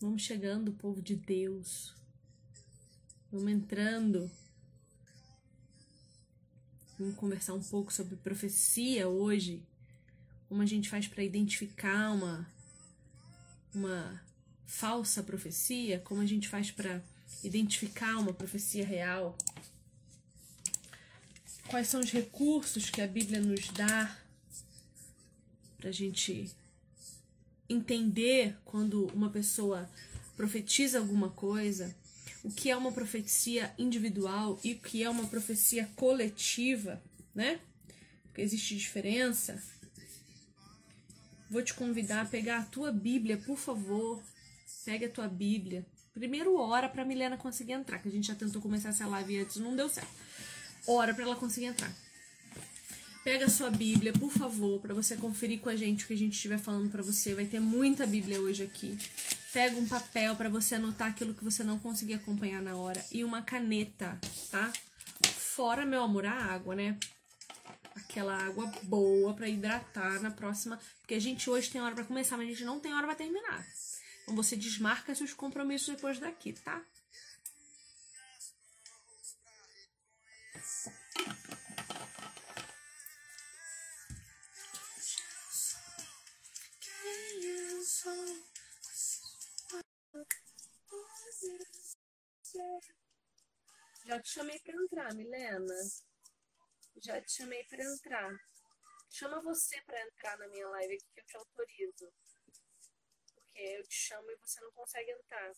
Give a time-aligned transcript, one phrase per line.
[0.00, 1.94] Vamos chegando, povo de Deus.
[3.30, 4.30] Vamos entrando.
[6.98, 9.62] Vamos conversar um pouco sobre profecia hoje.
[10.48, 12.46] Como a gente faz para identificar uma
[13.74, 14.20] uma
[14.64, 17.02] falsa profecia, como a gente faz para
[17.44, 19.36] identificar uma profecia real.
[21.68, 24.18] Quais são os recursos que a Bíblia nos dá
[25.76, 26.50] para a gente
[27.68, 29.88] entender quando uma pessoa
[30.36, 31.94] profetiza alguma coisa,
[32.44, 37.02] o que é uma profecia individual e o que é uma profecia coletiva,
[37.34, 37.60] né?
[38.24, 39.62] Porque existe diferença.
[41.50, 44.22] Vou te convidar a pegar a tua Bíblia, por favor.
[44.84, 45.86] Pega a tua Bíblia.
[46.12, 49.56] Primeiro ora para Milena conseguir entrar, que a gente já tentou começar essa live antes,
[49.56, 50.08] não deu certo.
[50.86, 51.94] Ora para ela conseguir entrar.
[53.26, 56.34] Pega sua Bíblia, por favor, para você conferir com a gente o que a gente
[56.34, 57.34] estiver falando para você.
[57.34, 58.96] Vai ter muita Bíblia hoje aqui.
[59.52, 63.24] Pega um papel para você anotar aquilo que você não conseguir acompanhar na hora e
[63.24, 64.16] uma caneta,
[64.48, 64.72] tá?
[65.24, 66.96] Fora, meu amor, a água, né?
[67.96, 72.36] Aquela água boa para hidratar na próxima, porque a gente hoje tem hora para começar,
[72.36, 73.66] mas a gente não tem hora para terminar.
[74.22, 76.80] Então você desmarca seus compromissos depois daqui, tá?
[94.04, 95.74] Já te chamei para entrar, Milena.
[96.96, 98.38] Já te chamei para entrar.
[99.08, 102.12] Chama você para entrar na minha live aqui que eu te autorizo.
[103.34, 105.54] Porque eu te chamo e você não consegue entrar.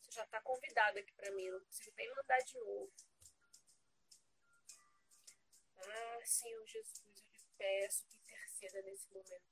[0.00, 2.92] Você já está convidado aqui para mim, não consigo nem mandar de novo.
[5.76, 8.21] Ah, Senhor Jesus, eu lhe peço que
[8.82, 9.42] nesse momento.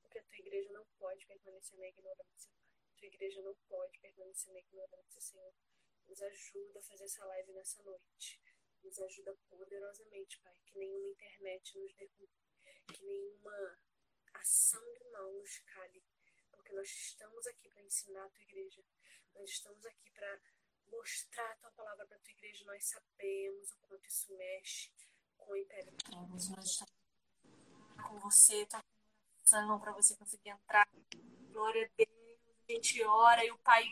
[0.00, 2.66] Porque a tua igreja não pode permanecer na ignorância, Pai.
[2.88, 5.54] A tua igreja não pode permanecer na ignorância, Senhor.
[6.06, 8.40] Nos ajuda a fazer essa live nessa noite.
[8.82, 10.58] Nos ajuda poderosamente, Pai.
[10.66, 12.32] Que nenhuma internet nos derrube.
[12.86, 13.78] Que nenhuma
[14.34, 16.02] ação do mal nos cale.
[16.50, 18.84] Porque nós estamos aqui para ensinar a tua igreja.
[19.34, 20.40] Nós estamos aqui para
[20.86, 22.64] mostrar a tua palavra para a tua igreja.
[22.64, 24.90] Nós sabemos o quanto isso mexe
[25.36, 25.92] com o império.
[26.30, 26.48] Nós
[28.02, 28.80] com você, tua
[29.42, 30.86] oração para você conseguir entrar.
[31.52, 32.08] Glória a Deus.
[32.68, 33.84] A gente ora e o Pai.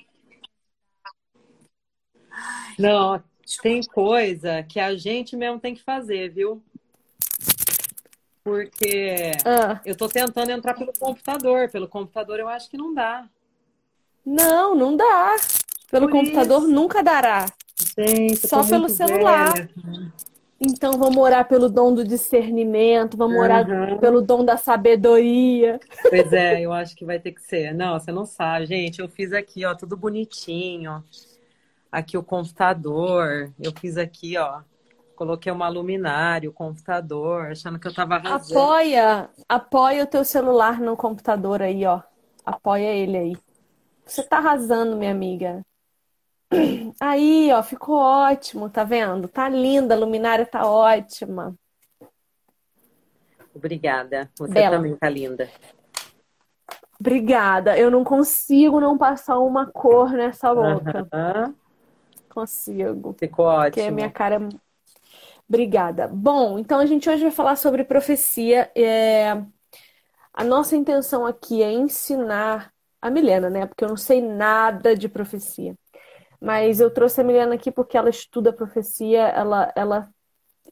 [2.31, 3.23] Ai, Não,
[3.63, 6.63] tem coisa que a gente mesmo tem que fazer, viu?
[8.43, 9.81] Porque ah.
[9.85, 11.71] eu tô tentando entrar pelo computador.
[11.71, 13.29] Pelo computador eu acho que não dá.
[14.25, 15.37] Não, não dá.
[15.91, 16.71] Pelo Por computador isso.
[16.71, 17.47] nunca dará.
[17.99, 19.53] Gente, Só pelo celular.
[19.53, 20.13] Velha.
[20.65, 23.43] Então vamos orar pelo dom do discernimento, vamos uhum.
[23.43, 23.67] orar
[23.99, 25.81] pelo dom da sabedoria.
[26.09, 27.75] Pois é, eu acho que vai ter que ser.
[27.75, 29.01] Não, você não sabe, gente.
[29.01, 31.03] Eu fiz aqui, ó, tudo bonitinho.
[31.91, 33.53] Aqui o computador.
[33.59, 34.61] Eu fiz aqui, ó.
[35.17, 38.59] Coloquei uma luminária, o computador, achando que eu tava arrasando.
[38.59, 42.01] Apoia, apoia o teu celular no computador aí, ó.
[42.47, 43.37] Apoia ele aí.
[44.07, 45.65] Você tá arrasando, minha amiga.
[47.01, 49.29] Aí, ó, ficou ótimo, tá vendo?
[49.29, 51.55] Tá linda, a luminária tá ótima.
[53.55, 54.31] Obrigada.
[54.39, 54.77] Você Bela.
[54.77, 55.49] também tá linda.
[56.99, 57.77] Obrigada.
[57.77, 61.09] Eu não consigo não passar uma cor nessa boca.
[61.13, 61.55] Uhum.
[62.29, 63.15] Consigo.
[63.19, 63.71] Ficou ótimo.
[63.71, 64.49] Porque a minha cara é...
[65.49, 66.09] Obrigada.
[66.09, 68.71] Bom, então a gente hoje vai falar sobre profecia.
[68.75, 69.33] É...
[70.33, 73.67] A nossa intenção aqui é ensinar a Milena, né?
[73.67, 75.75] Porque eu não sei nada de profecia.
[76.43, 80.11] Mas eu trouxe a Milena aqui porque ela estuda profecia, ela, ela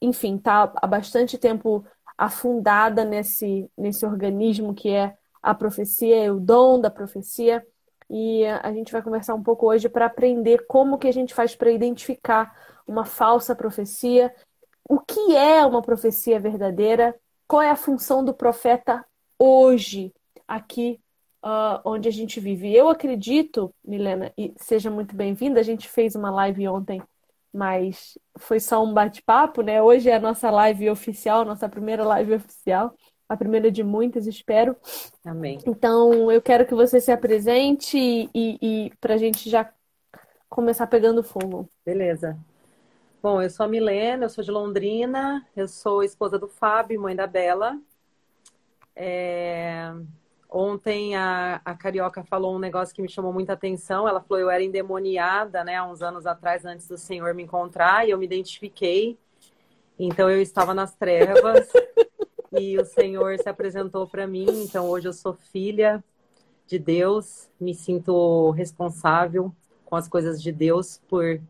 [0.02, 1.86] enfim, está há bastante tempo
[2.18, 7.64] afundada nesse, nesse organismo que é a profecia, o dom da profecia.
[8.10, 11.54] E a gente vai conversar um pouco hoje para aprender como que a gente faz
[11.54, 12.52] para identificar
[12.84, 14.34] uma falsa profecia,
[14.88, 17.14] o que é uma profecia verdadeira,
[17.46, 19.06] qual é a função do profeta
[19.38, 20.12] hoje
[20.48, 21.00] aqui
[21.44, 22.74] uh, onde a gente vive.
[22.74, 25.60] Eu acredito, Milena, e seja muito bem-vinda.
[25.60, 27.02] A gente fez uma live ontem,
[27.52, 29.82] mas foi só um bate-papo, né?
[29.82, 32.94] Hoje é a nossa live oficial, nossa primeira live oficial,
[33.28, 34.76] a primeira de muitas, espero.
[35.24, 35.58] Amém.
[35.66, 39.72] Então, eu quero que você se apresente e, e, para a gente já
[40.48, 41.68] começar pegando fogo.
[41.84, 42.36] Beleza.
[43.22, 47.14] Bom, eu sou a Milena, eu sou de Londrina, eu sou esposa do Fábio, mãe
[47.14, 47.78] da Bela.
[48.96, 49.92] É...
[50.52, 54.08] Ontem a, a Carioca falou um negócio que me chamou muita atenção.
[54.08, 58.06] Ela falou: eu era endemoniada, né, há uns anos atrás, antes do Senhor me encontrar,
[58.06, 59.16] e eu me identifiquei.
[59.98, 61.68] Então eu estava nas trevas.
[62.58, 64.46] e o Senhor se apresentou para mim.
[64.64, 66.02] Então hoje eu sou filha
[66.66, 69.52] de Deus, me sinto responsável
[69.84, 71.40] com as coisas de Deus por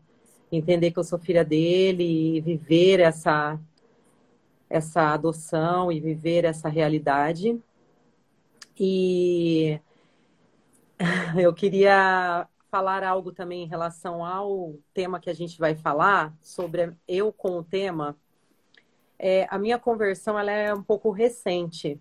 [0.51, 3.59] entender que eu sou filha dele e viver essa
[4.69, 7.59] essa adoção e viver essa realidade.
[8.79, 9.79] E
[11.39, 16.93] eu queria falar algo também em relação ao tema que a gente vai falar, sobre
[17.07, 18.17] eu com o tema.
[19.19, 21.99] É, a minha conversão ela é um pouco recente.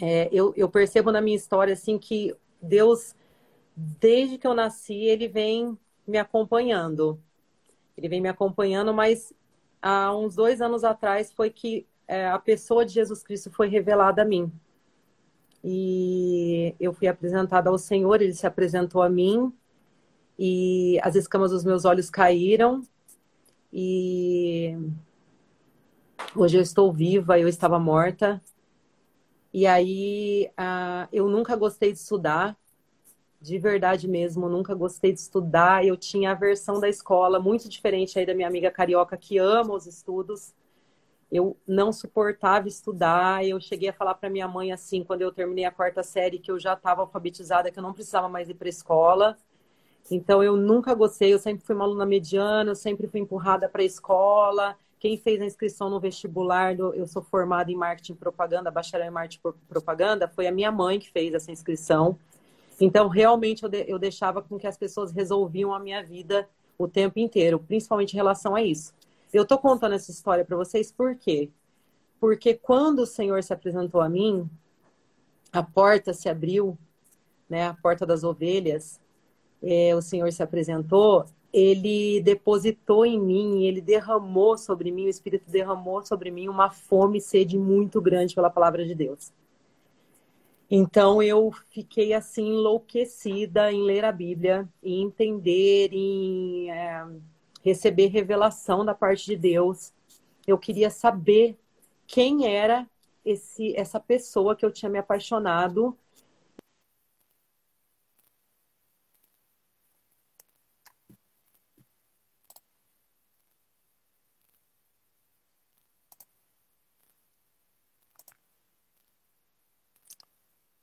[0.00, 3.14] É, eu, eu percebo na minha história assim que Deus,
[3.74, 5.76] desde que eu nasci, ele vem
[6.06, 7.20] me acompanhando.
[7.96, 9.32] Ele vem me acompanhando, mas
[9.80, 14.22] há uns dois anos atrás foi que é, a pessoa de Jesus Cristo foi revelada
[14.22, 14.52] a mim.
[15.68, 19.52] E eu fui apresentada ao Senhor, ele se apresentou a mim,
[20.38, 22.82] e as escamas dos meus olhos caíram,
[23.72, 24.78] e
[26.36, 28.40] hoje eu estou viva, eu estava morta.
[29.52, 32.56] E aí uh, eu nunca gostei de estudar,
[33.40, 35.84] de verdade mesmo, nunca gostei de estudar.
[35.84, 39.74] Eu tinha a versão da escola muito diferente aí da minha amiga carioca que ama
[39.74, 40.54] os estudos.
[41.30, 43.44] Eu não suportava estudar.
[43.44, 46.50] Eu cheguei a falar para minha mãe assim, quando eu terminei a quarta série, que
[46.50, 49.36] eu já estava alfabetizada, que eu não precisava mais ir para escola.
[50.10, 51.32] Então eu nunca gostei.
[51.32, 54.76] Eu sempre fui uma aluna mediana, eu sempre fui empurrada para a escola.
[54.98, 59.10] Quem fez a inscrição no vestibular, eu sou formada em marketing e propaganda, bacharel em
[59.10, 62.18] marketing e propaganda, foi a minha mãe que fez essa inscrição.
[62.80, 67.18] Então, realmente, eu, eu deixava com que as pessoas resolviam a minha vida o tempo
[67.18, 68.94] inteiro, principalmente em relação a isso.
[69.36, 71.50] Eu estou contando essa história para vocês por quê?
[72.18, 74.48] Porque quando o Senhor se apresentou a mim,
[75.52, 76.78] a porta se abriu,
[77.46, 78.98] né, a porta das ovelhas,
[79.62, 85.50] é, o Senhor se apresentou, ele depositou em mim, ele derramou sobre mim, o Espírito
[85.50, 89.32] derramou sobre mim uma fome e sede muito grande pela palavra de Deus.
[90.70, 97.06] Então eu fiquei assim enlouquecida em ler a Bíblia, em entender, em é,
[97.66, 99.92] receber revelação da parte de Deus.
[100.46, 101.58] Eu queria saber
[102.06, 102.88] quem era
[103.24, 105.98] esse, essa pessoa que eu tinha me apaixonado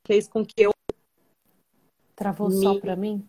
[0.05, 0.73] fez com que eu.
[2.13, 2.61] Travou me...
[2.61, 3.25] só para mim?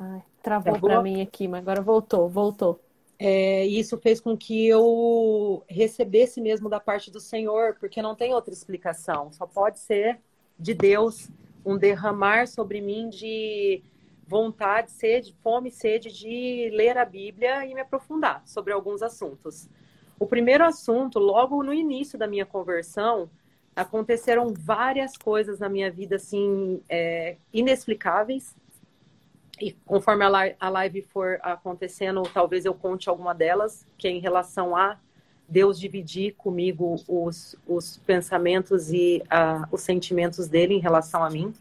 [0.00, 2.80] Ai, travou, para mim aqui, mas agora voltou, voltou.
[3.18, 8.34] É, isso fez com que eu recebesse mesmo da parte do Senhor, porque não tem
[8.34, 9.32] outra explicação.
[9.32, 10.18] Só pode ser
[10.58, 11.28] de Deus
[11.64, 13.82] um derramar sobre mim de
[14.26, 19.68] vontade, sede, fome, sede de ler a Bíblia e me aprofundar sobre alguns assuntos.
[20.18, 23.28] O primeiro assunto, logo no início da minha conversão,
[23.74, 28.54] aconteceram várias coisas na minha vida, assim, é, inexplicáveis.
[29.62, 34.74] E conforme a live for acontecendo, talvez eu conte alguma delas, que é em relação
[34.74, 34.98] a
[35.48, 41.54] Deus dividir comigo os, os pensamentos e uh, os sentimentos dele em relação a mim.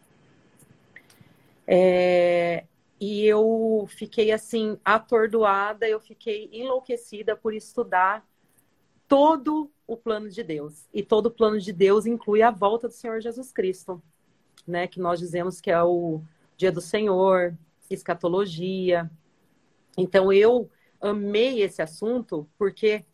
[1.68, 2.63] É,
[3.00, 8.28] e eu fiquei assim atordoada, eu fiquei enlouquecida por estudar
[9.07, 10.87] todo o plano de Deus.
[10.92, 14.02] E todo o plano de Deus inclui a volta do Senhor Jesus Cristo,
[14.66, 14.87] né?
[14.87, 16.19] Que nós dizemos que é o
[16.57, 17.56] dia do Senhor,
[17.94, 19.10] escatologia.
[19.98, 20.69] Então eu
[21.00, 23.06] amei esse assunto porque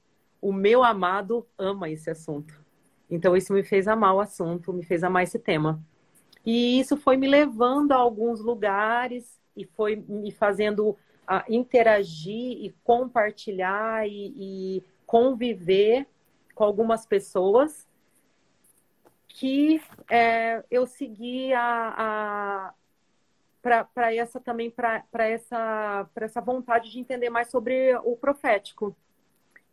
[0.41, 2.63] o meu amado ama esse assunto.
[3.09, 5.81] Então isso me fez amar o assunto, me fez amar esse tema.
[6.45, 10.95] E isso foi me levando a alguns lugares e foi me fazendo
[11.27, 16.07] a interagir e compartilhar e, e conviver
[16.55, 17.87] com algumas pessoas
[19.27, 22.73] que é, eu segui a, a
[23.93, 28.95] para essa também para essa para essa vontade de entender mais sobre o profético.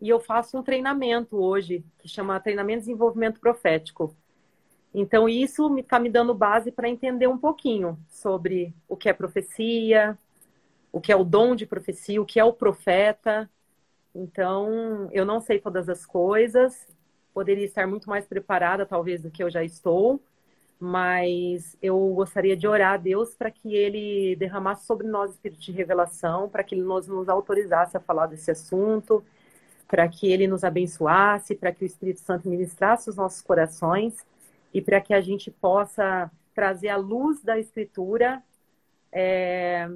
[0.00, 4.14] E eu faço um treinamento hoje que chama treinamento de desenvolvimento profético.
[4.92, 10.18] Então isso está me dando base para entender um pouquinho sobre o que é profecia
[10.94, 13.50] o que é o dom de profecia o que é o profeta.
[14.14, 16.86] Então, eu não sei todas as coisas,
[17.32, 20.22] poderia estar muito mais preparada, talvez, do que eu já estou,
[20.78, 25.72] mas eu gostaria de orar a Deus para que Ele derramasse sobre nós espírito de
[25.72, 29.24] revelação, para que Ele nos, nos autorizasse a falar desse assunto,
[29.88, 34.26] para que Ele nos abençoasse, para que o Espírito Santo ministrasse os nossos corações
[34.72, 38.42] e para que a gente possa trazer à luz da Escritura
[39.12, 39.88] é,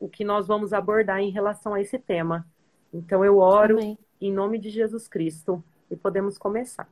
[0.00, 2.46] o que nós vamos abordar em relação a esse tema.
[2.92, 3.98] Então eu oro Amém.
[4.20, 6.88] em nome de Jesus Cristo e podemos começar.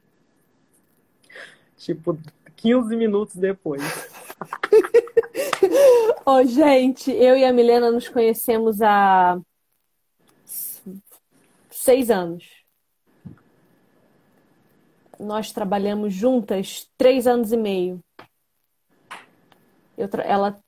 [1.76, 2.18] Tipo,
[2.56, 3.82] 15 minutos depois.
[6.24, 9.38] Ô, oh, gente, eu e a Milena nos conhecemos há
[11.70, 12.44] seis anos.
[15.18, 18.02] Nós trabalhamos juntas três anos e meio.
[19.96, 20.58] Eu ela,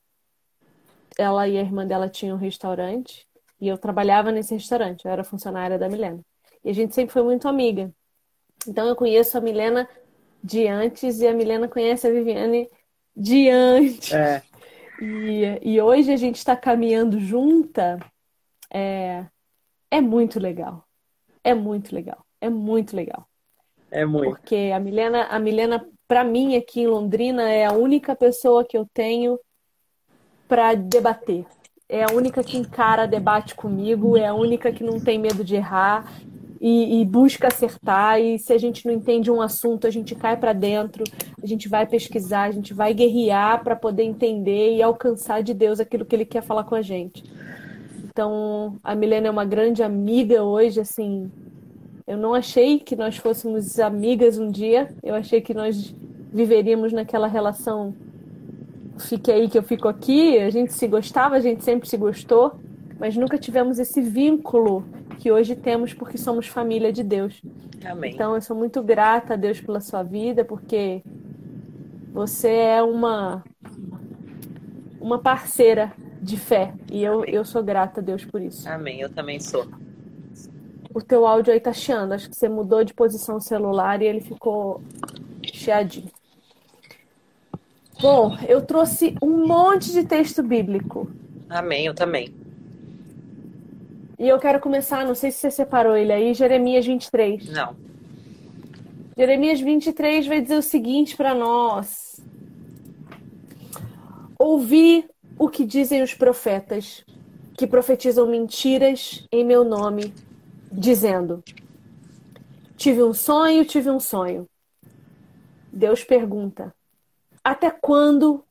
[1.19, 3.27] ela e a irmã dela tinham um restaurante
[3.61, 5.05] e eu trabalhava nesse restaurante.
[5.05, 6.21] Eu era funcionária da Milena.
[6.65, 7.93] E a gente sempre foi muito amiga.
[8.67, 9.89] Então eu conheço a Milena
[10.43, 12.69] de antes e a Milena conhece a Viviane
[13.17, 14.13] de antes.
[14.13, 14.43] É.
[15.01, 17.99] E, e hoje a gente está caminhando junta.
[18.71, 19.25] É,
[19.91, 20.85] é muito legal.
[21.43, 22.25] É muito legal.
[22.41, 23.27] É muito legal.
[23.91, 24.31] É muito.
[24.31, 28.77] Porque a Milena, a Milena para mim aqui em Londrina é a única pessoa que
[28.77, 29.39] eu tenho
[30.47, 31.45] para debater.
[31.89, 35.57] É a única que encara debate comigo, é a única que não tem medo de
[35.57, 36.05] errar,
[36.61, 38.21] e, e, busca acertar.
[38.21, 41.05] E se a gente não entende um assunto, a gente cai para dentro,
[41.43, 45.81] a gente vai pesquisar, a gente vai guerrear para poder entender e alcançar de Deus
[45.81, 47.25] aquilo que Ele quer falar com a gente.
[48.05, 51.31] Então, a Milena é uma grande amiga hoje, assim.
[52.07, 54.89] Eu não achei que nós fôssemos amigas um dia.
[55.03, 55.95] Eu achei que nós
[56.33, 57.95] viveríamos naquela relação.
[58.99, 60.39] Fique aí que eu fico aqui.
[60.39, 62.55] A gente se gostava, a gente sempre se gostou,
[62.99, 64.85] mas nunca tivemos esse vínculo
[65.19, 67.43] que hoje temos porque somos família de Deus.
[67.85, 68.13] Amém.
[68.13, 71.03] Então eu sou muito grata a Deus pela sua vida, porque
[72.13, 73.45] você é uma
[75.01, 78.69] uma parceira de fé e eu, eu sou grata a Deus por isso.
[78.69, 79.67] Amém, eu também sou.
[80.95, 84.21] O teu áudio aí tá chiando, acho que você mudou de posição celular e ele
[84.21, 84.83] ficou
[85.53, 86.11] chiadinho.
[88.01, 91.11] Bom, eu trouxe um monte de texto bíblico.
[91.49, 92.33] Amém, eu também.
[94.19, 97.51] E eu quero começar, não sei se você separou ele aí, Jeremias 23.
[97.51, 97.77] Não.
[99.17, 102.21] Jeremias 23 vai dizer o seguinte para nós:
[104.37, 105.09] Ouvi
[105.39, 107.05] o que dizem os profetas,
[107.57, 110.13] que profetizam mentiras em meu nome,
[110.73, 111.45] dizendo:
[112.77, 114.49] Tive um sonho, tive um sonho.
[115.73, 116.75] Deus pergunta:
[117.45, 118.43] Até quando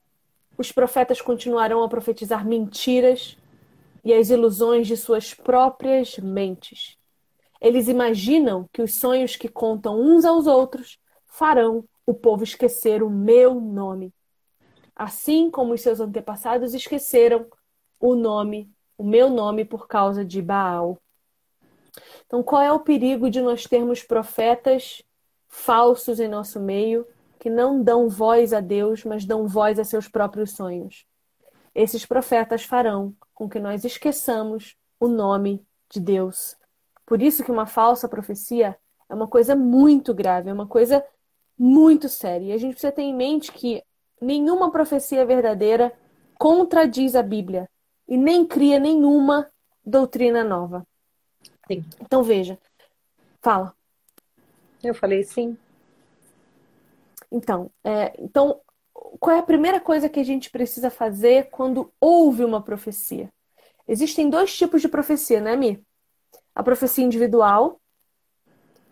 [0.57, 3.37] os profetas continuarão a profetizar mentiras
[4.07, 6.97] e as ilusões de suas próprias mentes.
[7.59, 13.09] Eles imaginam que os sonhos que contam uns aos outros farão o povo esquecer o
[13.09, 14.13] meu nome.
[14.95, 17.47] Assim como os seus antepassados esqueceram
[17.99, 20.97] o nome, o meu nome por causa de Baal.
[22.25, 25.03] Então, qual é o perigo de nós termos profetas
[25.49, 27.05] falsos em nosso meio
[27.37, 31.05] que não dão voz a Deus, mas dão voz a seus próprios sonhos?
[31.77, 36.57] Esses profetas farão com que nós esqueçamos o nome de Deus.
[37.05, 38.75] Por isso que uma falsa profecia
[39.07, 41.05] é uma coisa muito grave, é uma coisa
[41.55, 42.47] muito séria.
[42.47, 43.83] E a gente precisa ter em mente que
[44.19, 45.93] nenhuma profecia verdadeira
[46.33, 47.69] contradiz a Bíblia
[48.07, 49.47] e nem cria nenhuma
[49.85, 50.83] doutrina nova.
[51.67, 51.85] Sim.
[52.01, 52.57] Então veja,
[53.39, 53.71] fala.
[54.83, 55.55] Eu falei sim.
[57.31, 58.59] Então, é, então
[59.19, 63.29] qual é a primeira coisa que a gente precisa fazer quando houve uma profecia?
[63.87, 65.81] Existem dois tipos de profecia, né, Mi?
[66.53, 67.79] A profecia individual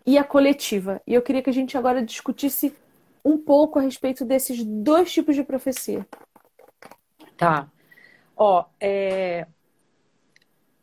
[0.06, 1.02] e a coletiva.
[1.06, 2.74] E eu queria que a gente agora discutisse
[3.24, 6.06] um pouco a respeito desses dois tipos de profecia.
[7.36, 7.70] Tá.
[8.36, 9.46] Ó, é...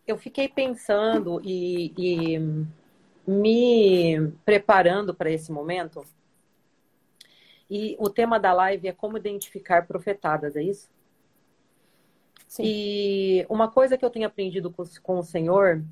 [0.06, 2.40] eu fiquei pensando e, e
[3.26, 6.06] me preparando para esse momento
[7.70, 10.90] e o tema da live é como identificar profetadas, é isso?
[12.48, 12.64] Sim.
[12.66, 15.84] E uma coisa que eu tenho aprendido com, com o Senhor,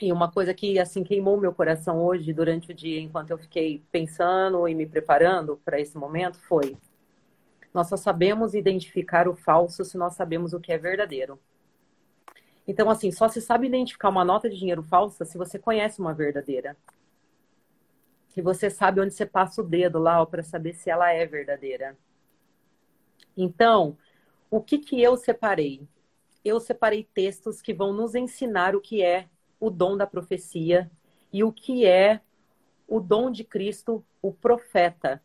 [0.00, 3.82] e uma coisa que assim queimou meu coração hoje durante o dia, enquanto eu fiquei
[3.92, 6.76] pensando e me preparando para esse momento, foi:
[7.72, 11.38] nós só sabemos identificar o falso se nós sabemos o que é verdadeiro.
[12.66, 16.14] Então, assim, só se sabe identificar uma nota de dinheiro falsa se você conhece uma
[16.14, 16.76] verdadeira
[18.34, 21.96] que você sabe onde você passa o dedo lá para saber se ela é verdadeira.
[23.36, 23.96] Então,
[24.50, 25.86] o que que eu separei?
[26.44, 29.28] Eu separei textos que vão nos ensinar o que é
[29.60, 30.90] o dom da profecia
[31.32, 32.20] e o que é
[32.88, 35.22] o dom de Cristo, o profeta.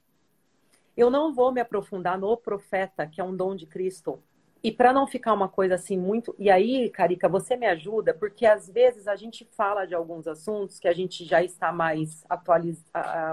[0.95, 4.21] Eu não vou me aprofundar no profeta, que é um dom de Cristo,
[4.61, 6.35] e para não ficar uma coisa assim muito.
[6.37, 10.79] E aí, Carica, você me ajuda, porque às vezes a gente fala de alguns assuntos
[10.79, 12.83] que a gente já está mais atualiz...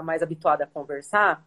[0.03, 1.45] mais habituada a conversar,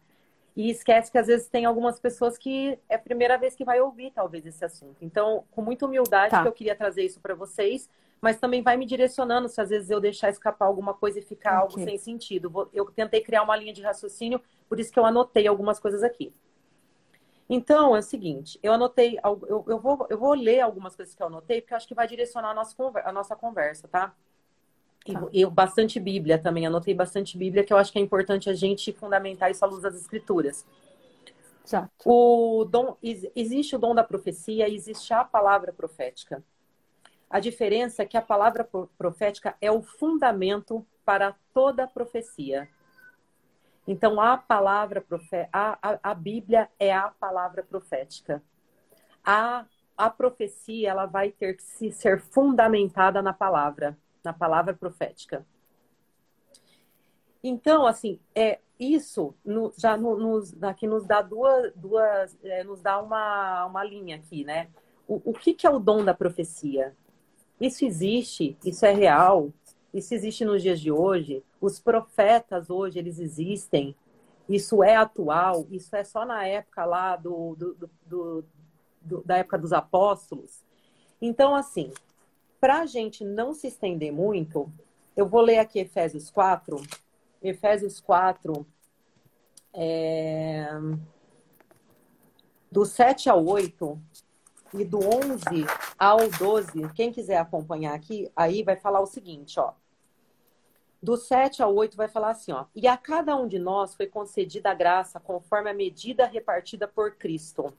[0.55, 3.79] e esquece que às vezes tem algumas pessoas que é a primeira vez que vai
[3.79, 4.97] ouvir talvez esse assunto.
[5.01, 6.41] Então, com muita humildade, tá.
[6.41, 9.89] que eu queria trazer isso para vocês, mas também vai me direcionando se às vezes
[9.89, 11.61] eu deixar escapar alguma coisa e ficar Ok.
[11.61, 12.69] algo sem sentido.
[12.73, 16.33] Eu tentei criar uma linha de raciocínio, por isso que eu anotei algumas coisas aqui.
[17.53, 21.21] Então, é o seguinte, eu anotei, eu, eu, vou, eu vou ler algumas coisas que
[21.21, 24.15] eu anotei, porque eu acho que vai direcionar a nossa, conver- a nossa conversa, tá?
[25.05, 25.27] E, Tá.
[25.33, 28.93] e bastante Bíblia também, anotei bastante Bíblia, que eu acho que é importante a gente
[28.93, 30.65] fundamentar isso à luz das Escrituras.
[31.65, 31.91] Exato.
[32.05, 36.41] O dom, ex- existe o dom da profecia e existe a palavra profética.
[37.29, 42.69] A diferença é que a palavra pro- profética é o fundamento para toda a profecia.
[43.87, 48.41] Então, a palavra profé a, a, a Bíblia é a palavra profética.
[49.23, 49.65] A,
[49.97, 55.45] a profecia ela vai ter que se ser fundamentada na palavra, na palavra profética.
[57.43, 62.81] Então, assim, é isso no- já no- nos, aqui nos dá duas, duas é, nos
[62.81, 64.69] dá uma, uma linha aqui, né?
[65.07, 66.95] O, o que, que é o dom da profecia?
[67.59, 69.51] Isso existe, isso é real,
[69.93, 71.43] isso existe nos dias de hoje.
[71.59, 73.95] Os profetas hoje, eles existem.
[74.47, 78.45] Isso é atual, isso é só na época lá do, do, do-
[79.01, 80.63] do- da época dos apóstolos.
[81.21, 81.91] Então, assim,
[82.59, 84.71] para a gente não se estender muito,
[85.15, 86.81] eu vou ler aqui Efésios 4.
[87.41, 88.65] Efésios 4,
[89.73, 90.67] é,
[92.71, 93.99] do 7 ao 8
[94.73, 95.65] e do 11
[95.97, 96.87] ao 12.
[96.93, 99.73] Quem quiser acompanhar aqui, aí vai falar o seguinte, ó.
[101.01, 102.65] Do 7 ao 8 vai falar assim, ó.
[102.75, 107.15] E a cada um de nós foi concedida a graça conforme a medida repartida por
[107.15, 107.73] Cristo.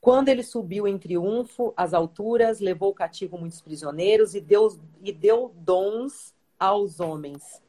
[0.00, 4.68] Quando ele subiu em triunfo às alturas, levou cativo muitos prisioneiros e deu,
[5.00, 7.62] e deu dons aos homens.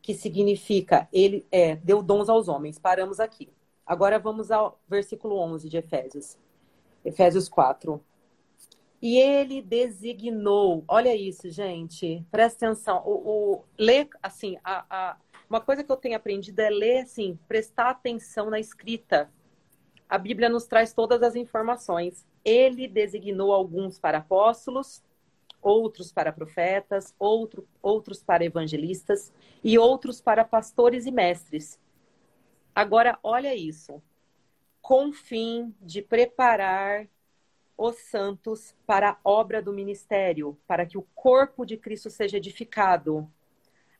[0.00, 2.78] Que significa, ele é, deu dons aos homens.
[2.78, 3.52] Paramos aqui.
[3.84, 6.36] Agora vamos ao versículo 11 de Efésios.
[7.04, 8.00] Efésios 4.
[9.06, 13.04] E ele designou, olha isso, gente, presta atenção.
[13.06, 15.16] O, o ler, assim, a, a-
[15.48, 19.30] uma coisa que eu tenho aprendido é ler, assim, prestar atenção na escrita.
[20.08, 22.26] A Bíblia nos traz todas as informações.
[22.44, 25.02] Ele designou alguns para apóstolos,
[25.62, 29.32] outros para profetas, outro, outros para evangelistas
[29.64, 31.78] e outros para pastores e mestres.
[32.74, 34.02] Agora, olha isso.
[34.82, 37.08] Com fim de preparar
[37.76, 43.30] os santos para a obra do ministério, para que o corpo de Cristo seja edificado,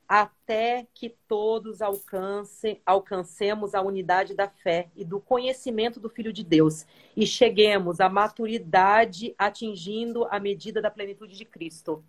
[0.07, 6.43] até que todos alcance, alcancemos a unidade da fé e do conhecimento do Filho de
[6.43, 6.85] Deus
[7.15, 12.03] e cheguemos à maturidade atingindo a medida da plenitude de Cristo.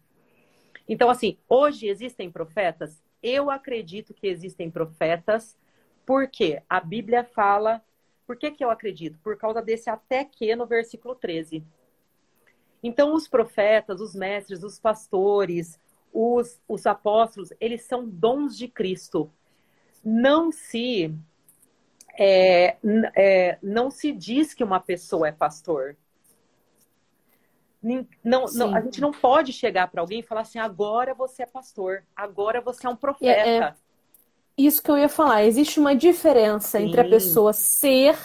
[0.89, 3.03] Então, assim, hoje existem profetas?
[3.23, 5.59] Eu acredito que existem profetas,
[6.07, 7.83] porque a Bíblia fala.
[8.29, 9.19] Por que, que eu acredito?
[9.21, 11.65] Por causa desse até que no versículo 13.
[12.83, 15.81] Então, os profetas, os mestres, os pastores,
[16.13, 19.31] os, os apóstolos, eles são dons de Cristo.
[20.05, 21.11] Não se
[22.19, 22.77] é,
[23.17, 25.97] é, não se diz que uma pessoa é pastor.
[27.83, 31.47] Não, não, a gente não pode chegar para alguém e falar assim: agora você é
[31.47, 33.75] pastor, agora você é um profeta.
[33.75, 33.88] é-
[34.59, 35.45] Isso que eu ia falar.
[35.45, 37.11] Existe uma diferença entre a Sim.
[37.11, 38.19] pessoa ser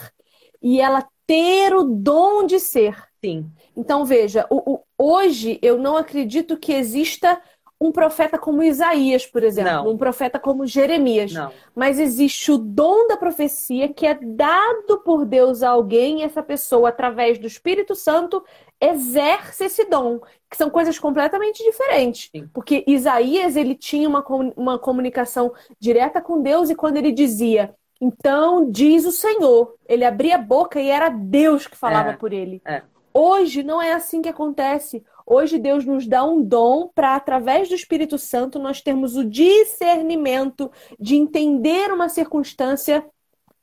[0.62, 2.98] e ela ter o dom de ser.
[3.24, 7.42] Sim, Então, veja, o- o- hoje eu não acredito que exista
[7.80, 9.90] um profeta como Isaías, por exemplo, Não.
[9.92, 11.34] um profeta como Jeremias.
[11.34, 11.52] não.
[11.76, 16.42] Mas existe o dom da profecia que é dado por Deus a alguém, e essa
[16.44, 18.44] pessoa, através do Espírito Santo,
[18.84, 20.20] exerce esse dom,
[20.50, 22.30] que são coisas completamente diferentes.
[22.36, 22.50] Sim.
[22.54, 24.24] Porque Isaías, ele tinha uma,
[24.56, 30.36] uma comunicação direta com Deus, e quando ele dizia, então diz o Senhor, ele abria
[30.36, 32.62] a boca e era Deus que falava É, por ele.
[32.66, 32.82] é.
[33.16, 35.04] Hoje não é assim que acontece.
[35.24, 40.72] Hoje Deus nos dá um dom para, através do Espírito Santo, nós termos o discernimento
[41.00, 43.06] de entender uma circunstância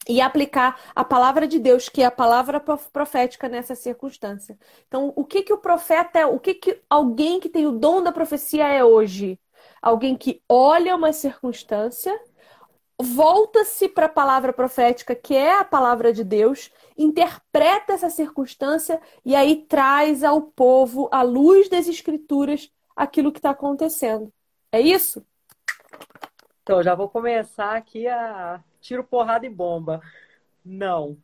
[0.09, 4.59] e aplicar a palavra de Deus, que é a palavra prof- profética nessa circunstância.
[4.89, 6.27] Então, o que que o profeta é?
[6.27, 9.39] O que que alguém que tem o dom da profecia é hoje?
[9.81, 12.19] Alguém que olha uma circunstância,
[13.01, 19.35] volta-se para a palavra profética, que é a palavra de Deus, interpreta essa circunstância e
[19.35, 24.33] aí traz ao povo, à luz das escrituras, aquilo que está acontecendo.
[24.73, 25.25] É isso?
[26.63, 30.01] Então, já vou começar aqui a tiro, porrada e bomba.
[30.65, 31.17] Não.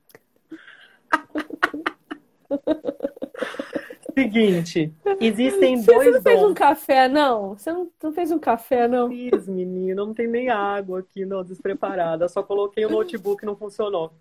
[4.15, 6.55] Seguinte, existem Você dois não fez um dons.
[6.55, 7.51] café, não?
[7.51, 9.09] Você não, não fez um café, não?
[9.11, 12.27] Fiz, menino, não tem nem água aqui, não, despreparada.
[12.29, 14.13] Só coloquei o notebook e não funcionou.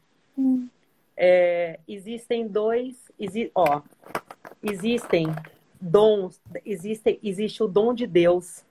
[1.16, 3.82] É, existem dois, exi- ó,
[4.62, 5.28] existem
[5.80, 8.66] dons, existe, existe o dom de Deus.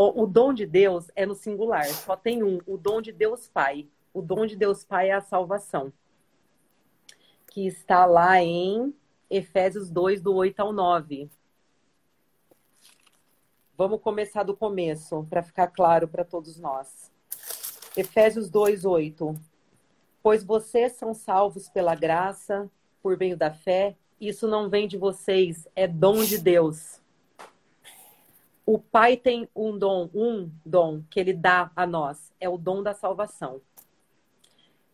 [0.00, 3.48] O, o dom de Deus é no singular, só tem um, o dom de Deus
[3.48, 3.88] Pai.
[4.14, 5.92] O dom de Deus Pai é a salvação.
[7.48, 8.94] Que está lá em
[9.28, 11.28] Efésios 2, do 8 ao 9.
[13.76, 17.10] Vamos começar do começo, para ficar claro para todos nós.
[17.96, 19.34] Efésios 2, 8.
[20.22, 22.70] Pois vocês são salvos pela graça,
[23.02, 26.97] por meio da fé, isso não vem de vocês, é dom de Deus.
[28.70, 32.82] O Pai tem um dom, um dom que ele dá a nós, é o dom
[32.82, 33.62] da salvação.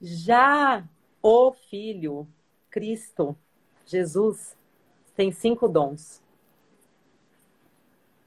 [0.00, 0.88] Já
[1.20, 2.28] o Filho,
[2.70, 3.36] Cristo,
[3.84, 4.56] Jesus,
[5.16, 6.22] tem cinco dons,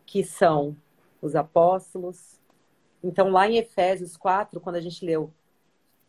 [0.05, 0.75] que são
[1.21, 2.38] os apóstolos.
[3.01, 5.33] Então, lá em Efésios 4, quando a gente leu,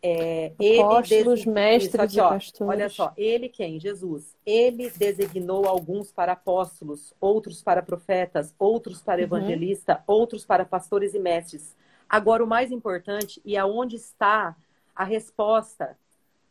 [0.01, 2.61] é, Apóstolos, ele mestres aqui, e pastores.
[2.61, 3.81] Olha só, ele quem?
[3.81, 4.37] Jesus.
[4.47, 9.25] Ele designou alguns para apóstolos, outros para profetas, outros para uhum.
[9.25, 10.03] evangelistas, uhum.
[10.07, 11.77] outros para pastores e mestres.
[12.09, 14.57] Agora, o mais importante, e aonde está
[14.95, 15.99] a resposta,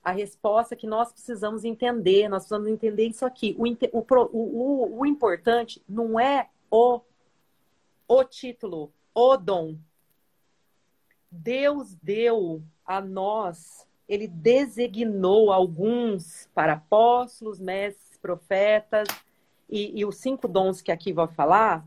[0.03, 3.55] a resposta que nós precisamos entender, nós precisamos entender isso aqui.
[3.57, 3.65] O,
[3.97, 7.01] o, o, o importante não é o,
[8.07, 9.75] o título, o dom.
[11.31, 19.09] Deus deu a nós, ele designou alguns para apóstolos, mestres, profetas
[19.69, 21.85] e, e os cinco dons que aqui vou falar.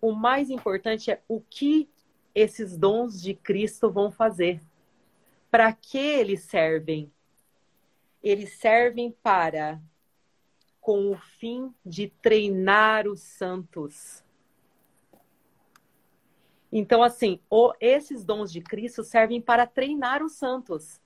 [0.00, 1.90] O mais importante é o que
[2.32, 4.62] esses dons de Cristo vão fazer.
[5.50, 7.10] Para que eles servem?
[8.22, 9.80] Eles servem para,
[10.80, 14.24] com o fim de treinar os santos
[16.78, 21.00] então, assim, o, esses dons de Cristo servem para treinar os santos.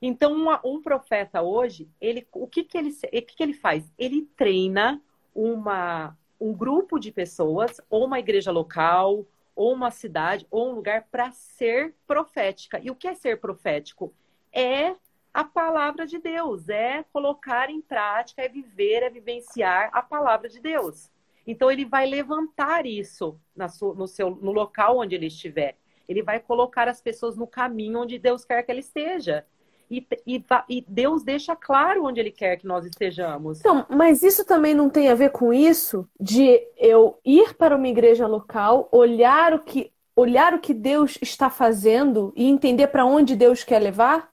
[0.00, 3.92] Então, uma, um profeta hoje, ele, o que, que, ele, o que, que ele faz?
[3.98, 5.02] Ele treina
[5.34, 11.08] uma, um grupo de pessoas, ou uma igreja local, ou uma cidade, ou um lugar
[11.10, 12.78] para ser profética.
[12.80, 14.14] E o que é ser profético?
[14.52, 14.94] É
[15.34, 20.60] a palavra de Deus, é colocar em prática, é viver, é vivenciar a palavra de
[20.60, 21.10] Deus.
[21.46, 23.38] Então ele vai levantar isso
[23.70, 25.76] sua, no, seu, no local onde ele estiver.
[26.08, 29.44] Ele vai colocar as pessoas no caminho onde Deus quer que ela esteja.
[29.90, 33.60] E, e, e, Deus deixa claro onde Ele quer que nós estejamos.
[33.60, 37.86] Então, mas isso também não tem a ver com isso de eu ir para uma
[37.86, 43.36] igreja local, olhar o que, olhar o que Deus está fazendo e entender para onde
[43.36, 44.28] Deus quer levar?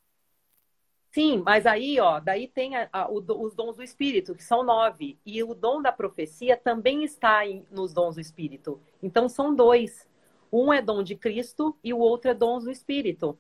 [1.14, 4.64] Sim, mas aí, ó, daí tem a, a, o, os dons do Espírito, que são
[4.64, 5.16] nove.
[5.24, 8.82] E o dom da profecia também está em, nos dons do Espírito.
[9.02, 10.10] Então são dois.
[10.52, 13.38] Um é dom de Cristo e o outro é dom do Espírito.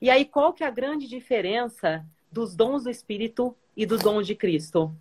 [0.00, 4.24] E aí, qual que é a grande diferença dos dons do Espírito e dos dons
[4.24, 4.94] de Cristo?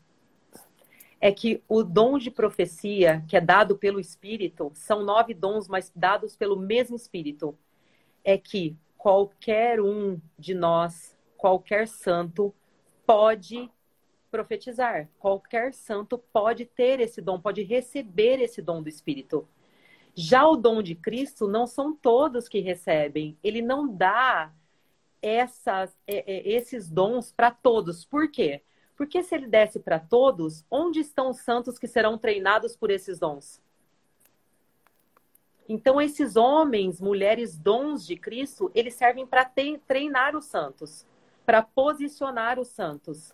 [1.22, 5.92] É que o dom de profecia, que é dado pelo Espírito, são nove dons, mas
[5.96, 7.56] dados pelo mesmo Espírito.
[8.24, 11.14] É que qualquer um de nós
[11.44, 12.56] qualquer santo
[13.06, 13.70] pode
[14.32, 15.10] profetizar.
[15.20, 19.46] Qualquer santo pode ter esse dom, pode receber esse dom do Espírito.
[20.16, 23.38] Já o dom de Cristo não são todos que recebem.
[23.44, 24.54] Ele não dá
[25.22, 28.06] essas, é, é, esses dons para todos.
[28.06, 28.62] Por quê?
[28.96, 33.20] Porque se ele desse para todos, onde estão os santos que serão treinados por esses
[33.20, 33.62] dons?
[35.68, 39.44] Então, esses homens, mulheres, dons de Cristo, eles servem para
[39.86, 41.06] treinar os santos
[41.46, 43.34] para posicionar os santos.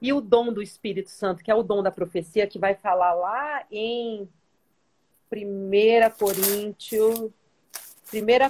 [0.00, 3.14] E o dom do Espírito Santo, que é o dom da profecia, que vai falar
[3.14, 4.28] lá em
[5.30, 7.30] 1 Coríntios, 1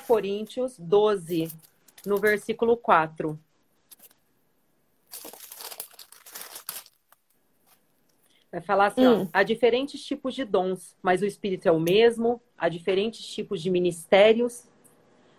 [0.07, 1.53] Coríntios 12,
[2.07, 3.39] no versículo 4.
[8.51, 9.23] Vai falar assim: hum.
[9.23, 13.63] ó, há diferentes tipos de dons, mas o Espírito é o mesmo, há diferentes tipos
[13.63, 14.65] de ministérios,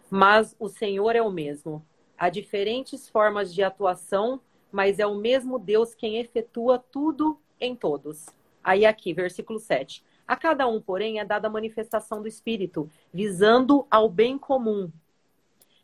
[0.10, 1.86] mas o Senhor é o mesmo.
[2.18, 4.40] Há diferentes formas de atuação,
[4.72, 8.28] mas é o mesmo Deus quem efetua tudo em todos.
[8.64, 10.04] Aí aqui, versículo 7.
[10.28, 14.92] A cada um, porém, é dada a manifestação do Espírito, visando ao bem comum.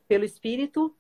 [0.07, 0.95] Pelo Espírito,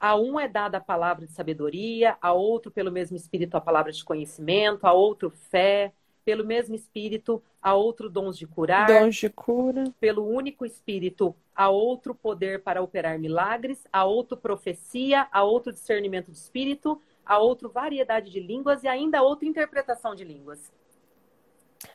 [0.00, 3.92] a um é dada a palavra de sabedoria, a outro, pelo mesmo Espírito, a palavra
[3.92, 5.92] de conhecimento, a outro, fé,
[6.24, 8.86] pelo mesmo Espírito, a outro dons de curar.
[8.86, 9.84] Dons de cura.
[10.00, 16.30] Pelo único Espírito, a outro poder para operar milagres, a outro profecia, a outro discernimento
[16.30, 20.72] de Espírito, a outro variedade de línguas e ainda a outra interpretação de línguas.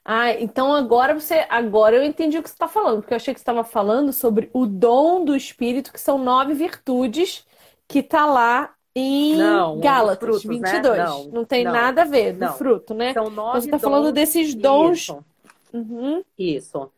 [0.04, 3.34] Ah, então agora você, agora eu entendi o que você está falando, porque eu achei
[3.34, 7.46] que você estava falando sobre o dom do Espírito, que são nove virtudes
[7.88, 10.72] que está lá em Não, Gálatas frutos, né?
[10.72, 10.98] 22.
[10.98, 13.14] Não, Não tem não, nada a ver do fruto, né?
[13.14, 15.00] São Então nove você tá falando desses dons.
[15.02, 15.26] Isso,
[15.72, 16.24] Uhum.
[16.38, 16.90] isso.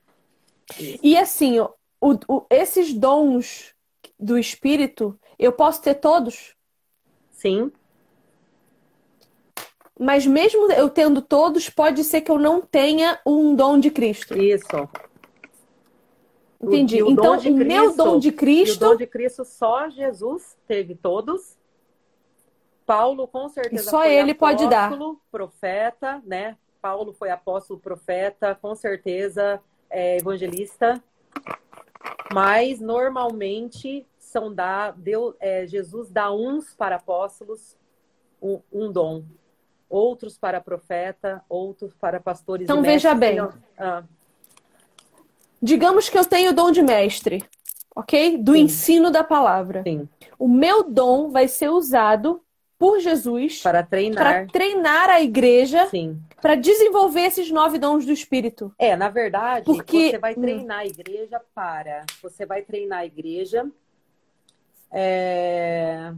[0.79, 0.99] isso.
[1.03, 1.69] E assim, o-
[2.01, 3.73] o- esses dons
[4.17, 6.55] do Espírito, eu posso ter todos,
[7.31, 7.69] Sim,
[9.99, 14.37] mas mesmo eu tendo todos, pode ser que eu não tenha um dom de Cristo.
[14.37, 14.65] isso.
[16.61, 17.01] O- Entendi.
[17.01, 19.43] o dom Então, de o meu Cristo- dom de E o Cristo, dom de Cristo
[19.45, 21.57] só Jesus teve todos.
[22.89, 24.85] Paulo com certeza E só foi ele pode dar.
[24.87, 26.57] apóstolo, profeta, né?
[26.81, 30.99] Paulo foi apóstolo, profeta, com certeza é, evangelista.
[32.33, 37.77] Mas normalmente são da Deus, é, Jesus dá uns para apóstolos
[38.41, 39.23] um, um dom,
[39.87, 42.63] outros para profeta, outros para pastores.
[42.63, 43.37] Então, veja bem.
[43.77, 44.03] Ah,
[45.61, 47.43] digamos que eu tenho o dom de mestre,
[47.95, 48.35] ok?
[48.35, 48.61] Do Sim.
[48.61, 49.83] ensino da palavra.
[49.83, 52.41] sim, O meu dom vai ser usado
[52.79, 54.47] por Jesus para para treinar.
[54.47, 56.23] treinar a igreja Sim.
[56.41, 58.73] para desenvolver esses nove dons do Espírito.
[58.79, 62.05] É, na verdade, Porque- você vai treinar a igreja para.
[62.23, 63.69] Você vai treinar a igreja
[64.91, 66.13] é,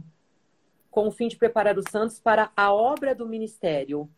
[0.88, 4.08] com o fim de preparar os santos para a obra do ministério.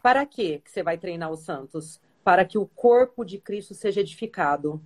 [0.00, 2.00] Para quê que você vai treinar os santos?
[2.22, 4.80] Para que o corpo de Cristo seja edificado.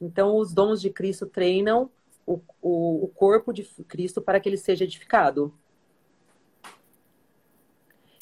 [0.00, 1.90] Então, os dons de Cristo treinam
[2.28, 5.52] o, o, o corpo de Cristo para que ele seja edificado.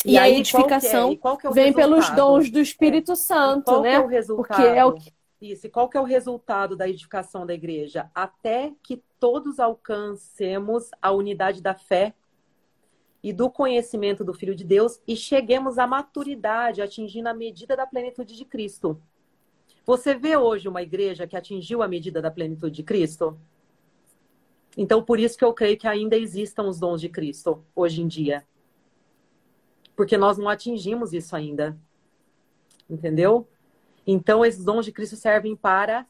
[0.04, 2.16] E a aí, qual que é- edificação e qual que é Vem pelos resultado?
[2.16, 3.94] dons do Espírito E Santo, qual né?
[3.94, 4.56] é o resultado?
[4.56, 5.66] Porque é o que Isso.
[5.66, 8.08] E qual que é o resultado da edificação da igreja?
[8.14, 12.14] Até que todos alcancemos a unidade da fé
[13.22, 17.86] e do conhecimento do Filho de Deus e cheguemos à maturidade, atingindo a medida da
[17.86, 19.00] plenitude de Cristo.
[19.84, 23.36] Você vê hoje uma igreja que atingiu a medida da plenitude de Cristo?
[24.76, 28.08] Então, por isso que eu creio que ainda existam os dons de Cristo hoje em
[28.08, 28.46] dia.
[29.96, 31.76] Porque nós não atingimos isso ainda.
[32.88, 33.48] Entendeu?
[34.06, 36.06] Então, esses dons de Cristo servem para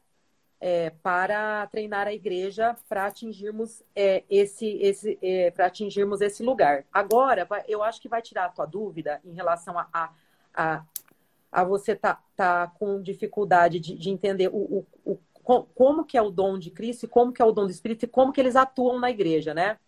[0.60, 6.84] é, para treinar a igreja para atingirmos é, esse, esse é, para atingirmos esse lugar.
[6.92, 10.12] Agora, eu acho que vai tirar a tua dúvida em relação a, a,
[10.54, 10.84] a,
[11.52, 16.18] a você tá, tá com dificuldade de, de entender o, o, o- co- como que
[16.18, 18.32] é o dom de Cristo e como que é o dom do Espírito e como
[18.32, 19.78] que eles atuam na igreja, né?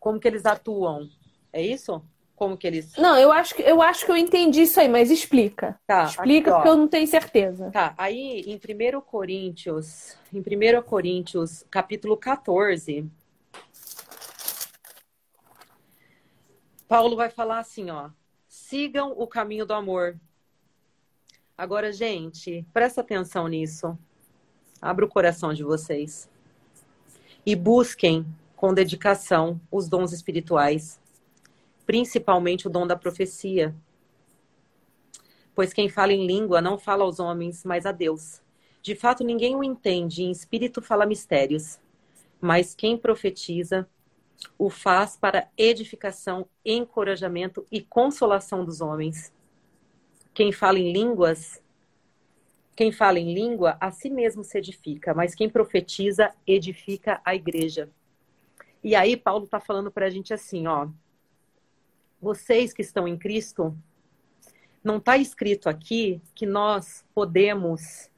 [0.00, 1.08] Como que eles atuam?
[1.52, 2.04] É isso?
[2.34, 2.96] Como que eles...
[2.96, 5.78] Não, eu acho que eu acho que eu entendi isso aí, mas explica.
[5.86, 7.70] Tá, Explica aqui, porque eu não tenho certeza.
[7.70, 13.08] Tá, aí em 1 Coríntios, em 1 Coríntios, capítulo 14,
[16.88, 18.10] Paulo vai falar assim, ó:
[18.48, 20.18] sigam o caminho do amor.
[21.56, 23.96] Agora, gente, presta atenção nisso.
[24.80, 26.28] Abra o coração de vocês.
[27.44, 31.00] E busquem com dedicação os dons espirituais,
[31.84, 33.74] principalmente o dom da profecia.
[35.54, 38.40] Pois quem fala em língua não fala aos homens, mas a Deus.
[38.80, 41.78] De fato, ninguém o entende, em espírito fala mistérios.
[42.40, 43.88] Mas quem profetiza
[44.58, 49.32] o faz para edificação, encorajamento e consolação dos homens.
[50.34, 51.62] Quem fala em línguas,
[52.74, 57.90] quem fala em língua, a si mesmo se edifica, mas quem profetiza, edifica a igreja.
[58.82, 60.88] E aí, Paulo está falando para a gente assim, ó.
[62.20, 63.76] Vocês que estão em Cristo,
[64.82, 68.10] não está escrito aqui que nós podemos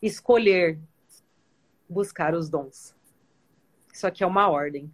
[0.00, 0.78] escolher
[1.88, 2.94] buscar os dons.
[3.92, 4.90] Isso aqui é uma ordem.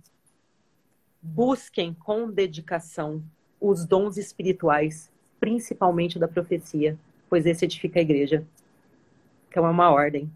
[1.23, 3.23] Busquem com dedicação
[3.61, 6.99] os dons espirituais, principalmente da profecia,
[7.29, 8.45] pois esse edifica a igreja.
[9.49, 10.31] Então é uma ordem.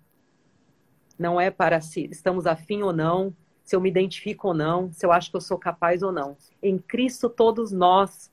[1.18, 3.34] Não é para se estamos afim ou não,
[3.64, 6.36] se eu me identifico ou não, se eu acho que eu sou capaz ou não.
[6.62, 8.30] Em Cristo todos nós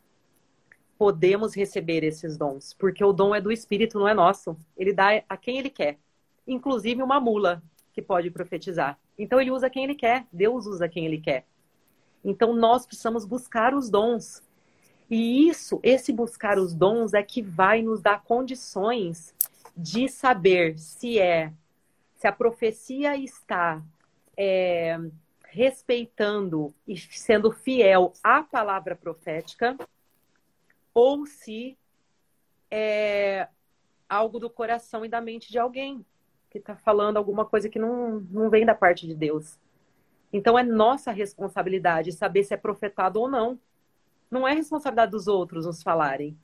[0.97, 4.57] podemos receber esses dons, porque o dom é do Espírito, não é nosso.
[4.75, 5.97] Ele dá a quem ele quer,
[6.45, 8.99] inclusive uma mula que pode profetizar.
[9.17, 11.45] Então ele usa quem ele quer, Deus usa quem ele quer.
[12.23, 14.41] Então nós precisamos buscar os dons.
[15.09, 19.33] E isso, esse buscar os dons é que vai nos dar condições
[19.75, 21.51] de saber se é,
[22.15, 23.81] se a profecia está
[24.37, 24.99] é,
[25.45, 29.75] respeitando e sendo fiel à palavra profética
[30.93, 31.77] ou se
[32.69, 33.47] é
[34.07, 36.05] algo do coração e da mente de alguém
[36.49, 39.57] que está falando alguma coisa que não, não vem da parte de Deus.
[40.31, 43.59] Então é nossa responsabilidade saber se é profetado ou não.
[44.29, 46.37] Não é responsabilidade dos outros nos falarem.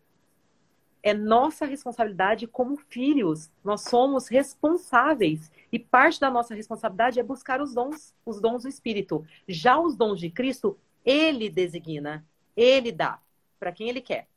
[1.03, 3.51] é nossa responsabilidade como filhos.
[3.63, 5.51] Nós somos responsáveis.
[5.71, 9.23] E parte da nossa responsabilidade é buscar os dons, os dons do Espírito.
[9.47, 12.25] Já os dons de Cristo, ele designa,
[12.57, 13.19] ele dá
[13.59, 14.27] para quem ele quer.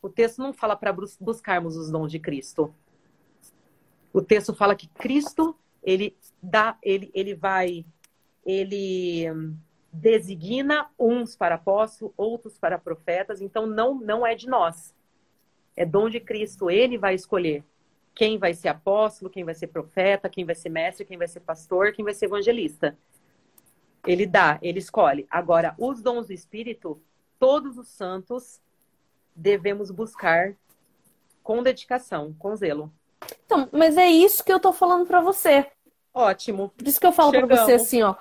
[0.00, 2.72] O texto não fala para buscarmos os dons de Cristo.
[4.12, 7.84] O texto fala que Cristo, ele dá, ele, ele vai,
[8.46, 9.26] ele
[9.92, 14.94] designa uns para apóstolos, outros para profetas, então não, não é de nós.
[15.76, 17.64] É dom de Cristo, ele vai escolher
[18.14, 21.40] quem vai ser apóstolo, quem vai ser profeta, quem vai ser mestre, quem vai ser
[21.40, 22.96] pastor, quem vai ser evangelista.
[24.06, 25.26] Ele dá, ele escolhe.
[25.30, 27.00] Agora, os dons do Espírito,
[27.38, 28.60] todos os santos
[29.34, 30.54] devemos buscar
[31.42, 32.92] com dedicação, com zelo.
[33.44, 35.66] Então, mas é isso que eu tô falando para você.
[36.12, 36.70] Ótimo.
[36.76, 38.14] Por isso que eu falo para você assim, ó.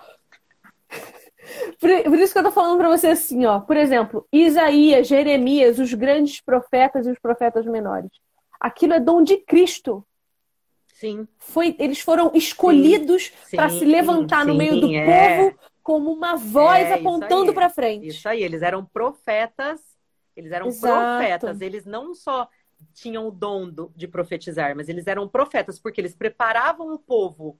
[1.79, 3.59] Por, por, isso que eu tô falando para você assim, ó.
[3.59, 8.11] Por exemplo, Isaías, Jeremias, os grandes profetas e os profetas menores.
[8.59, 10.05] Aquilo é dom de Cristo.
[10.93, 11.25] Sim.
[11.37, 15.05] Foi, eles foram escolhidos para se levantar sim, no meio do é.
[15.05, 18.07] povo como uma voz é, apontando para frente.
[18.07, 19.79] Isso aí, eles eram profetas.
[20.35, 20.93] Eles eram Exato.
[20.93, 21.61] profetas.
[21.61, 22.49] Eles não só
[22.93, 27.57] tinham o dom de profetizar, mas eles eram profetas porque eles preparavam o povo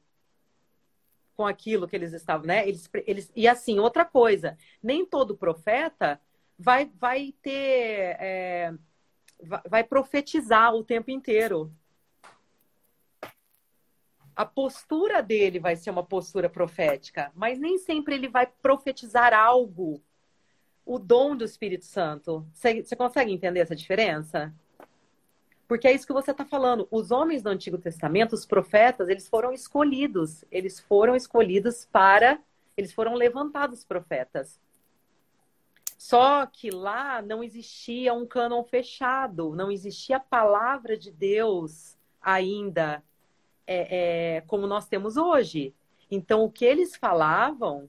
[1.39, 2.67] com aquilo que eles estavam, né?
[2.67, 6.19] Eles, eles, e assim, outra coisa, nem todo profeta
[6.58, 8.17] vai, vai ter.
[8.19, 8.73] É,
[9.69, 11.73] vai profetizar o tempo inteiro.
[14.36, 20.04] A postura dele vai ser uma postura profética, mas nem sempre ele vai profetizar algo.
[20.86, 22.45] O dom do Espírito Santo.
[22.52, 24.54] Você, consegue entender essa diferença?
[25.69, 26.88] Porque é isso que você está falando.
[26.89, 30.43] Os homens do Antigo Testamento, os profetas, eles foram escolhidos.
[30.51, 32.41] Eles foram escolhidos para.
[32.75, 34.60] Eles foram levantados profetas.
[35.95, 43.03] Só que lá não existia um cânon fechado, não existia a palavra de Deus ainda
[43.67, 45.75] é, é, como nós temos hoje.
[46.10, 47.88] Então, o que eles falavam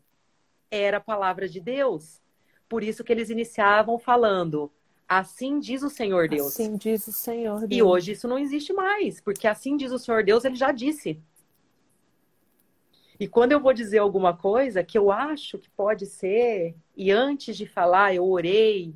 [0.71, 2.21] era a palavra de Deus.
[2.69, 4.71] Por isso que eles iniciavam falando
[5.11, 6.53] Assim diz o Senhor Deus.
[6.53, 7.73] Assim diz o Senhor Deus.
[7.73, 11.21] E hoje isso não existe mais, porque assim diz o Senhor Deus, ele já disse.
[13.19, 17.57] E quando eu vou dizer alguma coisa que eu acho que pode ser, e antes
[17.57, 18.95] de falar, eu orei,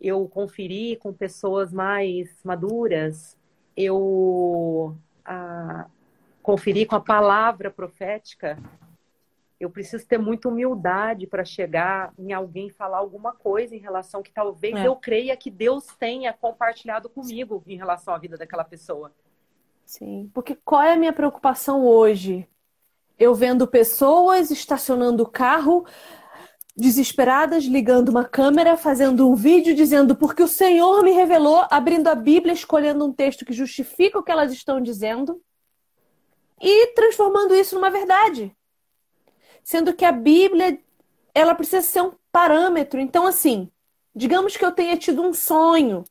[0.00, 3.36] eu conferi com pessoas mais maduras,
[3.76, 5.90] eu ah,
[6.44, 8.56] conferi com a palavra profética,
[9.60, 14.22] eu preciso ter muita humildade para chegar em alguém e falar alguma coisa em relação
[14.22, 14.86] que talvez é.
[14.86, 19.12] eu creia que Deus tenha compartilhado comigo em relação à vida daquela pessoa.
[19.84, 22.48] Sim, porque qual é a minha preocupação hoje?
[23.18, 25.84] Eu vendo pessoas estacionando o carro,
[26.74, 32.14] desesperadas, ligando uma câmera, fazendo um vídeo dizendo porque o Senhor me revelou, abrindo a
[32.14, 35.38] Bíblia, escolhendo um texto que justifica o que elas estão dizendo
[36.58, 38.56] e transformando isso numa verdade
[39.62, 40.78] sendo que a Bíblia
[41.34, 43.00] ela precisa ser um parâmetro.
[43.00, 43.70] Então, assim,
[44.14, 46.04] digamos que eu tenha tido um sonho.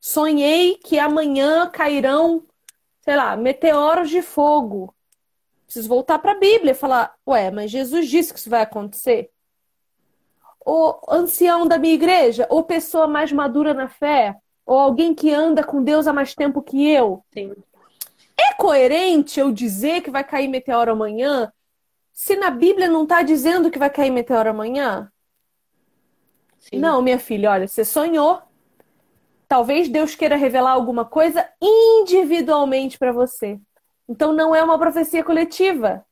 [0.00, 2.42] Sonhei que amanhã cairão,
[3.02, 4.94] sei lá, meteoros de fogo.
[5.64, 9.30] Preciso voltar para a Bíblia e falar: ué, mas Jesus disse que isso vai acontecer?
[10.64, 15.64] O ancião da minha igreja, ou pessoa mais madura na fé, ou alguém que anda
[15.64, 17.24] com Deus há mais tempo que eu.
[17.32, 17.52] Sim.
[18.38, 21.52] É coerente eu dizer que vai cair meteoro amanhã
[22.12, 25.10] se na Bíblia não está dizendo que vai cair meteoro amanhã?
[26.58, 26.78] Sim.
[26.78, 28.40] Não, minha filha, olha, você sonhou.
[29.48, 33.58] Talvez Deus queira revelar alguma coisa individualmente para você.
[34.08, 36.04] Então não é uma profecia coletiva.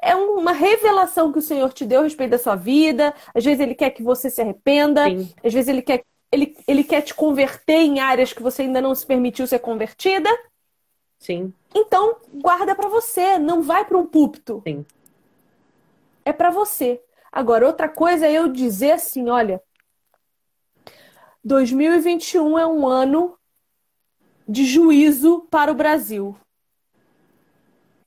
[0.00, 3.14] É uma revelação que o Senhor te deu a respeito da sua vida.
[3.34, 5.04] Às vezes ele quer que você se arrependa.
[5.04, 5.32] Sim.
[5.42, 8.94] Às vezes ele quer, ele, ele quer te converter em áreas que você ainda não
[8.94, 10.28] se permitiu ser convertida.
[11.18, 11.52] Sim.
[11.74, 14.62] Então, guarda para você, não vai para um púlpito.
[14.66, 14.84] Sim
[16.26, 17.00] é para você.
[17.30, 19.62] Agora, outra coisa é eu dizer assim, olha,
[21.44, 23.38] 2021 é um ano
[24.48, 26.36] de juízo para o Brasil.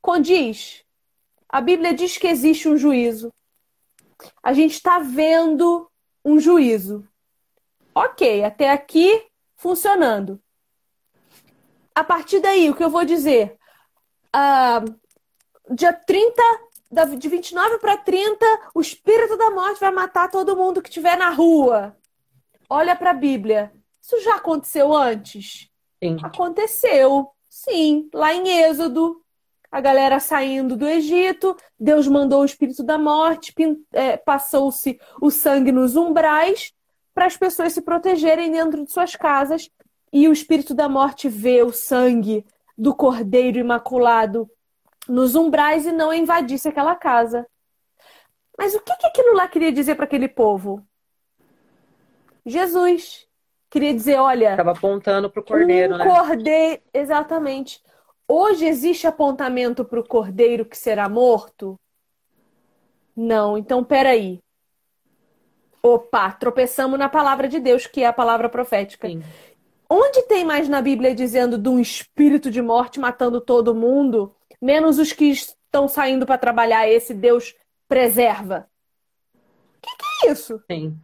[0.02, 0.84] Condiz.
[1.48, 3.34] A Bíblia diz que existe um juízo.
[4.44, 5.90] A gente está vendo
[6.24, 7.08] um juízo.
[7.96, 9.26] Ok, até aqui
[9.56, 10.42] funcionando.
[11.96, 13.58] A partir daí, o que eu vou dizer?
[14.36, 16.69] Uh, dia 30
[17.18, 21.30] de 29 para 30, o espírito da morte vai matar todo mundo que estiver na
[21.30, 21.96] rua.
[22.70, 23.72] Olha para a Bíblia.
[24.02, 25.70] Isso já aconteceu antes?
[26.04, 26.18] Sim.
[26.24, 27.30] Aconteceu.
[27.50, 29.22] Sim, lá em Êxodo,
[29.72, 33.54] a galera saindo do Egito, Deus mandou o espírito da morte,
[33.92, 36.74] é, passou-se o sangue nos umbrais
[37.14, 39.70] para as pessoas se protegerem dentro de suas casas
[40.12, 42.46] e o espírito da morte vê o sangue
[42.78, 44.50] do cordeiro imaculado
[45.10, 47.46] nos umbrais e não invadisse aquela casa.
[48.58, 50.86] Mas o que, que aquilo lá queria dizer para aquele povo?
[52.46, 53.28] Jesus
[53.70, 56.06] queria dizer, olha, estava apontando para o cordeiro, um né?
[56.06, 57.82] Cordeiro, exatamente.
[58.28, 61.80] Hoje existe apontamento para o cordeiro que será morto?
[63.16, 63.58] Não.
[63.58, 64.40] Então, peraí.
[65.82, 69.08] Opa, tropeçamos na palavra de Deus, que é a palavra profética.
[69.08, 69.24] Sim.
[69.90, 74.98] Onde tem mais na Bíblia dizendo de um espírito de morte matando todo mundo, menos
[74.98, 77.56] os que estão saindo para trabalhar, esse Deus
[77.88, 78.70] preserva?
[79.34, 80.62] O que, que é isso?
[80.70, 80.98] Sim.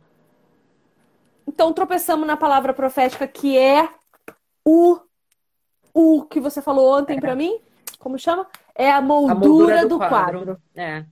[1.47, 3.88] Então tropeçamos na palavra profética que é
[4.66, 4.99] o
[5.93, 7.22] o que você falou ontem é.
[7.22, 7.58] para mim.
[7.97, 8.45] Como chama?
[8.76, 10.39] É a moldura, a moldura do, do quadro.
[10.39, 10.62] quadro.
[10.76, 11.06] É.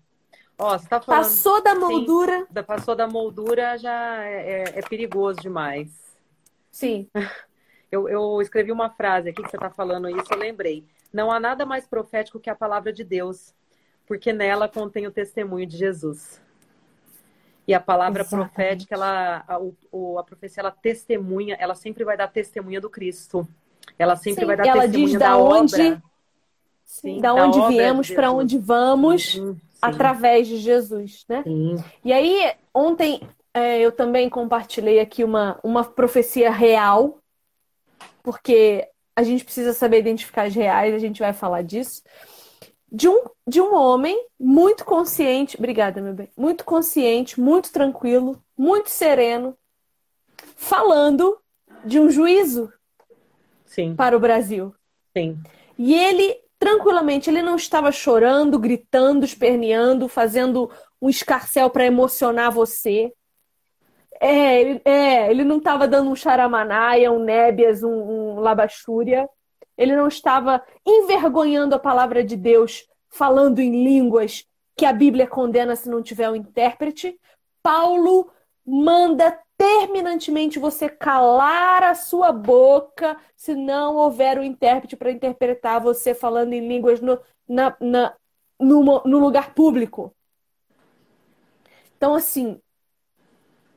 [0.57, 2.45] Ó, tá falando, passou da moldura.
[2.45, 5.89] Sim, passou da moldura já é, é, é perigoso demais.
[6.71, 7.09] Sim.
[7.91, 10.83] Eu, eu, escrevi uma frase aqui que você está falando isso, eu lembrei.
[11.13, 13.53] Não há nada mais profético que a palavra de Deus,
[14.07, 16.41] porque nela contém o testemunho de Jesus.
[17.67, 18.49] E a palavra Exatamente.
[18.49, 19.59] profética, ela, a,
[19.91, 23.47] o, a profecia, ela testemunha, ela sempre vai dar testemunha do Cristo.
[23.97, 26.03] Ela sempre Sim, vai dar ela testemunha diz da, da onde, obra.
[26.83, 31.43] Sim, da, da onde viemos, para onde vamos, uhum, através de Jesus, né?
[31.43, 31.77] Sim.
[32.03, 33.21] E aí, ontem
[33.53, 37.19] é, eu também compartilhei aqui uma, uma profecia real,
[38.21, 42.01] porque a gente precisa saber identificar as reais, a gente vai falar disso
[42.93, 48.91] de um, de um homem muito consciente, obrigada, meu bem, muito consciente, muito tranquilo, muito
[48.91, 49.57] sereno,
[50.55, 51.39] falando
[51.83, 52.71] de um juízo
[53.65, 53.95] Sim.
[53.95, 54.75] para o Brasil.
[55.17, 55.41] Sim.
[55.75, 60.69] E ele, tranquilamente, ele não estava chorando, gritando, esperneando, fazendo
[61.01, 63.11] um escarcel para emocionar você.
[64.19, 69.29] É, é, ele não estava dando um charamanaia, um nébias, um, um labastúria.
[69.77, 74.45] Ele não estava envergonhando a palavra de Deus, falando em línguas
[74.75, 77.19] que a Bíblia condena se não tiver um intérprete.
[77.61, 78.31] Paulo
[78.65, 86.13] manda terminantemente você calar a sua boca se não houver um intérprete para interpretar você
[86.13, 88.15] falando em línguas no, na, na,
[88.59, 90.13] no, no lugar público.
[91.95, 92.59] Então, assim,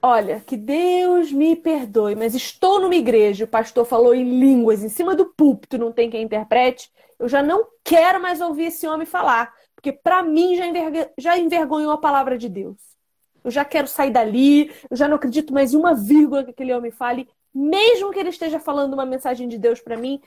[0.02, 4.88] Olha, que Deus me perdoe, mas estou numa igreja, o pastor falou em línguas em
[4.88, 6.90] cima do púlpito, não tem quem interprete.
[7.18, 10.64] Eu já não quero mais ouvir esse homem falar, porque para mim já,
[11.18, 12.76] já envergonhou a palavra de Deus.
[13.42, 16.74] Eu já quero sair dali, eu já não acredito mais em uma vírgula que aquele
[16.74, 20.20] homem fale, mesmo que ele esteja falando uma mensagem de Deus para mim,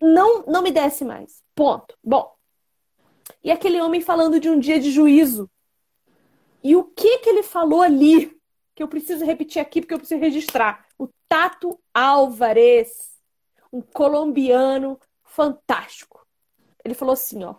[0.00, 1.42] não, não me desce mais.
[1.54, 1.96] Ponto.
[2.02, 2.34] Bom.
[3.42, 5.50] E aquele homem falando de um dia de juízo.
[6.62, 8.35] E o que que ele falou ali?
[8.76, 10.86] Que eu preciso repetir aqui porque eu preciso registrar.
[10.98, 13.18] O Tato Álvarez,
[13.72, 16.24] um colombiano fantástico.
[16.84, 17.54] Ele falou assim, ó.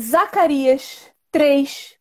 [0.00, 1.98] Zacarias 3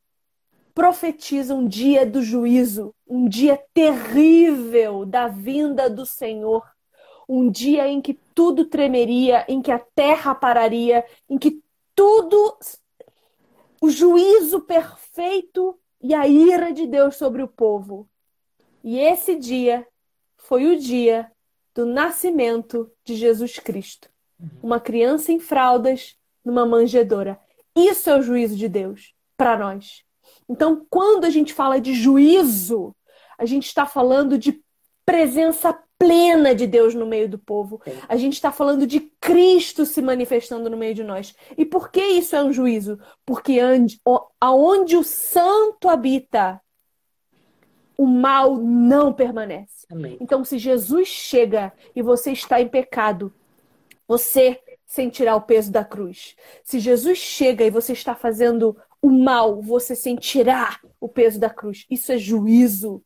[0.74, 6.64] profetiza um dia do juízo, um dia terrível da vinda do Senhor,
[7.28, 11.62] um dia em que tudo tremeria, em que a terra pararia, em que
[11.94, 12.58] tudo
[13.82, 18.10] o juízo perfeito e a ira de Deus sobre o povo.
[18.84, 19.86] E esse dia
[20.38, 21.32] foi o dia
[21.76, 24.10] do nascimento de Jesus Cristo.
[24.64, 27.40] Uma criança em fraldas numa manjedoura.
[27.76, 30.04] Isso é o juízo de Deus para nós.
[30.48, 32.96] Então, quando a gente fala de juízo,
[33.38, 34.62] a gente está falando de
[35.06, 37.82] presença plena de Deus no meio do povo.
[38.08, 41.36] A gente está falando de Cristo se manifestando no meio de nós.
[41.58, 42.98] E por que isso é um juízo?
[43.26, 43.60] Porque
[44.40, 46.62] aonde o santo habita,
[47.98, 49.86] o mal não permanece.
[49.92, 50.18] Amém.
[50.22, 53.34] Então, se Jesus chega e você está em pecado,
[54.08, 56.36] você sentirá o peso da cruz.
[56.64, 61.86] Se Jesus chega e você está fazendo o mal, você sentirá o peso da cruz.
[61.90, 63.04] Isso é juízo.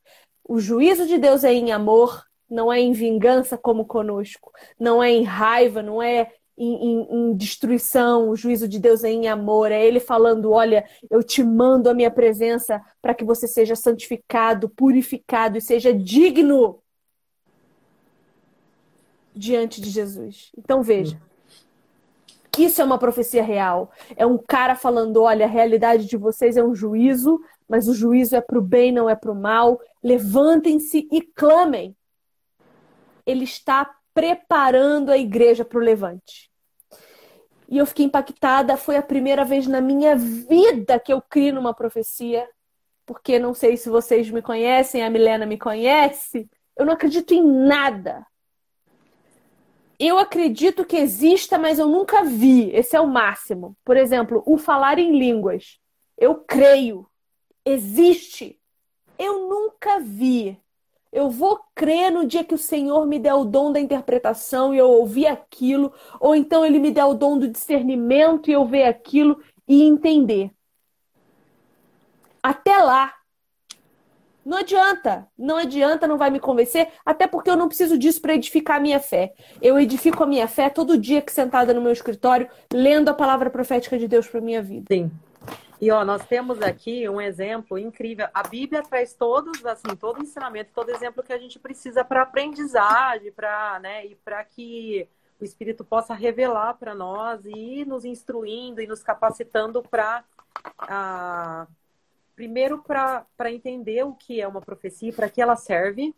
[0.47, 2.23] O juízo de Deus é em amor,
[2.53, 7.35] não é em vingança como conosco, não é em raiva, não é em, em, em,
[7.35, 11.89] destruição, o juízo de Deus é em amor, é Ele falando: Olha, eu te mando
[11.89, 16.79] a minha presença para que você seja santificado, purificado e seja digno
[19.35, 20.51] diante de Jesus.
[20.55, 21.19] Então veja.
[22.55, 23.91] Isso é uma profecia real.
[24.15, 28.35] É um cara falando: olha, a realidade de vocês é um juízo, mas o juízo
[28.35, 29.81] é para o bem, não é para o mal.
[30.03, 31.95] Levantem-se e clamem
[33.25, 36.51] ele está preparando a igreja para o levante.
[37.67, 38.77] E eu fiquei impactada.
[38.77, 42.47] Foi a primeira vez na minha vida que eu criei numa profecia.
[43.05, 46.49] Porque não sei se vocês me conhecem, a Milena me conhece.
[46.77, 48.25] Eu não acredito em nada.
[49.99, 52.69] eu acredito que exista, mas eu nunca vi.
[52.71, 53.75] Esse é o máximo.
[53.83, 55.79] Por exemplo, o falar em línguas.
[56.17, 57.07] Eu creio.
[57.65, 58.59] Existe.
[59.17, 60.59] Eu nunca vi.
[61.13, 64.79] Eu vou crer no dia que o Senhor me der o dom da interpretação e
[64.79, 68.85] eu ouvir aquilo, ou então ele me der o dom do discernimento e eu ver
[68.85, 70.49] aquilo e entender.
[72.41, 73.13] Até lá,
[74.43, 78.33] não adianta, não adianta, não vai me convencer, até porque eu não preciso disso para
[78.33, 79.35] edificar a minha fé.
[79.61, 83.51] Eu edifico a minha fé todo dia que sentada no meu escritório, lendo a palavra
[83.51, 84.87] profética de Deus para minha vida.
[84.91, 85.11] Sim.
[85.83, 88.25] E ó, nós temos aqui um exemplo incrível.
[88.33, 93.33] A Bíblia traz todos, assim, todo ensinamento, todo exemplo que a gente precisa para aprendizagem,
[93.33, 95.09] para, né, e para que
[95.41, 100.23] o Espírito possa revelar para nós e ir nos instruindo e nos capacitando para
[102.33, 106.15] primeiro para entender o que é uma profecia, para que ela serve,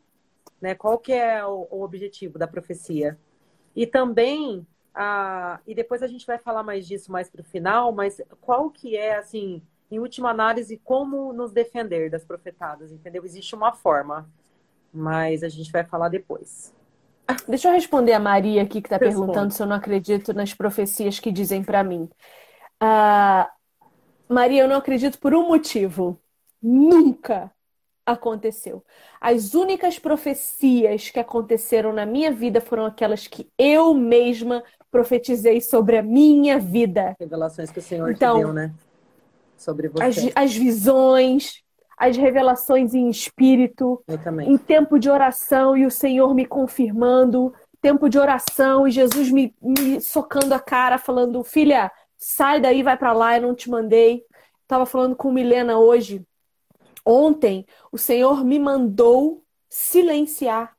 [0.61, 0.76] né?
[0.76, 3.18] Qual que é o, o objetivo da profecia?
[3.76, 4.63] E também,
[4.96, 8.70] a, e depois a gente vai falar mais disso mais para o final, mas qual
[8.70, 13.26] que é, assim, em última análise, como nos defender das profetadas, entendeu?
[13.26, 14.30] Existe uma forma,
[14.93, 16.74] mas a gente vai falar depois.
[17.48, 21.20] Deixa eu responder a Maria aqui que está perguntando se eu não acredito nas profecias
[21.20, 22.10] que dizem para mim.
[22.82, 23.50] Uh,
[24.34, 26.20] Maria, eu não acredito por um motivo.
[26.62, 27.52] Nunca
[28.06, 28.84] aconteceu.
[29.20, 35.97] As únicas profecias que aconteceram na minha vida foram aquelas que eu mesma profetizei sobre
[35.97, 37.16] a minha vida.
[37.20, 38.74] Revelações que o Senhor então, te deu, né?
[39.58, 40.03] Sobre você.
[40.03, 41.64] As, as visões,
[41.97, 44.03] as revelações em espírito,
[44.45, 49.53] em tempo de oração e o Senhor me confirmando, tempo de oração e Jesus me,
[49.62, 54.24] me socando a cara, falando: Filha, sai daí, vai para lá, eu não te mandei.
[54.62, 56.26] Estava falando com Milena hoje.
[57.06, 60.76] Ontem, o Senhor me mandou silenciar.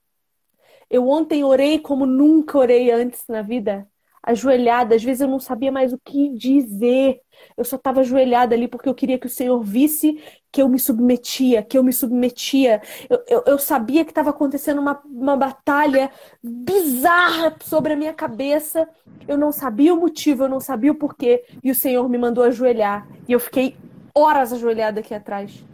[0.90, 3.88] Eu ontem orei como nunca orei antes na vida
[4.26, 4.96] ajoelhada.
[4.96, 7.20] Às vezes eu não sabia mais o que dizer.
[7.56, 10.20] Eu só estava ajoelhada ali porque eu queria que o Senhor visse
[10.50, 12.82] que eu me submetia, que eu me submetia.
[13.08, 16.10] Eu, eu, eu sabia que estava acontecendo uma, uma batalha
[16.42, 18.88] bizarra sobre a minha cabeça.
[19.28, 21.44] Eu não sabia o motivo, eu não sabia o porquê.
[21.62, 23.06] E o Senhor me mandou ajoelhar.
[23.28, 23.76] E eu fiquei
[24.12, 25.64] horas ajoelhada aqui atrás.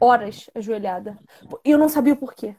[0.00, 1.18] Horas ajoelhada.
[1.64, 2.54] E eu não sabia o porquê.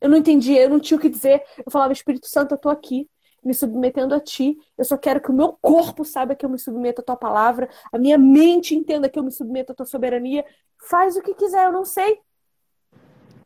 [0.00, 1.42] Eu não entendia, eu não tinha o que dizer.
[1.64, 3.08] Eu falava, Espírito Santo, eu tô aqui
[3.44, 4.56] me submetendo a ti.
[4.76, 7.68] Eu só quero que o meu corpo saiba que eu me submeto à tua palavra,
[7.92, 10.44] a minha mente entenda que eu me submeto à tua soberania.
[10.88, 12.20] Faz o que quiser, eu não sei.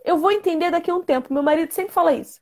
[0.04, 1.32] Eu vou entender daqui a um tempo.
[1.32, 2.40] Meu marido sempre fala isso.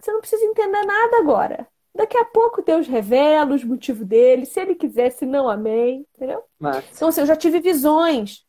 [0.00, 1.68] Você não precisa entender nada agora.
[1.94, 6.04] Daqui a pouco Deus revela os motivos dele, se ele quiser, se não, amém.
[6.16, 6.42] Entendeu?
[6.58, 6.84] Mas...
[6.94, 8.43] Então, assim, eu já tive visões.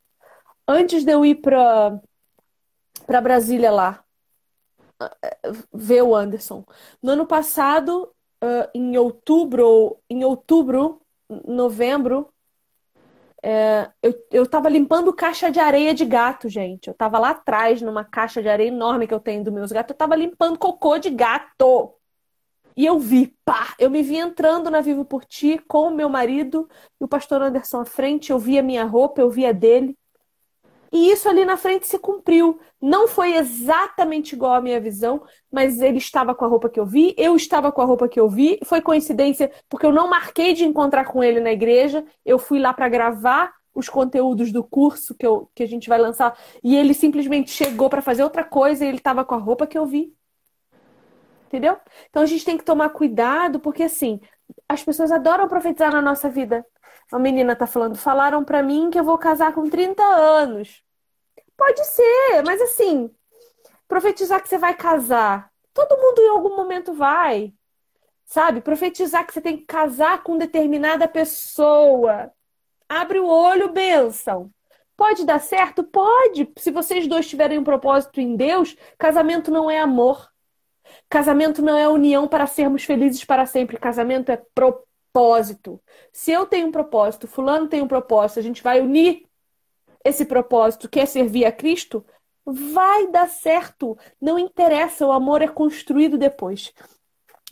[0.68, 2.00] Antes de eu ir para
[3.06, 4.04] para Brasília lá,
[5.72, 6.64] ver o Anderson.
[7.02, 8.12] No ano passado,
[8.74, 11.02] em outubro, em outubro,
[11.46, 12.30] novembro,
[14.02, 16.88] eu, eu tava limpando caixa de areia de gato, gente.
[16.88, 19.92] Eu tava lá atrás, numa caixa de areia enorme que eu tenho dos meus gatos,
[19.92, 21.94] eu tava limpando cocô de gato.
[22.78, 26.10] E eu vi, pá, eu me vi entrando na Vivo por Ti com o meu
[26.10, 26.68] marido
[27.00, 29.98] e o pastor Anderson à frente, eu vi a minha roupa, eu vi a dele.
[30.92, 32.60] E isso ali na frente se cumpriu.
[32.82, 36.86] Não foi exatamente igual à minha visão, mas ele estava com a roupa que eu
[36.86, 38.60] vi, eu estava com a roupa que eu vi.
[38.64, 42.06] Foi coincidência, porque eu não marquei de encontrar com ele na igreja.
[42.26, 46.00] Eu fui lá para gravar os conteúdos do curso que, eu, que a gente vai
[46.00, 46.38] lançar.
[46.64, 49.78] E ele simplesmente chegou para fazer outra coisa e ele estava com a roupa que
[49.78, 50.14] eu vi.
[51.48, 51.78] Entendeu?
[52.10, 54.20] Então a gente tem que tomar cuidado, porque assim,
[54.68, 56.66] as pessoas adoram profetizar na nossa vida.
[57.12, 60.84] A menina tá falando, falaram para mim que eu vou casar com 30 anos.
[61.58, 63.10] Pode ser, mas assim,
[63.88, 67.54] profetizar que você vai casar, todo mundo em algum momento vai.
[68.26, 68.60] Sabe?
[68.60, 72.32] Profetizar que você tem que casar com determinada pessoa.
[72.90, 74.52] Abre o olho, bênção.
[74.98, 75.84] Pode dar certo?
[75.84, 76.52] Pode.
[76.58, 80.28] Se vocês dois tiverem um propósito em Deus, casamento não é amor.
[81.10, 83.78] Casamento não é união para sermos felizes para sempre.
[83.78, 84.95] Casamento é propósito.
[86.12, 89.26] Se eu tenho um propósito, fulano tem um propósito, a gente vai unir
[90.06, 92.06] esse propósito quer servir a Cristo,
[92.46, 93.98] vai dar certo.
[94.22, 96.72] Não interessa, o amor é construído depois.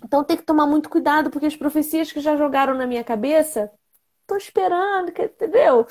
[0.05, 3.71] Então tem que tomar muito cuidado, porque as profecias que já jogaram na minha cabeça,
[4.27, 5.87] tô esperando, entendeu?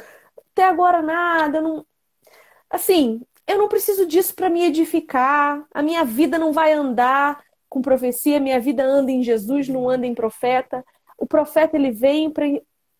[0.53, 1.85] Até agora nada, não.
[2.71, 5.67] Assim, eu não preciso disso para me edificar.
[5.75, 10.07] A minha vida não vai andar com profecia, minha vida anda em Jesus, não anda
[10.07, 10.85] em profeta.
[11.23, 12.29] O profeta ele vem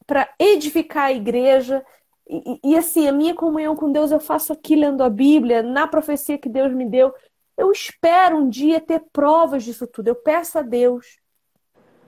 [0.07, 1.85] para edificar a igreja,
[2.29, 5.89] e, e, assim, a minha comunhão com Deus eu faço aqui lendo a Bíblia, na
[5.89, 7.13] profecia que Deus me deu.
[7.59, 10.07] Eu espero um dia ter provas disso tudo.
[10.07, 11.19] Eu peço a Deus.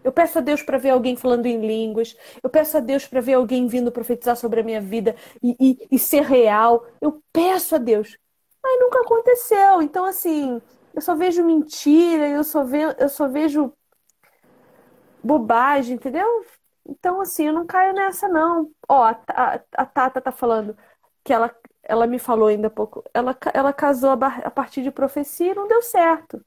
[0.05, 2.17] Eu peço a Deus para ver alguém falando em línguas.
[2.41, 5.89] Eu peço a Deus para ver alguém vindo profetizar sobre a minha vida e, e,
[5.91, 6.87] e ser real.
[7.01, 8.17] Eu peço a Deus.
[8.63, 9.83] Mas nunca aconteceu.
[9.83, 10.63] Então, assim,
[10.95, 13.73] eu só vejo mentira, eu só, ve eu só vejo
[15.25, 16.45] bobagem, entendeu?
[16.87, 18.71] Então, assim, eu não caio nessa, não.
[18.89, 20.77] Ó, a, a, a Tata tá falando
[21.25, 23.03] que ela, ela me falou ainda há pouco.
[23.15, 24.15] Ela, ela casou a,
[24.45, 26.45] a partir de profecia e não deu certo.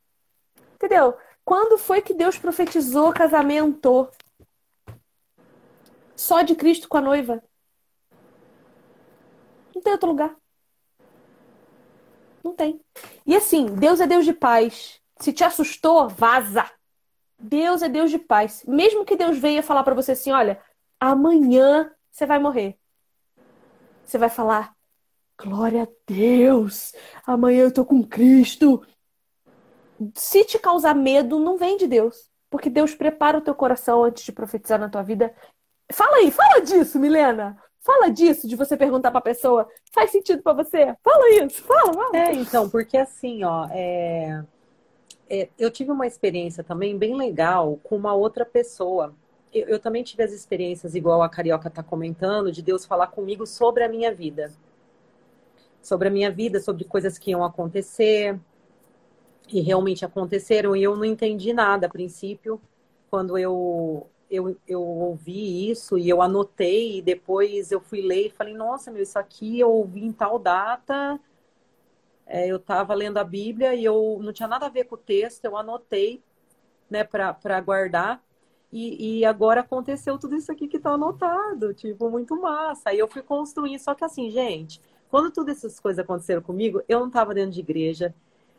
[0.76, 1.18] Entendeu?
[1.44, 4.10] Quando foi que Deus profetizou casamento?
[6.16, 7.44] Só de Cristo com a noiva.
[9.74, 10.36] Não tem outro lugar.
[12.44, 12.80] Não tem.
[13.26, 15.02] E assim, Deus é Deus de paz.
[15.20, 16.70] Se te assustou, vaza.
[17.40, 18.64] Deus é Deus de paz.
[18.68, 20.60] Mesmo que Deus venha falar para você assim, olha,
[21.00, 22.78] amanhã você vai morrer.
[24.04, 24.74] Você vai falar,
[25.38, 26.94] glória a Deus,
[27.26, 28.86] amanhã eu tô com Cristo.
[30.16, 32.30] Se te causar medo, não vem de Deus.
[32.50, 35.36] Porque Deus prepara o teu coração antes de profetizar na tua vida.
[35.92, 37.62] Fala aí, fala disso, Milena.
[37.82, 40.96] Fala disso, de você perguntar pra pessoa, faz sentido para você?
[41.02, 42.18] Fala isso, fala, fala.
[42.18, 44.44] É, então, porque assim, ó, é
[45.30, 49.14] é, eu tive uma experiência também bem legal com uma outra pessoa.
[49.54, 53.46] Eu, eu também tive as experiências, igual a Carioca está comentando, de Deus falar comigo
[53.46, 54.52] sobre a minha vida.
[55.82, 58.40] Sobre a minha vida, sobre coisas que iam acontecer.
[59.50, 60.76] E realmente aconteceram.
[60.76, 62.60] E eu não entendi nada a princípio.
[63.10, 68.30] Quando eu, eu, eu ouvi isso e eu anotei, e depois eu fui ler e
[68.30, 71.20] falei: Nossa, meu, isso aqui eu ouvi em tal data
[72.28, 74.98] é, eu estava lendo a Bíblia e eu não tinha nada a ver com o
[74.98, 76.22] texto, eu anotei
[76.90, 78.22] né, para guardar.
[78.72, 82.90] E, e, agora aconteceu tudo isso aqui que está anotado, tipo, muito massa.
[82.90, 87.00] Aí eu fui construindo, só que assim, gente, quando todas essas coisas aconteceram comigo, eu
[87.00, 88.14] não estava dentro de igreja,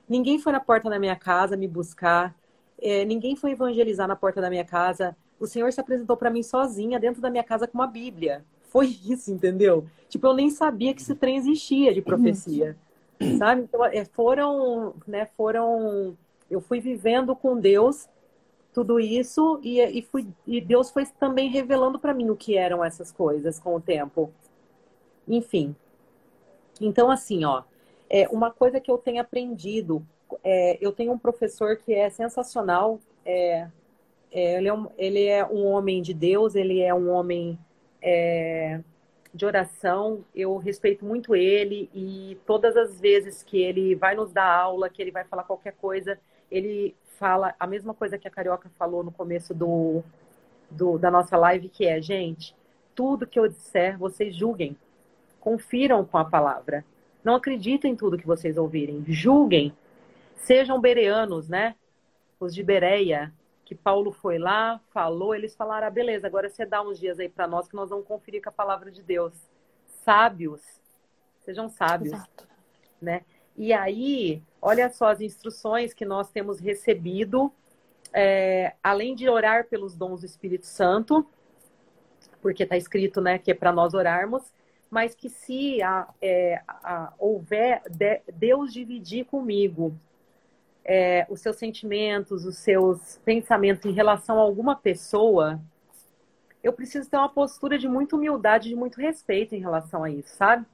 [0.09, 2.35] ninguém foi na porta da minha casa me buscar,
[2.81, 5.15] é, ninguém foi evangelizar na porta da minha casa.
[5.39, 8.47] O Senhor se apresentou para mim sozinha dentro da minha casa com uma Bíblia.
[8.71, 9.87] Foi isso, entendeu?
[10.09, 12.77] Tipo, eu nem sabia que esse trem existia de profecia
[13.39, 13.63] sabe?
[13.63, 16.17] Então, é, foram, né, foram,
[16.51, 18.09] eu fui vivendo com Deus
[18.73, 22.85] tudo isso e, e, fui, e Deus foi também revelando para mim o que eram
[22.85, 24.33] essas coisas com o tempo.
[25.27, 25.75] Enfim.
[26.81, 27.63] Então, assim, ó,
[28.09, 30.07] é uma coisa que eu tenho aprendido,
[30.45, 33.69] é, eu tenho um professor que é sensacional, é,
[34.31, 37.59] é, ele, é um, ele é um homem de Deus, ele é um homem
[38.01, 38.81] é,
[39.33, 44.47] de oração, eu respeito muito ele e todas as vezes que ele vai nos dar
[44.47, 46.19] aula, que ele vai falar qualquer coisa,
[46.51, 50.03] ele fala a mesma coisa que a Carioca falou no começo do,
[50.71, 52.55] do da nossa live, que é, gente,
[52.95, 54.77] tudo que eu disser, vocês julguem,
[55.41, 56.85] confiram com a palavra.
[57.23, 59.73] Não acreditem em tudo que vocês ouvirem, julguem.
[60.37, 61.75] Sejam bereanos, né?
[62.41, 63.33] Os de Bereia,
[63.69, 67.29] que Paulo foi lá, falou, eles falaram: ah, beleza, agora você dá uns dias aí
[67.29, 69.35] para nós que nós vamos conferir com a palavra de Deus.
[69.85, 70.63] Sábios,
[71.41, 72.49] sejam sábios, Exato.
[72.99, 73.27] né?
[73.55, 77.53] E aí, olha só as instruções que nós temos recebido,
[78.11, 81.29] é, além de orar pelos dons do Espírito Santo,
[82.41, 84.51] porque está escrito, né, que é para nós orarmos,
[84.89, 89.95] mas que se a, é, a, houver de, Deus dividir comigo
[90.89, 95.61] é, os seus sentimentos, os seus pensamentos em relação a alguma pessoa,
[96.65, 100.35] eu preciso ter uma postura de muita humildade, de muito respeito em relação a isso,
[100.35, 100.65] sabe?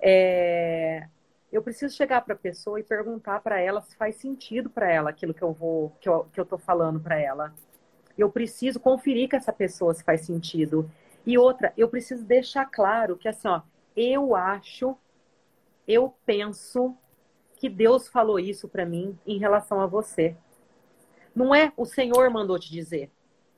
[0.00, 1.08] É,
[1.50, 5.10] eu preciso chegar para a pessoa e perguntar para ela se faz sentido para ela
[5.10, 7.52] aquilo que eu vou, que eu, que eu tô falando para ela.
[8.16, 10.88] Eu preciso conferir com essa pessoa se faz sentido.
[11.26, 13.60] E outra, eu preciso deixar claro que assim, ó,
[13.96, 14.96] eu acho,
[15.86, 16.96] eu penso,
[17.62, 20.36] que Deus falou isso para mim em relação a você.
[21.32, 23.08] Não é o Senhor mandou te dizer.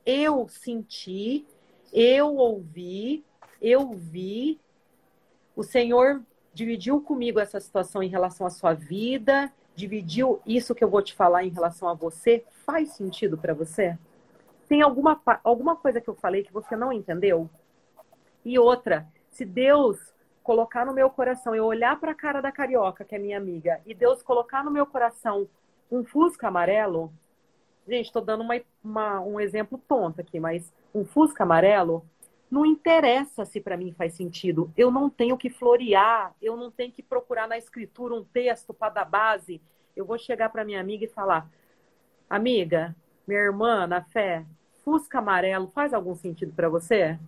[0.04, 1.46] Eu senti,
[1.90, 3.24] eu ouvi,
[3.62, 4.60] eu vi.
[5.56, 10.90] O Senhor dividiu comigo essa situação em relação à sua vida, dividiu isso que eu
[10.90, 12.44] vou te falar em relação a você.
[12.66, 13.98] Faz sentido para você?
[14.68, 17.48] Tem alguma, alguma coisa que eu falei que você não entendeu?
[18.44, 20.12] E outra, se Deus
[20.44, 23.80] colocar no meu coração, eu olhar para a cara da carioca, que é minha amiga,
[23.86, 25.48] e Deus colocar no meu coração
[25.90, 27.10] um fusca amarelo,
[27.88, 32.04] gente, estou dando uma, uma, um exemplo tonto aqui, mas um fusca amarelo,
[32.50, 34.70] não interessa se para mim faz sentido.
[34.76, 38.92] Eu não tenho que florear, eu não tenho que procurar na escritura um texto para
[38.92, 39.60] dar base.
[39.96, 41.50] Eu vou chegar para minha amiga e falar:
[42.28, 42.94] Amiga,
[43.26, 44.44] minha irmã na fé,
[44.84, 47.18] Fusca amarelo faz algum sentido para você?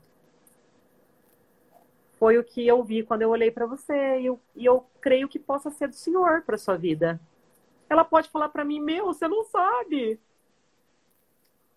[2.19, 5.29] Foi o que eu vi quando eu olhei para você e eu, e eu creio
[5.29, 7.21] que possa ser do Senhor para sua vida.
[7.89, 10.19] Ela pode falar para mim, meu, você não sabe.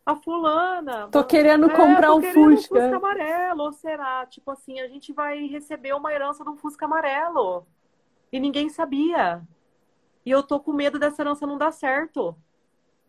[0.06, 1.08] a fulana.
[1.10, 2.76] Tô querendo é, comprar tô um querendo Fusca.
[2.76, 3.64] um Fusca amarelo.
[3.64, 4.26] Ou será?
[4.26, 7.66] Tipo assim, a gente vai receber uma herança de um Fusca amarelo.
[8.32, 9.42] E ninguém sabia.
[10.26, 12.36] E eu tô com medo dessa herança não dar certo.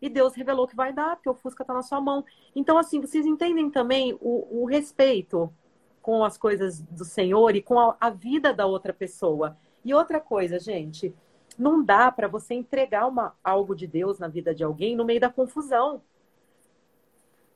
[0.01, 2.25] E Deus revelou que vai dar, porque o Fusca tá na sua mão.
[2.55, 5.51] Então, assim, vocês entendem também o, o respeito
[6.01, 9.57] com as coisas do Senhor e com a, a vida da outra pessoa.
[9.83, 11.13] E outra coisa, gente,
[11.57, 15.19] não dá para você entregar uma, algo de Deus na vida de alguém no meio
[15.19, 16.01] da confusão.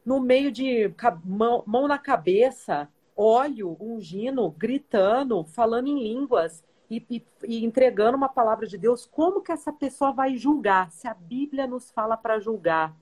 [0.06, 0.94] No meio de
[1.24, 8.30] mão, mão na cabeça, óleo ungindo, gritando, falando em línguas e, e, e, entregando uma
[8.30, 9.06] palavra de Deus.
[9.06, 10.92] Como que essa pessoa vai julgar?
[10.92, 12.96] Se a Bíblia nos fala para julgar,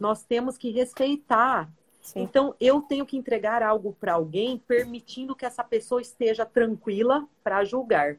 [0.00, 1.70] nós temos que respeitar.
[2.08, 2.22] Sim.
[2.22, 7.64] Então, eu tenho que entregar algo para alguém, permitindo que essa pessoa esteja tranquila para
[7.64, 8.16] julgar.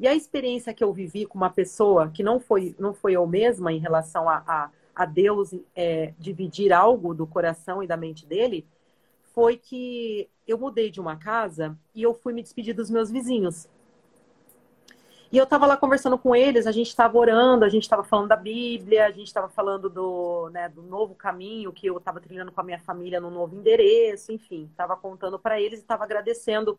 [0.00, 3.26] E a experiência que eu vivi com uma pessoa que não foi, não foi eu
[3.26, 8.24] mesma em relação a, a, a Deus é, dividir algo do coração e da mente
[8.24, 8.66] dele,
[9.34, 13.68] foi que eu mudei de uma casa e eu fui me despedir dos meus vizinhos.
[15.32, 18.28] E eu estava lá conversando com eles, a gente estava orando, a gente estava falando
[18.28, 22.52] da Bíblia, a gente estava falando do, né, do novo caminho que eu estava trilhando
[22.52, 26.78] com a minha família no novo endereço, enfim, estava contando para eles e estava agradecendo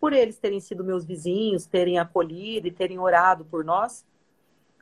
[0.00, 4.02] por eles terem sido meus vizinhos, terem acolhido e terem orado por nós.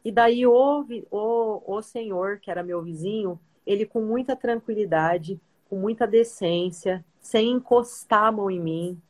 [0.05, 5.75] E daí houve o, o Senhor, que era meu vizinho, ele com muita tranquilidade, com
[5.75, 9.03] muita decência, sem encostar a mão em mim,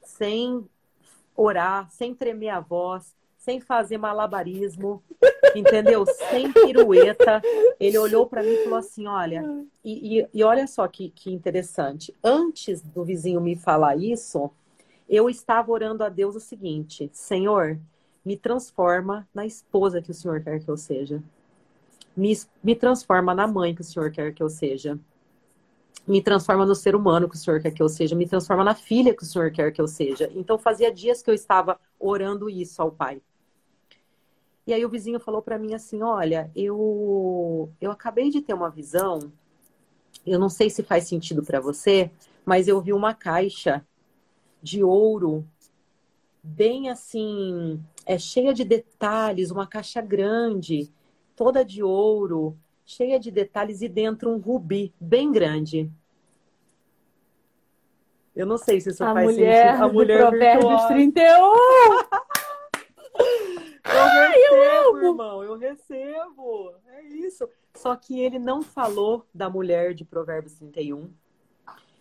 [0.00, 0.66] sem
[1.36, 5.02] orar, sem tremer a voz, sem fazer malabarismo,
[5.54, 6.04] entendeu?
[6.04, 7.40] Sem pirueta.
[7.80, 11.32] Ele olhou para mim e falou assim: Olha, e, e, e olha só que, que
[11.32, 12.14] interessante.
[12.22, 14.50] Antes do vizinho me falar isso,
[15.08, 17.78] eu estava orando a Deus o seguinte: Senhor,
[18.24, 21.22] me transforma na esposa que o Senhor quer que eu seja.
[22.16, 24.98] Me, me transforma na mãe que o Senhor quer que eu seja.
[26.06, 28.16] Me transforma no ser humano que o Senhor quer que eu seja.
[28.16, 30.30] Me transforma na filha que o Senhor quer que eu seja.
[30.34, 33.20] Então fazia dias que eu estava orando isso ao Pai.
[34.68, 38.68] E aí o vizinho falou para mim assim: Olha, eu, eu acabei de ter uma
[38.68, 39.32] visão.
[40.26, 42.10] Eu não sei se faz sentido para você,
[42.44, 43.82] mas eu vi uma caixa
[44.62, 45.42] de ouro,
[46.42, 50.92] bem assim, é cheia de detalhes, uma caixa grande,
[51.34, 52.54] toda de ouro,
[52.84, 55.90] cheia de detalhes e dentro um rubi bem grande.
[58.36, 59.84] Eu não sei se isso a faz mulher sentido.
[59.84, 60.88] A mulher Provérbios virtuosa.
[60.88, 62.38] 31.
[63.90, 66.74] Eu recebo, irmão, eu recebo.
[66.86, 67.48] É isso.
[67.74, 71.12] Só que ele não falou da mulher de Provérbios 31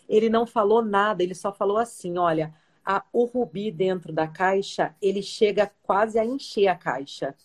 [0.07, 2.53] ele não falou nada, ele só falou assim: olha,
[2.85, 7.35] a, o rubi dentro da caixa, ele chega quase a encher a caixa,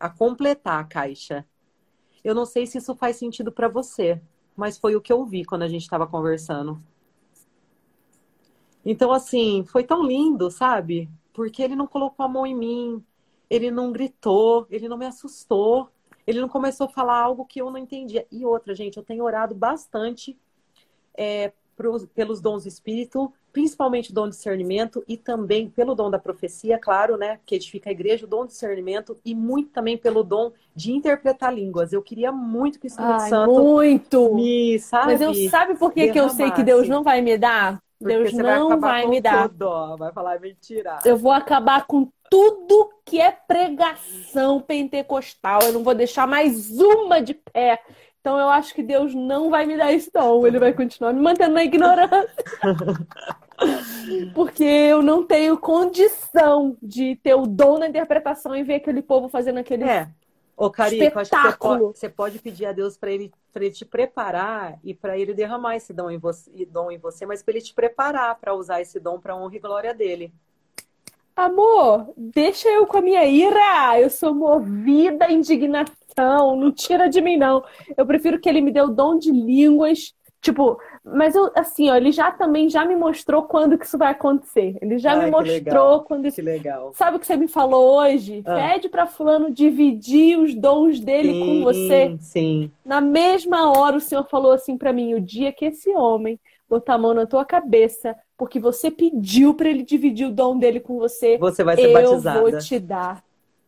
[0.00, 1.46] a completar a caixa.
[2.24, 4.20] Eu não sei se isso faz sentido para você,
[4.56, 6.82] mas foi o que eu vi quando a gente estava conversando.
[8.84, 11.10] Então, assim, foi tão lindo, sabe?
[11.32, 13.04] Porque ele não colocou a mão em mim,
[13.50, 15.90] ele não gritou, ele não me assustou,
[16.26, 18.26] ele não começou a falar algo que eu não entendia.
[18.30, 20.38] E outra, gente, eu tenho orado bastante
[21.14, 26.10] é, pros, pelos dons do Espírito, principalmente o dom de discernimento e também pelo dom
[26.10, 27.40] da profecia, claro, né?
[27.46, 31.54] Que edifica a igreja, o dom de discernimento e muito também pelo dom de interpretar
[31.54, 31.92] línguas.
[31.92, 34.34] Eu queria muito que o Espírito Ai, Santo muito.
[34.34, 35.12] me, sabe?
[35.12, 37.80] Mas eu sabe por que, que eu sei que Deus não vai me dar?
[37.98, 39.48] Porque Deus você não vai, vai me dar.
[39.48, 40.98] Tudo, vai falar mentira.
[41.04, 45.60] Eu vou acabar com tudo que é pregação pentecostal.
[45.62, 47.80] Eu não vou deixar mais uma de pé.
[48.20, 50.46] Então eu acho que Deus não vai me dar esse dom.
[50.46, 52.28] Ele vai continuar me mantendo na ignorância.
[54.34, 59.28] Porque eu não tenho condição de ter o dom na interpretação e ver aquele povo
[59.28, 59.84] fazendo aquele.
[59.84, 60.08] É.
[60.58, 61.94] Ô, Carico, acho que você pode, Espetáculo.
[61.94, 65.76] você pode pedir a Deus para ele, pra ele te preparar e para ele derramar
[65.76, 68.98] esse dom em você, dom em você mas para ele te preparar para usar esse
[68.98, 70.32] dom para honra e glória dele.
[71.36, 74.00] Amor, deixa eu com a minha ira.
[74.00, 76.56] Eu sou movida à indignação.
[76.56, 77.64] Não tira de mim, não.
[77.96, 80.12] Eu prefiro que ele me dê o dom de línguas.
[80.40, 84.12] Tipo, mas eu, assim, ó, ele já também já me mostrou quando que isso vai
[84.12, 84.78] acontecer.
[84.80, 86.02] Ele já Ai, me mostrou legal.
[86.04, 86.36] quando isso.
[86.36, 86.92] Que legal.
[86.94, 88.42] Sabe o que você me falou hoje?
[88.46, 88.54] Ah.
[88.54, 92.16] Pede pra fulano dividir os dons dele com você.
[92.20, 96.38] Sim, Na mesma hora o Senhor falou assim pra mim: o dia que esse homem
[96.70, 100.78] botar a mão na tua cabeça, porque você pediu pra ele dividir o dom dele
[100.80, 102.40] com você, Você vai ser eu batizada.
[102.40, 103.24] vou te dar.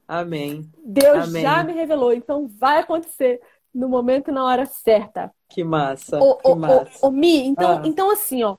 [0.06, 0.68] Amém.
[0.84, 1.42] Deus Amém.
[1.42, 3.40] já me revelou, então vai acontecer
[3.74, 5.32] no momento e na hora certa.
[5.48, 6.18] Que massa.
[6.20, 6.98] Ô, que ô, massa.
[7.02, 7.82] ô, ô, Mi, então, Ah.
[7.84, 8.56] então assim, ó.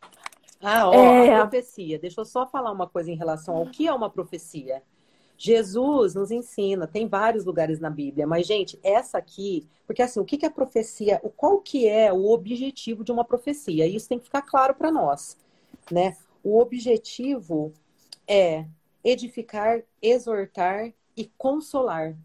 [0.62, 1.36] Ah, ó, É.
[1.36, 1.98] a profecia.
[2.00, 4.84] Deixa eu só falar uma coisa em relação ao que é uma profecia.
[5.38, 10.26] Jesus nos ensina, tem vários lugares na Bíblia, mas gente, essa aqui, porque assim, o
[10.26, 11.20] que é profecia?
[11.36, 13.88] Qual que é o objetivo de uma profecia?
[13.88, 15.36] Isso tem que ficar claro para nós,
[15.92, 16.16] né?
[16.44, 17.74] O objetivo
[18.28, 18.66] é
[19.04, 22.16] edificar, exortar e consolar.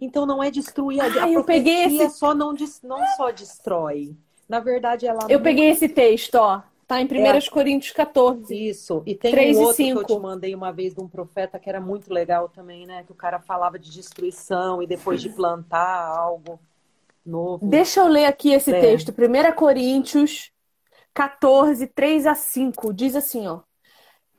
[0.00, 2.10] Então não é destruir ah, a eu peguei esse...
[2.10, 4.16] só não, não só destrói.
[4.48, 6.62] Na verdade, ela Eu peguei esse texto, ó.
[6.90, 8.52] Tá em 1 é, Coríntios 14.
[8.52, 9.00] Isso.
[9.06, 11.68] E tem 3 um outro que eu te mandei uma vez de um profeta que
[11.68, 13.04] era muito legal também, né?
[13.04, 16.58] Que o cara falava de destruição e depois de plantar algo
[17.24, 17.64] novo.
[17.64, 18.80] Deixa eu ler aqui esse é.
[18.80, 19.10] texto.
[19.12, 20.50] 1 Coríntios
[21.14, 22.92] 14, 3 a 5.
[22.92, 23.60] Diz assim, ó.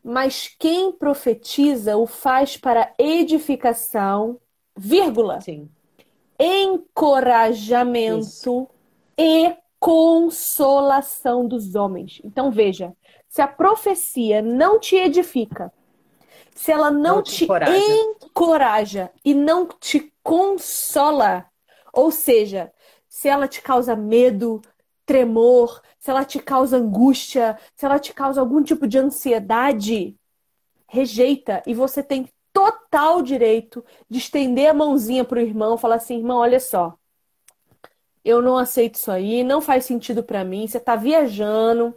[0.03, 4.37] Mas quem profetiza o faz para edificação,
[4.81, 5.69] vírgula, Sim.
[6.39, 8.67] encorajamento Isso.
[9.17, 12.19] e consolação dos homens.
[12.23, 12.93] Então veja,
[13.29, 15.71] se a profecia não te edifica,
[16.55, 17.93] se ela não, não te, te encoraja.
[17.93, 21.45] encoraja e não te consola,
[21.93, 22.71] ou seja,
[23.07, 24.61] se ela te causa medo,
[25.05, 30.15] tremor, se ela te causa angústia, se ela te causa algum tipo de ansiedade,
[30.87, 36.17] rejeita e você tem total direito de estender a mãozinha para o irmão, falar assim,
[36.17, 36.95] irmão, olha só,
[38.23, 41.95] eu não aceito isso aí, não faz sentido para mim, você tá viajando,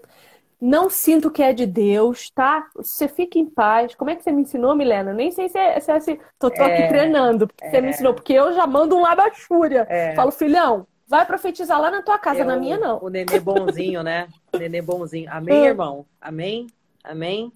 [0.60, 2.66] não sinto que é de Deus, tá?
[2.76, 3.94] Você fica em paz.
[3.94, 5.12] Como é que você me ensinou, Milena?
[5.12, 6.18] Nem sei se é, se é assim.
[6.38, 7.70] Tô, tô é, aqui treinando, porque é.
[7.70, 9.86] você me ensinou, porque eu já mando um labachúria.
[9.90, 10.14] É.
[10.14, 12.98] Falo, filhão, vai profetizar lá na tua casa, eu, na minha não.
[13.02, 14.28] O nenê bonzinho, né?
[14.54, 15.30] O nenê bonzinho.
[15.30, 16.06] Amém, irmão?
[16.18, 16.66] Amém?
[17.02, 17.52] Amém?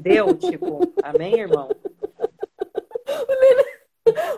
[0.00, 1.68] Deu, tipo, amém, irmão?
[3.28, 3.82] O nenê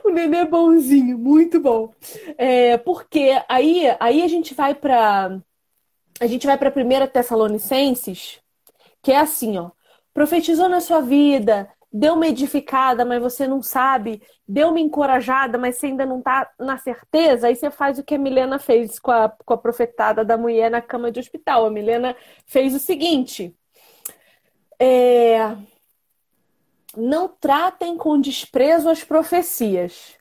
[0.04, 1.92] o nenê bonzinho, muito bom.
[2.36, 5.40] É, porque aí, aí a gente vai para
[6.20, 8.40] a gente vai para a primeira Tessalonicenses,
[9.02, 9.70] que é assim, ó.
[10.12, 15.76] Profetizou na sua vida, deu uma edificada, mas você não sabe, deu uma encorajada, mas
[15.76, 19.10] você ainda não tá na certeza, aí você faz o que a Milena fez com
[19.10, 21.66] a, com a profetada da mulher na cama de hospital.
[21.66, 22.16] A Milena
[22.46, 23.54] fez o seguinte:
[24.78, 25.56] é,
[26.96, 30.16] não tratem com desprezo as profecias.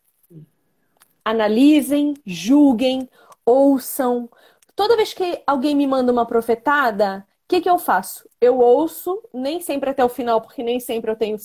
[1.24, 3.09] Analisem, julguem,
[3.45, 4.30] ouçam.
[4.76, 8.28] Toda vez que alguém me manda uma profetada, o que, que eu faço?
[8.41, 11.38] Eu ouço, nem sempre até o final, porque nem sempre eu tenho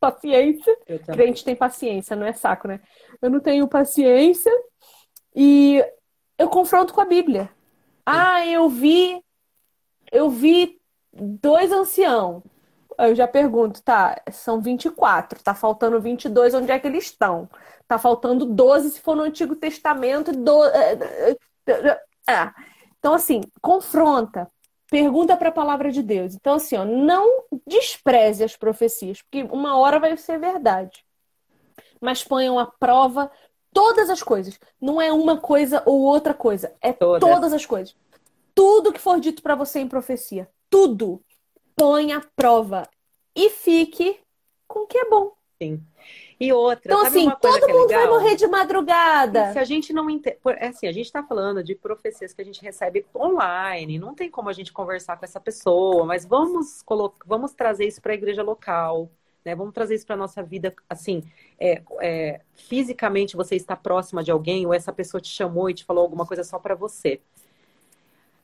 [0.00, 0.76] paciência.
[0.86, 2.80] Eu Crente tem paciência, não é saco, né?
[3.22, 4.52] Eu não tenho paciência
[5.34, 5.84] e
[6.38, 7.50] eu confronto com a Bíblia.
[8.04, 9.22] Ah, eu vi,
[10.12, 10.78] eu vi
[11.12, 12.42] dois anciãos.
[12.98, 17.48] Eu já pergunto, tá, são 24, tá faltando 22, onde é que eles estão?
[17.86, 20.32] Tá faltando 12 se for no Antigo Testamento.
[20.32, 20.64] Do...
[22.26, 22.52] É.
[22.98, 24.50] Então, assim, confronta,
[24.90, 26.34] pergunta para a palavra de Deus.
[26.34, 31.04] Então, assim, ó, não despreze as profecias, porque uma hora vai ser verdade.
[32.00, 33.30] Mas ponham à prova
[33.72, 34.58] todas as coisas.
[34.80, 37.94] Não é uma coisa ou outra coisa, é todas, todas as coisas.
[38.54, 41.20] Tudo que for dito para você em profecia, tudo
[41.76, 42.88] põe à prova
[43.34, 44.18] e fique
[44.66, 45.32] com o que é bom.
[45.60, 45.82] Sim.
[46.38, 49.50] E outra, então assim, todo é mundo é vai morrer de madrugada.
[49.50, 52.42] E se a gente não entende, é assim, a gente está falando de profecias que
[52.42, 56.82] a gente recebe online, não tem como a gente conversar com essa pessoa, mas vamos
[56.82, 59.08] colocar, vamos trazer isso para a igreja local,
[59.44, 59.54] né?
[59.54, 61.22] Vamos trazer isso para nossa vida, assim,
[61.58, 65.84] é, é, fisicamente você está próxima de alguém ou essa pessoa te chamou e te
[65.84, 67.20] falou alguma coisa só para você.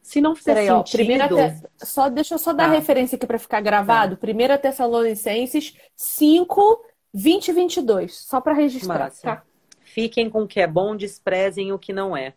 [0.02, 0.80] Se não fizer Peraí, sentido...
[0.80, 1.86] Ó, primeira te...
[1.86, 2.74] só, deixa eu só dar tá.
[2.74, 4.16] referência aqui para ficar gravado.
[4.16, 4.20] Tá.
[4.20, 8.16] Primeira Tessalonicenses 5, 20 e 22.
[8.16, 9.42] Só para registrar, tá?
[9.80, 12.34] Fiquem com o que é bom, desprezem o que não é.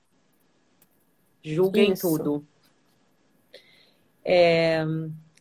[1.44, 2.18] Julguem Isso.
[2.18, 2.48] tudo.
[4.24, 4.84] É...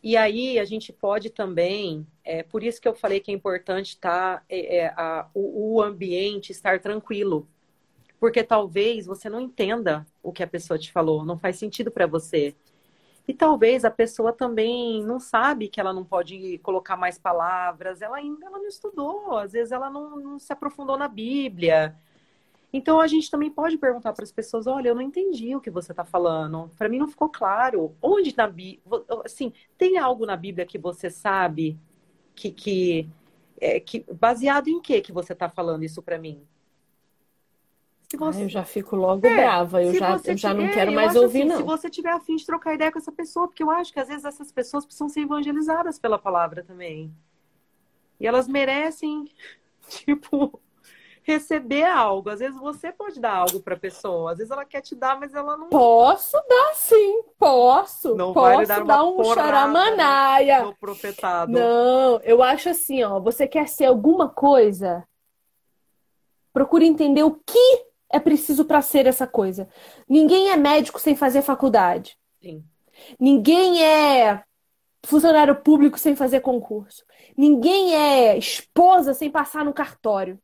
[0.03, 3.97] E aí a gente pode também, é por isso que eu falei que é importante
[3.97, 7.47] tá, é, é, a, o, o ambiente estar tranquilo
[8.23, 12.07] porque talvez você não entenda o que a pessoa te falou, não faz sentido para
[12.07, 12.55] você.
[13.27, 18.15] E talvez a pessoa também não sabe que ela não pode colocar mais palavras, ela
[18.15, 21.97] ainda ela não estudou, às vezes ela não, não se aprofundou na Bíblia.
[22.71, 25.69] Então a gente também pode perguntar para as pessoas: olha, eu não entendi o que
[25.69, 27.93] você está falando, para mim não ficou claro.
[28.01, 31.77] Onde na Bíblia, assim, tem algo na Bíblia que você sabe
[32.33, 33.09] que, que,
[33.59, 36.47] é, que baseado em que que você está falando isso para mim?
[38.17, 38.39] Você...
[38.39, 41.41] Ah, eu já fico logo é, brava, eu já, eu já não quero mais ouvir,
[41.41, 41.57] assim, não.
[41.57, 44.07] Se você tiver afim de trocar ideia com essa pessoa, porque eu acho que às
[44.07, 47.13] vezes essas pessoas precisam ser evangelizadas pela palavra também.
[48.19, 49.25] E elas merecem,
[49.87, 50.59] tipo,
[51.23, 52.29] receber algo.
[52.29, 55.19] Às vezes você pode dar algo para a pessoa, às vezes ela quer te dar,
[55.19, 55.69] mas ela não.
[55.69, 58.15] Posso dar sim, posso.
[58.15, 60.75] Não posso vai dar, dar um charamanaia.
[60.79, 61.51] Profetado.
[61.51, 65.07] Não, eu acho assim, ó, você quer ser alguma coisa?
[66.51, 69.67] Procure entender o que é preciso para ser essa coisa.
[70.07, 72.15] Ninguém é médico sem fazer faculdade.
[72.39, 72.63] Sim.
[73.19, 74.43] Ninguém é
[75.03, 77.03] funcionário público sem fazer concurso.
[77.35, 80.39] Ninguém é esposa sem passar no cartório.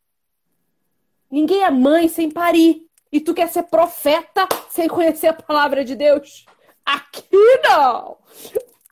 [1.29, 2.87] Ninguém é mãe sem parir.
[3.11, 6.45] E tu quer ser profeta sem conhecer a palavra de Deus?
[6.83, 7.23] Aqui
[7.63, 8.17] não!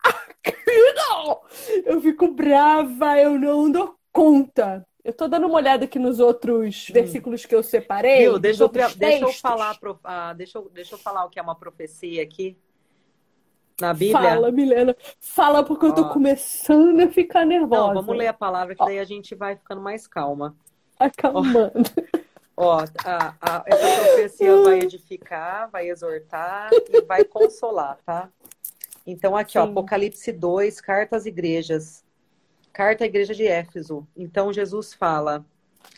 [0.04, 1.42] Aqui não!
[1.84, 4.86] Eu fico brava, eu não dou conta.
[5.08, 6.94] Eu tô dando uma olhada aqui nos outros hum.
[6.94, 8.24] versículos que eu separei.
[8.24, 11.42] Viu, deixa, eu, deixa eu falar, ah, deixa, eu, deixa eu falar o que é
[11.42, 12.58] uma profecia aqui.
[13.80, 14.32] Na Bíblia?
[14.32, 14.98] Fala, Milena.
[15.18, 17.94] Fala porque eu tô começando a ficar nervosa.
[17.94, 20.58] Não, vamos ler a palavra que daí a gente vai ficando mais calma.
[21.00, 21.72] Acalmando.
[22.58, 28.30] Ó, a, a, essa profecia vai edificar, vai exortar e vai consolar, tá?
[29.06, 32.04] Então, aqui, ó, Apocalipse 2, carta às igrejas.
[32.78, 34.08] Carta à igreja de Éfeso.
[34.16, 35.44] Então, Jesus fala: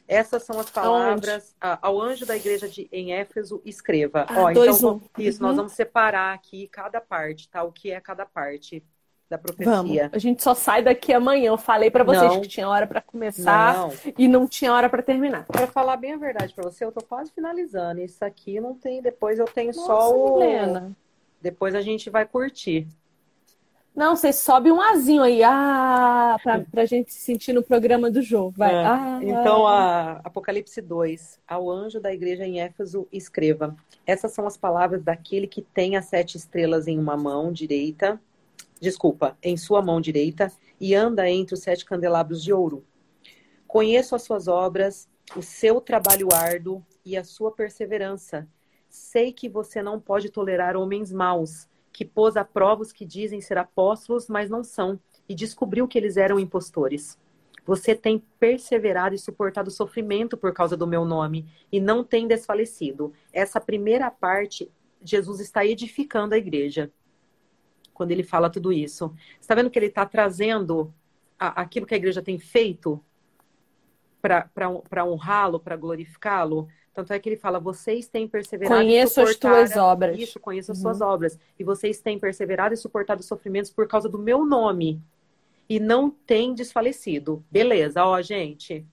[0.08, 4.26] essas são as palavras ao anjo da igreja de, em Éfeso, escreva.
[4.30, 5.22] Ah, Ó, dois, então, um.
[5.22, 5.48] isso, uhum.
[5.50, 7.64] nós vamos separar aqui cada parte, tá?
[7.64, 8.82] O que é cada parte
[9.30, 9.74] da profecia.
[9.74, 10.14] Vamos.
[10.14, 11.50] A gente só sai daqui amanhã.
[11.50, 12.40] Eu falei para vocês não.
[12.40, 13.94] que tinha hora para começar não.
[14.18, 15.48] e não tinha hora para terminar.
[15.48, 18.00] Para falar bem a verdade para você, eu tô quase finalizando.
[18.00, 20.96] Isso aqui não tem, depois eu tenho Nossa, só o Helena.
[21.42, 22.88] Depois a gente vai curtir.
[24.00, 28.22] Não, você sobe um azinho aí, ah, pra, pra gente se sentir no programa do
[28.22, 28.54] jogo.
[28.56, 28.74] Vai.
[28.74, 28.86] É.
[28.86, 33.76] Ah, então, a Apocalipse 2, ao anjo da igreja em Éfeso, escreva:
[34.08, 38.18] Essas são as palavras daquele que tem as sete estrelas em uma mão direita,
[38.80, 42.86] desculpa, em sua mão direita, e anda entre os sete candelabros de ouro.
[43.68, 48.48] Conheço as suas obras, o seu trabalho árduo e a sua perseverança.
[48.88, 51.68] Sei que você não pode tolerar homens maus
[52.00, 54.98] que pôs a prova os que dizem ser apóstolos, mas não são,
[55.28, 57.20] e descobriu que eles eram impostores.
[57.66, 63.12] Você tem perseverado e suportado sofrimento por causa do meu nome, e não tem desfalecido.
[63.34, 64.72] Essa primeira parte,
[65.04, 66.90] Jesus está edificando a igreja.
[67.94, 69.14] Quando ele fala tudo isso.
[69.38, 70.94] Está vendo que ele está trazendo
[71.38, 73.04] aquilo que a igreja tem feito
[74.22, 76.70] para honrá-lo, para glorificá-lo?
[76.94, 80.20] Tanto é que ele fala: vocês têm perseverado conheço as tuas obras.
[80.20, 80.84] Isso, conheço as uhum.
[80.84, 81.40] suas obras.
[81.58, 85.02] E vocês têm perseverado e suportado sofrimentos por causa do meu nome.
[85.68, 87.44] E não têm desfalecido.
[87.52, 88.86] Beleza, ó, gente.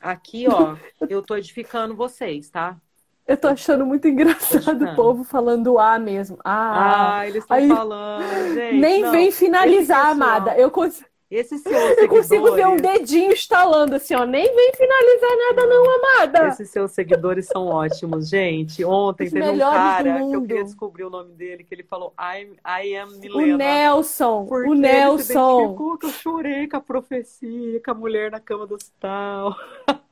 [0.00, 0.76] Aqui, ó,
[1.08, 2.80] eu tô edificando vocês, tá?
[3.26, 6.38] Eu tô achando muito engraçado o povo falando A mesmo.
[6.42, 8.24] Ah, ah eles estão falando,
[8.54, 8.78] gente.
[8.78, 10.56] Nem não, vem finalizar, amada.
[10.56, 11.06] Eu consigo.
[11.30, 11.98] Seus seguidores...
[11.98, 14.24] Eu consigo ver um dedinho estalando assim, ó.
[14.24, 16.48] Nem vem finalizar nada, não, amada.
[16.48, 18.82] Esses seus seguidores são ótimos, gente.
[18.82, 22.14] Ontem Os teve um cara que eu queria descobrir o nome dele, que ele falou
[22.18, 23.54] I, I am Milena.
[23.54, 24.48] O Nelson.
[24.50, 25.76] O Nelson.
[25.90, 29.54] Ele que eu chorei com a profecia, com a mulher na cama do hospital.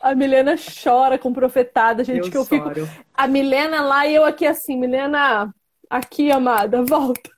[0.00, 2.86] A Milena chora com profetada, gente, eu que eu choro.
[2.86, 3.04] fico.
[3.14, 5.54] A Milena lá e eu aqui assim, Milena,
[5.90, 7.30] aqui, amada, volta.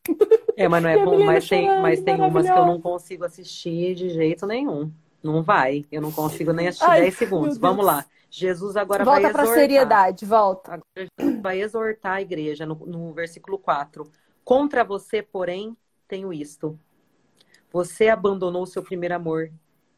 [0.57, 3.95] É, mas não é bom, mas tem, mas tem umas que eu não consigo assistir
[3.95, 4.93] de jeito nenhum.
[5.23, 5.87] Não vai.
[5.91, 7.59] Eu não consigo nem assistir Ai, 10 segundos.
[7.59, 8.05] Vamos lá.
[8.29, 9.45] Jesus agora volta vai exortar.
[9.45, 10.73] Volta para seriedade, volta.
[10.73, 14.11] Agora Jesus vai exortar a igreja no, no versículo 4.
[14.45, 15.77] Contra você, porém,
[16.09, 16.79] tenho isto.
[17.73, 19.51] Você abandonou o seu primeiro amor.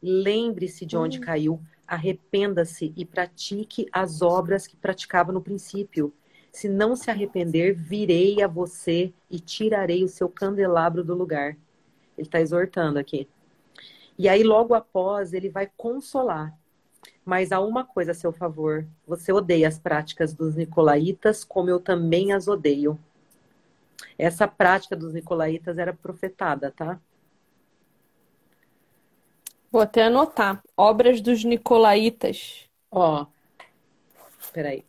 [0.02, 1.22] Lembre-se de onde hum.
[1.22, 1.60] caiu.
[1.86, 6.12] Arrependa-se e pratique as obras que praticava no princípio.
[6.54, 11.56] Se não se arrepender, virei a você e tirarei o seu candelabro do lugar.
[12.16, 13.28] Ele está exortando aqui.
[14.16, 16.56] E aí, logo após, ele vai consolar.
[17.24, 21.80] Mas há uma coisa a seu favor: você odeia as práticas dos nicolaítas, como eu
[21.80, 22.96] também as odeio.
[24.16, 27.00] Essa prática dos nicolaítas era profetada, tá?
[29.72, 30.62] Vou até anotar.
[30.76, 32.68] Obras dos nicolaítas.
[32.92, 33.26] Ó,
[34.52, 34.84] peraí.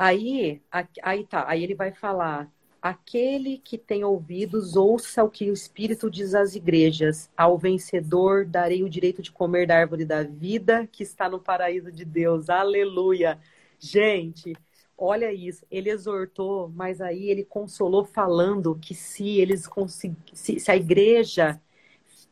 [0.00, 0.62] Aí,
[1.02, 2.48] aí tá, aí ele vai falar:
[2.80, 7.28] aquele que tem ouvidos, ouça o que o Espírito diz às igrejas.
[7.36, 11.90] Ao vencedor darei o direito de comer da árvore da vida que está no paraíso
[11.90, 12.48] de Deus.
[12.48, 13.40] Aleluia!
[13.80, 14.52] Gente,
[14.96, 15.66] olha isso.
[15.68, 21.60] Ele exortou, mas aí ele consolou falando que se eles se, se a igreja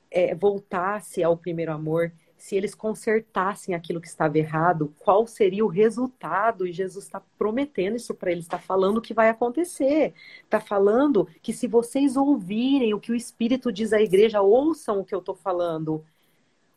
[0.09, 2.12] é, voltasse ao primeiro amor,
[2.47, 6.65] se eles consertassem aquilo que estava errado, qual seria o resultado?
[6.65, 10.15] E Jesus está prometendo isso para eles, está falando o que vai acontecer.
[10.45, 15.05] Está falando que se vocês ouvirem o que o Espírito diz à igreja, ouçam o
[15.05, 16.05] que eu estou falando.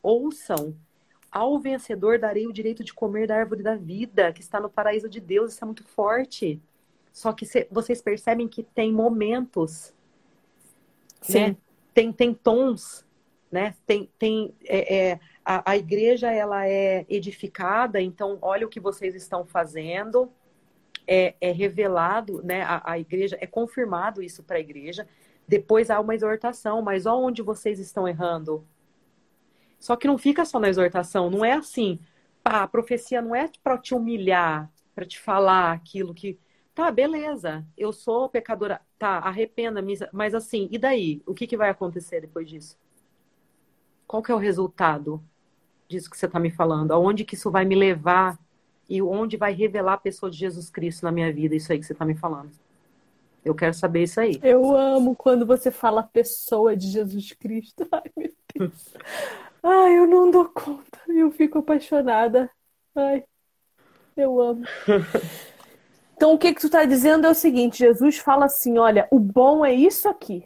[0.02, 0.76] Ouçam.
[1.32, 5.08] Ao vencedor darei o direito de comer da árvore da vida, que está no paraíso
[5.08, 5.54] de Deus.
[5.54, 6.60] Isso é muito forte.
[7.14, 9.94] Só que cê, vocês percebem que tem momentos,
[11.22, 11.40] Sim.
[11.40, 11.58] né?
[11.94, 13.06] Tem, tem tons,
[13.52, 13.76] né?
[13.86, 15.20] Tem, tem é, é,
[15.52, 20.32] a, a igreja ela é edificada, então olha o que vocês estão fazendo.
[21.08, 22.62] É, é revelado, né?
[22.62, 25.08] A, a igreja é confirmado isso para a igreja.
[25.48, 28.64] Depois há uma exortação, mas onde vocês estão errando?
[29.80, 32.00] Só que não fica só na exortação, não é assim.
[32.44, 36.38] Pá, a profecia não é para te humilhar, para te falar aquilo que.
[36.76, 41.24] Tá, beleza, eu sou pecadora, tá, arrependa-me, mas assim, e daí?
[41.26, 42.78] O que, que vai acontecer depois disso?
[44.06, 45.24] Qual que é o resultado
[45.90, 46.92] disso que você está me falando?
[46.92, 48.38] Aonde que isso vai me levar
[48.88, 51.86] e onde vai revelar a pessoa de Jesus Cristo na minha vida, isso aí que
[51.86, 52.52] você está me falando?
[53.44, 54.40] Eu quero saber isso aí.
[54.44, 57.88] Eu amo quando você fala pessoa de Jesus Cristo.
[57.92, 58.94] Ai, meu Deus.
[59.64, 61.00] Ai, eu não dou conta.
[61.08, 62.50] Eu fico apaixonada.
[62.96, 63.24] Ai,
[64.16, 64.64] eu amo.
[66.20, 69.18] Então, o que que tu está dizendo é o seguinte: Jesus fala assim: olha, o
[69.18, 70.46] bom é isso aqui.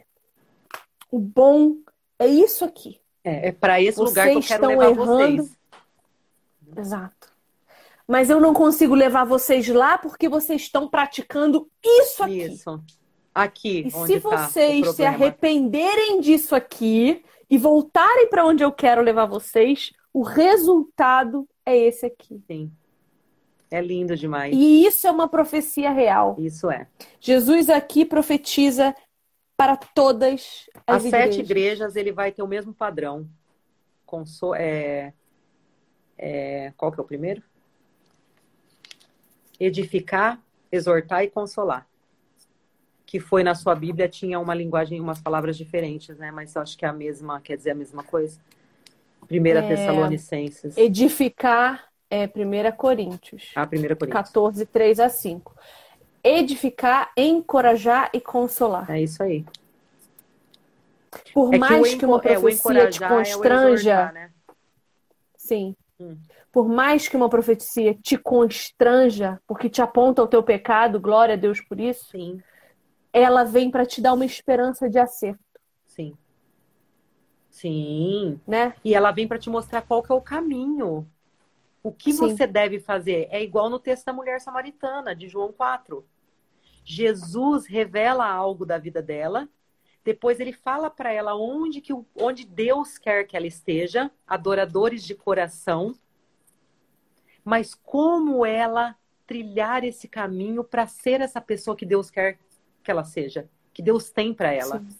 [1.10, 1.78] O bom
[2.16, 3.00] é isso aqui.
[3.24, 5.06] É, é para esse Vocês lugar que eu quero levar errando.
[5.42, 5.56] vocês.
[6.76, 7.32] Exato.
[8.06, 12.42] Mas eu não consigo levar vocês lá porque vocês estão praticando isso aqui.
[12.42, 12.80] Isso.
[13.34, 19.02] Aqui, E se tá vocês se arrependerem disso aqui e voltarem para onde eu quero
[19.02, 22.40] levar vocês, o resultado é esse aqui.
[22.46, 22.70] Sim.
[23.70, 24.54] É lindo demais.
[24.54, 26.36] E isso é uma profecia real.
[26.38, 26.86] Isso é.
[27.18, 28.94] Jesus aqui profetiza
[29.56, 31.50] para todas As as sete igrejas.
[31.50, 33.28] igrejas, ele vai ter o mesmo padrão.
[34.04, 35.12] Conso é,
[36.18, 37.42] é, qual que é o primeiro?
[39.58, 40.40] Edificar,
[40.70, 41.86] exortar e consolar.
[43.06, 46.30] Que foi na sua Bíblia, tinha uma linguagem, umas palavras diferentes, né?
[46.32, 48.40] Mas eu acho que é a mesma, quer dizer a mesma coisa.
[49.28, 49.68] Primeira É.
[49.68, 50.76] Tessalonicenses.
[50.76, 53.52] Edificar é 1 Coríntios.
[53.54, 54.26] A primeira Coríntios.
[54.26, 55.54] 14, 3 a 5.
[56.24, 58.90] Edificar, encorajar e consolar.
[58.90, 59.44] É isso aí.
[61.34, 64.32] Por É que mais que uma enco- é, profecia te é o constranja, exortar, né?
[65.36, 65.76] sim.
[66.00, 66.16] Hum.
[66.50, 71.36] Por mais que uma profecia te constranja, porque te aponta o teu pecado, glória a
[71.36, 72.42] Deus por isso, Sim,
[73.12, 75.38] ela vem para te dar uma esperança de acerto,
[75.86, 76.16] sim.
[77.50, 78.40] Sim.
[78.46, 78.74] né?
[78.84, 81.06] E ela vem para te mostrar qual que é o caminho.
[81.82, 82.18] O que Sim.
[82.18, 83.28] você deve fazer.
[83.30, 86.04] É igual no texto da mulher samaritana, de João 4.
[86.84, 89.48] Jesus revela algo da vida dela.
[90.04, 95.14] Depois ele fala para ela onde, que, onde Deus quer que ela esteja, adoradores de
[95.14, 95.94] coração.
[97.42, 102.38] Mas como ela trilhar esse caminho para ser essa pessoa que Deus quer
[102.82, 104.80] que ela seja, que Deus tem para ela.
[104.80, 104.98] Sim.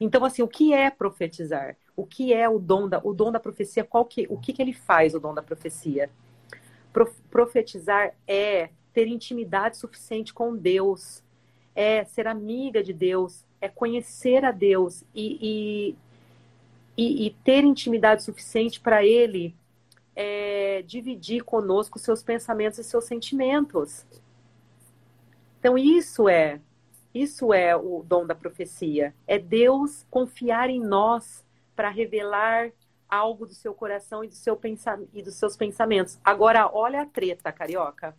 [0.00, 1.76] Então, assim, o que é profetizar?
[1.94, 3.84] O que é o dom da, o dom da profecia?
[3.84, 6.10] Qual que, o que, que ele faz, o dom da profecia?
[6.90, 11.22] Pro- profetizar é ter intimidade suficiente com Deus,
[11.74, 15.96] é ser amiga de Deus, é conhecer a Deus e, e,
[16.96, 19.54] e- e ter intimidade suficiente para Ele
[20.14, 24.04] é, dividir conosco seus pensamentos e seus sentimentos.
[25.58, 26.60] Então, isso é
[27.14, 29.14] isso é o dom da profecia.
[29.26, 32.70] É Deus confiar em nós para revelar
[33.08, 35.00] algo do seu coração e, do seu pensa...
[35.12, 36.18] e dos seus pensamentos.
[36.24, 38.16] Agora, olha a treta, carioca.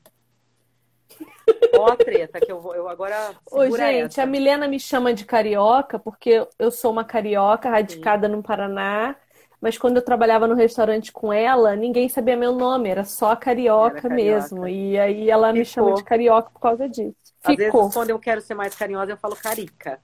[1.78, 2.76] Olha a treta, que eu vou.
[2.76, 3.34] Eu agora.
[3.52, 4.24] Ô, gente, essa.
[4.24, 9.16] a Milena me chama de carioca porque eu sou uma carioca radicada no Paraná,
[9.60, 14.00] mas quando eu trabalhava no restaurante com ela, ninguém sabia meu nome, era só carioca,
[14.00, 14.16] Era carioca.
[14.16, 14.68] mesmo.
[14.68, 15.86] E aí ela me Ficou.
[15.86, 17.16] chama de carioca por causa disso.
[17.44, 17.82] Às Ficou.
[17.82, 20.00] vezes, quando eu quero ser mais carinhosa, eu falo carica.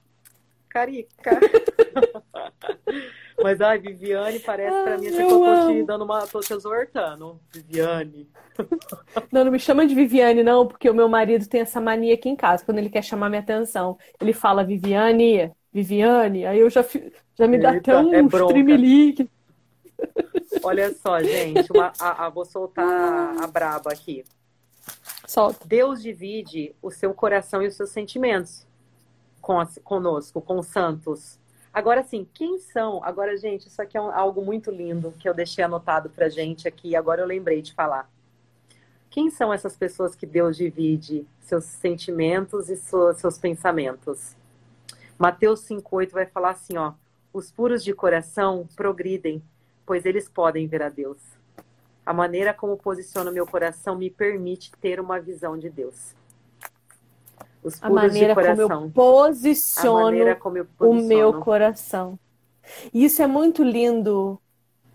[0.68, 1.40] Carica.
[3.42, 5.72] Mas, ai, Viviane, parece pra mim que eu tô amo.
[5.74, 6.26] te dando uma.
[6.26, 7.40] tô te exortando.
[7.52, 8.28] Viviane.
[9.30, 12.28] Não, não me chama de Viviane, não, porque o meu marido tem essa mania aqui
[12.28, 13.96] em casa, quando ele quer chamar minha atenção.
[14.20, 16.84] Ele fala Viviane, Viviane, aí eu já,
[17.36, 18.52] já me dá Eita, até um é bronca.
[18.54, 19.30] tremelique.
[20.62, 24.24] Olha só, gente, uma- a- a- vou soltar a braba aqui.
[25.26, 25.64] Solta.
[25.66, 28.66] Deus divide o seu coração e os seus sentimentos
[29.40, 31.38] com as- conosco, com os santos.
[31.72, 33.02] Agora sim, quem são?
[33.04, 36.66] Agora, gente, isso aqui é um- algo muito lindo que eu deixei anotado pra gente
[36.66, 38.10] aqui, agora eu lembrei de falar.
[39.10, 44.36] Quem são essas pessoas que Deus divide seus sentimentos e su- seus pensamentos?
[45.18, 46.92] Mateus 5,8 vai falar assim, ó.
[47.32, 49.42] Os puros de coração progridem,
[49.86, 51.18] pois eles podem ver a Deus.
[52.04, 56.14] A maneira como posiciono meu coração me permite ter uma visão de Deus.
[57.62, 58.92] Os A maneira como eu posiciono
[60.38, 61.08] como eu o posiciono.
[61.08, 62.18] meu coração.
[62.92, 64.40] E isso é muito lindo,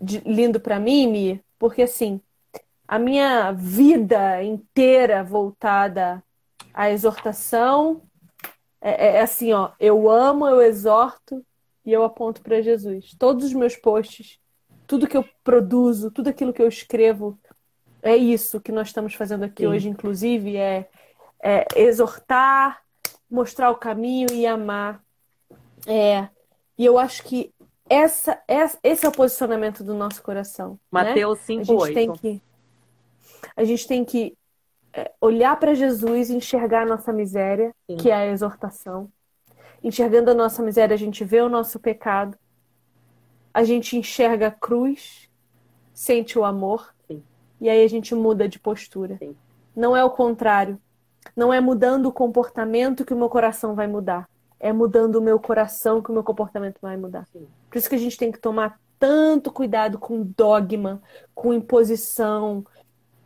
[0.00, 2.20] de- lindo para mim, Mi, porque assim,
[2.86, 6.22] a minha vida inteira voltada
[6.72, 8.02] à exortação
[8.80, 11.44] é, é, é assim, ó, eu amo, eu exorto
[11.84, 13.14] e eu aponto para Jesus.
[13.18, 14.38] Todos os meus posts,
[14.86, 17.38] tudo que eu produzo, tudo aquilo que eu escrevo,
[18.02, 19.68] é isso que nós estamos fazendo aqui Sim.
[19.68, 20.88] hoje, inclusive, é,
[21.44, 22.82] é, exortar,
[23.30, 25.04] mostrar o caminho e amar.
[25.86, 26.26] É,
[26.78, 27.52] e eu acho que
[27.86, 28.42] essa,
[28.82, 30.70] esse é o posicionamento do nosso coração.
[30.70, 30.78] Né?
[30.90, 31.44] Mateus né?
[31.44, 32.42] 5, a gente tem que
[33.54, 34.38] A gente tem que
[34.94, 37.98] é, olhar para Jesus e enxergar a nossa miséria, Sim.
[37.98, 39.12] que é a exortação.
[39.82, 42.38] Enxergando a nossa miséria, a gente vê o nosso pecado.
[43.52, 45.28] A gente enxerga a cruz,
[45.92, 46.94] sente o amor.
[47.06, 47.22] Sim.
[47.60, 49.18] E aí a gente muda de postura.
[49.18, 49.36] Sim.
[49.76, 50.80] Não é o contrário.
[51.36, 54.28] Não é mudando o comportamento que o meu coração vai mudar.
[54.58, 57.26] É mudando o meu coração que o meu comportamento vai mudar.
[57.32, 57.46] Sim.
[57.68, 61.02] Por isso que a gente tem que tomar tanto cuidado com dogma,
[61.34, 62.64] com imposição,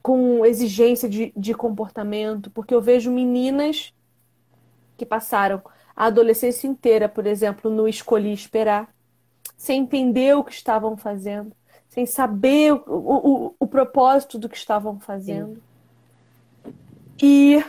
[0.03, 3.93] com exigência de, de comportamento, porque eu vejo meninas
[4.97, 5.63] que passaram
[5.95, 8.89] a adolescência inteira, por exemplo, no escolhi esperar,
[9.57, 11.53] sem entender o que estavam fazendo,
[11.89, 15.61] sem saber o, o, o propósito do que estavam fazendo.
[16.65, 16.75] Sim.
[17.21, 17.65] E,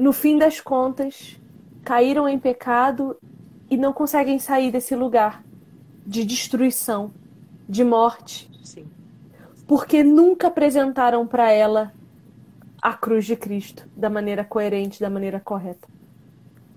[0.00, 1.38] no fim das contas,
[1.84, 3.18] caíram em pecado
[3.68, 5.44] e não conseguem sair desse lugar
[6.06, 7.12] de destruição,
[7.68, 8.50] de morte,
[9.68, 11.92] porque nunca apresentaram para ela
[12.80, 15.86] a cruz de Cristo da maneira coerente, da maneira correta.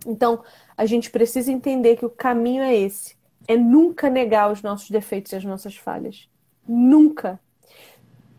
[0.06, 0.44] Então,
[0.76, 3.16] a gente precisa entender que o caminho é esse:
[3.48, 6.30] é nunca negar os nossos defeitos e as nossas falhas.
[6.68, 7.40] Nunca.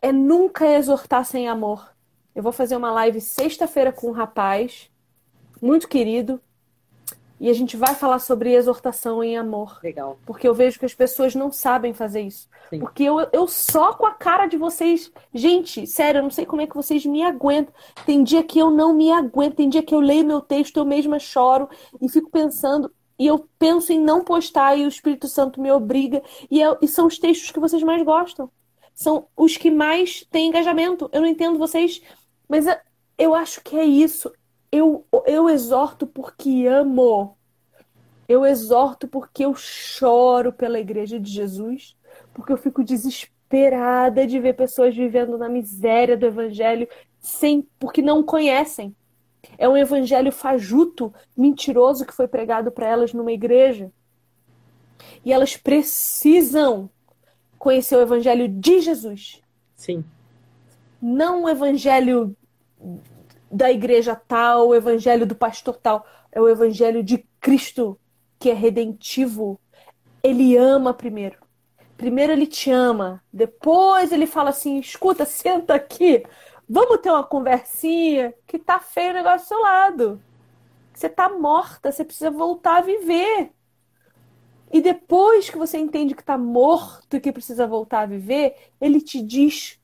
[0.02, 1.93] É nunca exortar sem amor.
[2.34, 4.90] Eu vou fazer uma live sexta-feira com um rapaz
[5.60, 6.40] muito querido,
[7.40, 9.78] e a gente vai falar sobre exortação em amor.
[9.82, 10.18] Legal.
[10.24, 12.48] Porque eu vejo que as pessoas não sabem fazer isso.
[12.70, 12.78] Sim.
[12.78, 15.12] Porque eu, eu só com a cara de vocês.
[15.32, 17.74] Gente, sério, eu não sei como é que vocês me aguentam.
[18.06, 19.56] Tem dia que eu não me aguento.
[19.56, 21.68] Tem dia que eu leio meu texto, eu mesma choro
[22.00, 22.90] e fico pensando.
[23.18, 26.22] E eu penso em não postar e o Espírito Santo me obriga.
[26.50, 28.48] E, eu, e são os textos que vocês mais gostam.
[28.94, 31.10] São os que mais têm engajamento.
[31.12, 32.00] Eu não entendo vocês,
[32.48, 32.66] mas
[33.18, 34.32] eu, acho que é isso
[34.74, 37.36] eu, eu exorto porque amo.
[38.28, 41.96] Eu exorto porque eu choro pela igreja de Jesus,
[42.32, 46.88] porque eu fico desesperada de ver pessoas vivendo na miséria do evangelho
[47.20, 48.96] sem porque não conhecem.
[49.56, 53.92] É um evangelho fajuto, mentiroso que foi pregado para elas numa igreja.
[55.24, 56.90] E elas precisam
[57.58, 59.40] conhecer o evangelho de Jesus.
[59.76, 60.04] Sim.
[61.06, 62.34] Não o evangelho
[63.52, 66.06] da igreja tal, o evangelho do pastor tal.
[66.32, 68.00] É o evangelho de Cristo,
[68.38, 69.60] que é redentivo.
[70.22, 71.36] Ele ama primeiro.
[71.94, 76.24] Primeiro ele te ama, depois ele fala assim: escuta, senta aqui,
[76.66, 80.22] vamos ter uma conversinha, que tá feio o negócio do seu lado.
[80.94, 83.50] Você tá morta, você precisa voltar a viver.
[84.72, 89.02] E depois que você entende que tá morto e que precisa voltar a viver, ele
[89.02, 89.78] te diz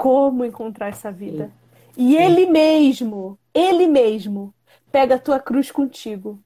[0.00, 1.52] como encontrar essa vida.
[1.94, 4.54] E ele mesmo, ele mesmo,
[4.90, 6.42] pega a tua cruz contigo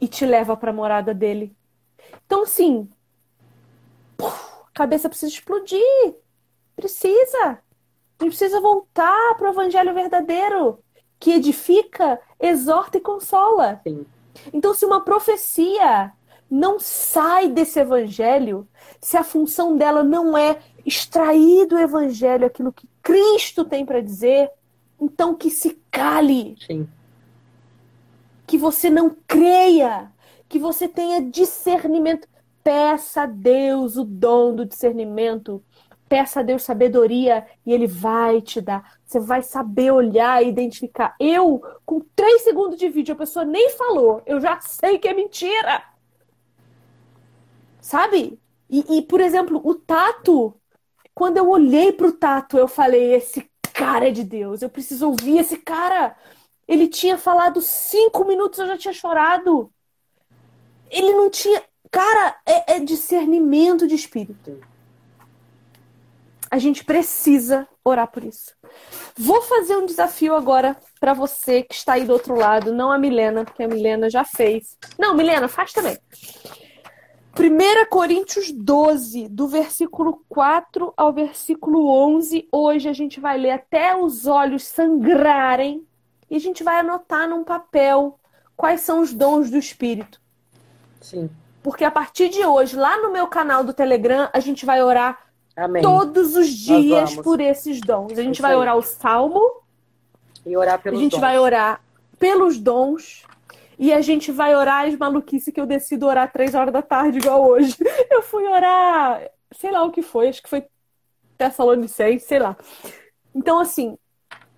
[0.00, 1.52] e te leva para a morada dele.
[2.24, 2.88] Então, assim,
[4.22, 6.14] a cabeça precisa explodir.
[6.76, 7.58] Precisa.
[8.20, 10.78] A gente precisa voltar para o evangelho verdadeiro,
[11.18, 13.80] que edifica, exorta e consola.
[13.82, 14.06] Sim.
[14.52, 16.12] Então, se uma profecia
[16.48, 18.68] não sai desse evangelho,
[19.00, 24.50] se a função dela não é extrair do evangelho aquilo que Cristo tem para dizer,
[25.00, 26.56] então que se cale.
[26.66, 26.88] Sim.
[28.46, 30.10] Que você não creia,
[30.48, 32.28] que você tenha discernimento.
[32.62, 35.62] Peça a Deus o dom do discernimento.
[36.08, 38.98] Peça a Deus sabedoria e Ele vai te dar.
[39.04, 41.14] Você vai saber olhar e identificar.
[41.20, 44.20] Eu, com três segundos de vídeo, a pessoa nem falou.
[44.26, 45.82] Eu já sei que é mentira.
[47.80, 48.38] Sabe?
[48.68, 50.59] E, e por exemplo, o tato.
[51.20, 54.62] Quando eu olhei pro tato, eu falei: esse cara é de Deus.
[54.62, 56.16] Eu preciso ouvir esse cara.
[56.66, 59.70] Ele tinha falado cinco minutos, eu já tinha chorado.
[60.90, 61.62] Ele não tinha.
[61.90, 64.62] Cara, é, é discernimento de espírito.
[66.50, 68.54] A gente precisa orar por isso.
[69.14, 72.96] Vou fazer um desafio agora para você que está aí do outro lado, não a
[72.96, 74.74] Milena, porque a Milena já fez.
[74.98, 75.98] Não, Milena, faz também.
[77.38, 82.48] 1 Coríntios 12, do versículo 4 ao versículo 11.
[82.50, 85.86] Hoje a gente vai ler até os olhos sangrarem
[86.28, 88.18] e a gente vai anotar num papel
[88.56, 90.20] quais são os dons do Espírito.
[91.00, 91.30] Sim.
[91.62, 95.18] Porque a partir de hoje, lá no meu canal do Telegram, a gente vai orar
[95.56, 95.82] Amém.
[95.82, 98.18] todos os dias por esses dons.
[98.18, 99.40] A gente vai orar o salmo,
[100.44, 101.20] E orar a pelos gente dons.
[101.20, 101.80] vai orar
[102.18, 103.24] pelos dons.
[103.82, 107.16] E a gente vai orar as maluquices que eu decido orar três horas da tarde,
[107.16, 107.74] igual hoje.
[108.12, 110.66] Eu fui orar, sei lá o que foi, acho que foi
[111.38, 112.54] Tessalonicense, sei lá.
[113.34, 113.96] Então, assim,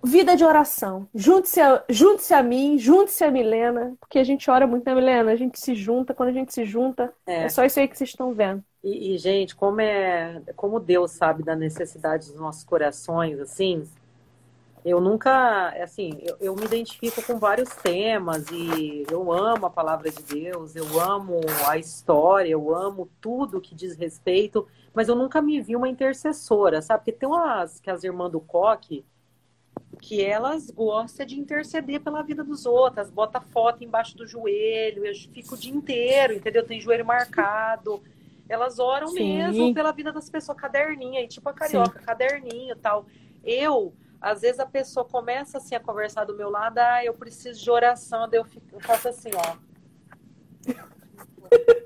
[0.03, 1.07] vida de oração.
[1.15, 5.31] Junte-se a, junte-se a mim, junte-se a Milena, porque a gente ora muito, né, Milena?
[5.31, 7.45] A gente se junta, quando a gente se junta, É.
[7.45, 8.61] é só isso aí que vocês estão vendo.
[8.83, 13.87] E, e, gente, como é, como Deus sabe da necessidade dos nossos corações, assim,
[14.85, 20.09] eu nunca, assim, eu, eu me identifico com vários temas e eu amo a palavra
[20.11, 25.41] de Deus, eu amo a história, eu amo tudo que diz respeito, mas eu nunca
[25.41, 26.99] me vi uma intercessora, sabe?
[26.99, 29.05] Porque tem umas que as irmãs do coque
[30.01, 35.13] que elas gostam de interceder pela vida dos outros, bota foto embaixo do joelho, eu
[35.31, 36.65] fico o dia inteiro, entendeu?
[36.65, 38.03] Tem joelho marcado.
[38.49, 39.37] Elas oram Sim.
[39.37, 43.05] mesmo pela vida das pessoas, caderninho, aí, tipo a carioca, caderninho e tal.
[43.43, 43.93] Eu,
[44.23, 47.69] às vezes a pessoa começa assim a conversar do meu lado, ah, eu preciso de
[47.69, 49.57] oração, daí eu, fico, eu faço assim, ó.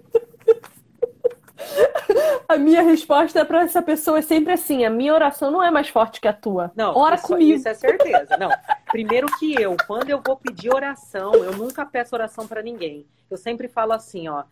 [2.48, 5.90] A minha resposta para essa pessoa é sempre assim: a minha oração não é mais
[5.90, 6.72] forte que a tua.
[6.76, 7.58] Não, Ora isso, comigo.
[7.58, 8.38] isso é certeza.
[8.38, 8.50] Não,
[8.90, 13.06] primeiro que eu, quando eu vou pedir oração, eu nunca peço oração para ninguém.
[13.30, 14.44] Eu sempre falo assim, ó.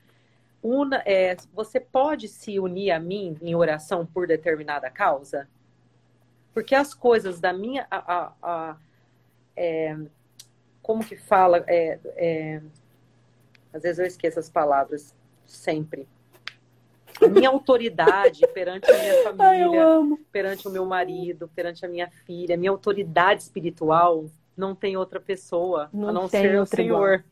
[0.61, 5.47] Una, é, você pode se unir a mim em oração por determinada causa?
[6.55, 7.85] Porque as coisas da minha.
[7.91, 8.77] a- a- a-
[9.57, 9.97] é,
[10.81, 11.65] como que fala?
[11.67, 12.61] É, é,
[13.73, 15.13] às vezes eu esqueço as palavras,
[15.45, 16.07] sempre.
[17.21, 22.09] A minha autoridade perante a minha família Ai, perante o meu marido, perante a minha
[22.09, 24.25] filha, minha autoridade espiritual
[24.55, 27.01] não tem outra pessoa Não a não tem ser o outra igual.
[27.01, 27.25] Senhor.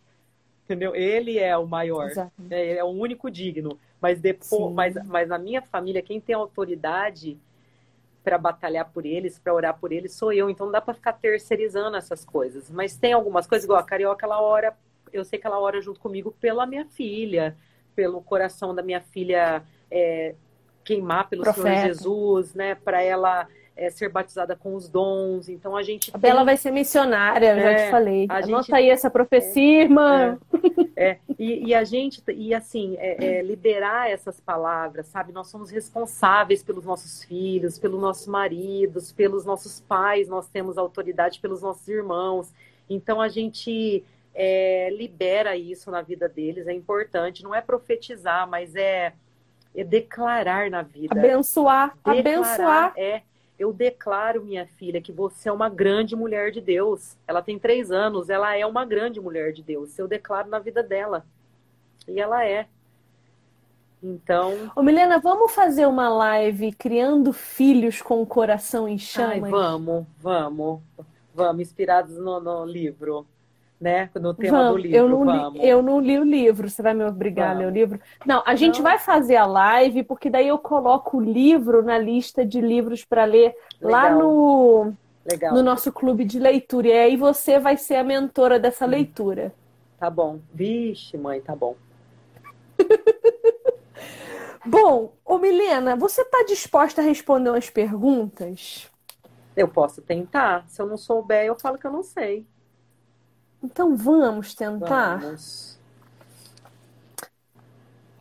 [0.65, 0.95] Entendeu?
[0.95, 2.69] Ele é o maior, né?
[2.69, 3.79] ele é o único digno.
[4.01, 4.73] Mas depois, Sim.
[4.73, 7.37] mas, mas na minha família, quem tem autoridade
[8.23, 10.49] para batalhar por eles, para orar por eles, sou eu.
[10.49, 12.69] Então não dá para ficar terceirizando essas coisas.
[12.71, 14.73] Mas tem algumas coisas, igual a Carioca, ela ora,
[15.11, 17.55] eu sei que ela ora junto comigo pela minha filha,
[17.95, 20.35] pelo coração da minha filha é,
[20.83, 21.87] queimar pelo Senhor Profeta.
[21.87, 22.75] Jesus, né?
[22.75, 25.49] Para ela é, ser batizada com os dons.
[25.49, 28.25] Então a gente A Bela tem- vai ser missionária, eu já É, te falei.
[28.29, 30.37] a Anota gente- aí essa profecia, irmã.
[30.95, 35.31] É, e, e a gente, e assim, é, é, liberar essas palavras, sabe?
[35.31, 41.39] Nós somos responsáveis pelos nossos filhos, pelos nossos maridos, pelos nossos pais, nós temos autoridade
[41.39, 42.53] pelos nossos irmãos.
[42.89, 44.03] Então a gente
[44.33, 47.43] é, libera isso na vida deles, é importante.
[47.43, 49.13] Não é profetizar, mas é,
[49.75, 51.19] é declarar na vida.
[51.19, 52.93] Abençoar, Declarar, abençoar.
[52.95, 53.21] É,
[53.57, 57.17] eu declaro, minha filha, que você é uma grande mulher de Deus.
[57.27, 59.97] Ela tem três anos, ela é uma grande mulher de Deus.
[59.97, 61.25] Eu declaro na vida dela.
[62.07, 62.67] E ela é.
[64.01, 69.49] Então, Ô, Milena, vamos fazer uma live criando filhos com o coração em ai, chamas?
[69.49, 70.81] vamos, vamos,
[71.33, 73.25] vamos, inspirados no, no livro,
[73.83, 74.09] né?
[74.15, 74.81] No tema do Vamos.
[74.81, 75.53] livro, eu não vamos.
[75.61, 76.69] li, eu não li o livro.
[76.69, 77.73] Você vai me obrigar a ler o Vamos.
[77.73, 77.99] livro?
[78.25, 78.83] Não, a gente Não.
[78.83, 83.25] vai fazer a live, porque daí eu coloco o livro na lista de livros para
[83.25, 84.93] ler lá Legal, no,
[85.29, 85.53] legal.
[85.53, 86.87] no nosso clube de leitura.
[86.87, 89.53] E aí você vai ser a mentora dessa leitura.
[89.99, 90.39] Tá bom.
[90.53, 91.75] Vixe, mãe, tá bom.
[94.65, 98.89] Bom, ô Milena, você está disposta a responder umas perguntas?
[99.57, 100.63] Eu posso tentar.
[100.69, 102.47] Se eu não souber, eu falo que eu não sei.
[103.63, 105.19] Então vamos tentar?
[105.19, 105.79] Vamos.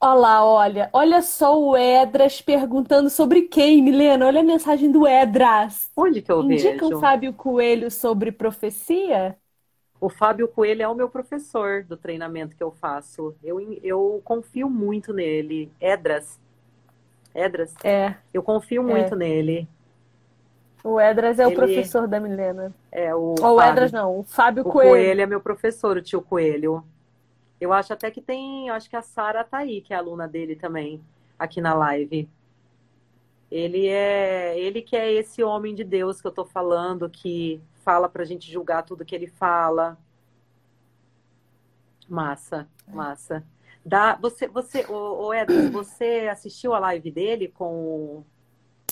[0.01, 0.91] Olha lá, olha.
[0.93, 4.27] Olha só o Edras perguntando sobre quem, Milena?
[4.27, 5.91] Olha a mensagem do Edras.
[5.97, 7.01] Onde que eu Indica o vejo?
[7.01, 9.37] Fábio Coelho sobre profecia?
[10.01, 13.35] O Fábio Coelho é o meu professor do treinamento que eu faço.
[13.43, 15.71] Eu, eu confio muito nele.
[15.81, 16.41] Edras.
[17.35, 17.75] Edras.
[17.85, 19.69] É, Eu confio muito nele.
[20.85, 22.75] O Edras é o Ele- professor da Milena.
[22.91, 23.63] É o Ou o.
[23.63, 24.91] Edras não, o Fábio O Coelho.
[24.91, 26.85] Coelho é meu professor, o tio Coelho.
[27.61, 30.27] Eu acho até que tem, eu acho que a Sara tá aí, que é aluna
[30.27, 31.01] dele também,
[31.39, 32.29] aqui na live.
[33.51, 38.09] Ele é, ele que é esse homem de Deus que eu tô falando, que fala
[38.09, 39.97] pra gente julgar tudo que ele fala.
[42.09, 43.45] Massa, massa.
[43.85, 48.25] Dá, você, você, o, o Edson, você assistiu a live dele com,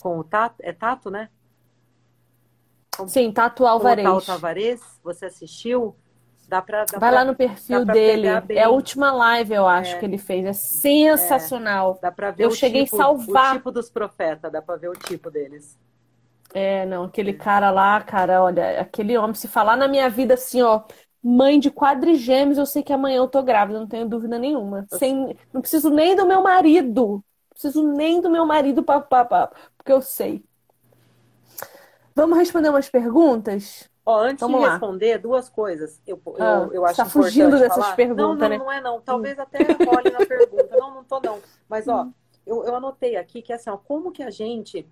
[0.03, 0.57] com o Tato?
[0.61, 1.29] É Tato, né?
[3.09, 4.07] Sim, Tato Com o Alvarez.
[4.09, 4.81] Tato Tavares?
[5.03, 5.95] Você assistiu?
[6.49, 8.27] Dá pra, dá Vai pra- lá no perfil dele.
[8.51, 9.99] É a última live, eu acho, É.
[9.99, 10.45] que ele fez.
[10.45, 11.99] É sensacional.
[12.03, 13.53] Dá pra ver Eu o cheguei a tipo, salvar.
[13.55, 15.79] o tipo dos profetas, dá pra ver o tipo deles.
[16.53, 20.61] É, não, aquele cara lá, cara, olha, aquele homem, se falar na minha vida assim,
[20.61, 20.83] ó,
[21.23, 24.85] mãe de quadrigêmeos, eu sei que amanhã eu tô grávida, não tenho dúvida nenhuma.
[24.89, 27.23] Sem, não preciso nem do meu marido.
[27.23, 30.45] Não preciso nem do meu marido pra- porque que eu sei.
[32.21, 33.89] Vamos responder umas perguntas?
[34.05, 34.73] Ó, antes Vamos de lá.
[34.73, 35.99] responder, duas coisas.
[36.07, 37.97] Eu, eu, Ah, eu acho tá fugindo dessas falar.
[37.97, 38.59] perguntas, não, não, né?
[38.59, 39.01] não é não.
[39.01, 40.77] Talvez até role na pergunta.
[40.77, 41.39] Não, não tô não.
[41.67, 42.09] Mas, ó,
[42.47, 44.87] eu, eu anotei aqui que, assim, ó, como que a gente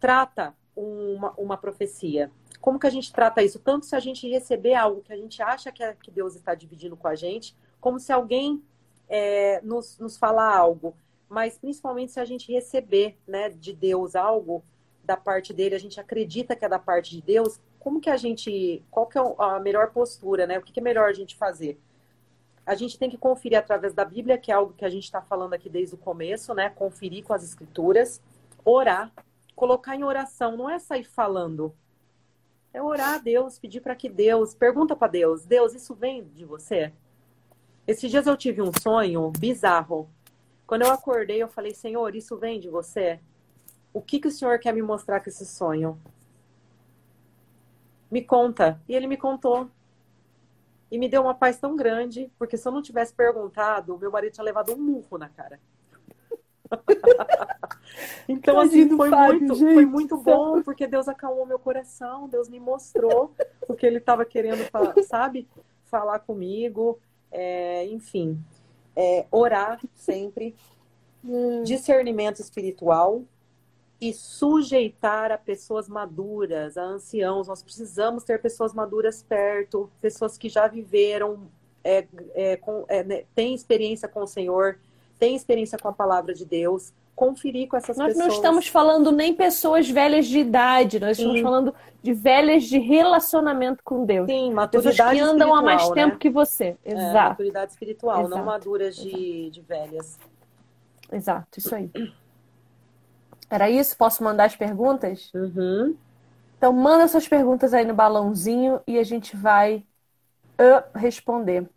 [0.00, 2.28] trata uma, uma profecia?
[2.60, 3.60] Como que a gente trata isso?
[3.60, 6.56] Tanto se a gente receber algo que a gente acha que, é- que Deus está
[6.56, 8.60] dividindo com a gente, como se alguém
[9.08, 10.96] é, nos, nos falar algo.
[11.28, 14.64] Mas principalmente se a gente receber né, de Deus algo
[15.04, 18.16] da parte dele, a gente acredita que é da parte de Deus, como que a
[18.16, 18.82] gente.
[18.90, 20.58] Qual que é a melhor postura, né?
[20.58, 21.80] O que que é melhor a gente fazer?
[22.64, 25.20] A gente tem que conferir através da Bíblia, que é algo que a gente está
[25.20, 26.70] falando aqui desde o começo, né?
[26.70, 28.22] Conferir com as escrituras,
[28.64, 29.12] orar,
[29.56, 31.74] colocar em oração, não é sair falando.
[32.72, 36.44] É orar a Deus, pedir para que Deus, pergunta para Deus, Deus, isso vem de
[36.44, 36.92] você?
[37.86, 40.08] Esses dias eu tive um sonho bizarro.
[40.66, 43.20] Quando eu acordei, eu falei, Senhor, isso vem de você?
[43.92, 46.00] O que que o Senhor quer me mostrar com esse sonho?
[48.10, 48.80] Me conta.
[48.88, 49.68] E ele me contou.
[50.90, 54.34] E me deu uma paz tão grande, porque se eu não tivesse perguntado, meu marido
[54.34, 55.58] tinha levado um murro na cara.
[58.28, 62.48] então, assim, foi Fábio, muito, gente foi muito bom, porque Deus acalmou meu coração, Deus
[62.48, 63.34] me mostrou
[63.68, 64.68] o que ele estava querendo,
[65.04, 65.48] sabe?
[65.84, 66.98] Falar comigo,
[67.30, 68.42] é, enfim.
[68.94, 70.54] É, orar sempre,
[71.24, 73.22] Hum, discernimento espiritual
[74.02, 77.46] e sujeitar a pessoas maduras, a anciãos.
[77.46, 81.46] Nós precisamos ter pessoas maduras perto, pessoas que já viveram,
[81.84, 82.04] é,
[82.34, 84.76] é, com, é, né, têm experiência com o Senhor,
[85.20, 86.92] têm experiência com a palavra de Deus.
[87.14, 88.26] Conferir com essas Nós pessoas.
[88.26, 91.42] não estamos falando nem pessoas velhas de idade, nós estamos Sim.
[91.44, 94.26] falando de velhas de relacionamento com Deus.
[94.26, 96.18] Sim, Pessoas maturidade que andam há mais espiritual, tempo né?
[96.18, 96.76] que você.
[96.84, 98.46] É, Exato, maturidade espiritual, não Exato.
[98.46, 100.18] maduras de, de velhas.
[101.12, 101.88] exato, isso aí.
[103.52, 103.94] Era isso?
[103.98, 105.30] Posso mandar as perguntas?
[105.34, 105.94] Uhum.
[106.56, 109.84] Então, manda suas perguntas aí no balãozinho e a gente vai
[110.58, 111.68] ah, responder.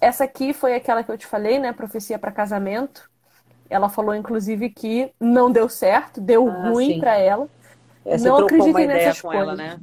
[0.00, 1.72] Essa aqui foi aquela que eu te falei, né?
[1.72, 3.08] Profecia para casamento.
[3.70, 7.48] Ela falou, inclusive, que não deu certo, deu Ah, ruim para ela.
[8.04, 9.42] É, Não acreditem ideia nessas coisas.
[9.42, 9.80] ela, né?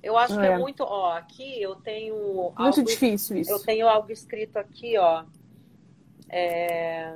[0.00, 0.58] Eu acho que é É.
[0.58, 0.84] muito.
[0.84, 2.14] Ó, aqui eu tenho.
[2.56, 3.50] Muito algo- difícil isso.
[3.50, 5.24] Eu tenho algo escrito aqui, ó.
[6.28, 7.14] É,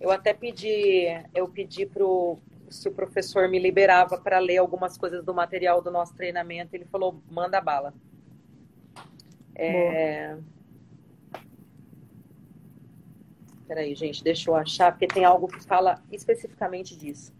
[0.00, 1.04] Eu até pedi,
[1.34, 2.38] eu pedi pro
[2.70, 6.74] se o professor me liberava para ler algumas coisas do material do nosso treinamento.
[6.74, 7.92] Ele falou, manda bala.
[9.54, 10.38] É...
[13.66, 17.32] Peraí, gente, deixa eu achar, porque tem algo que fala especificamente disso.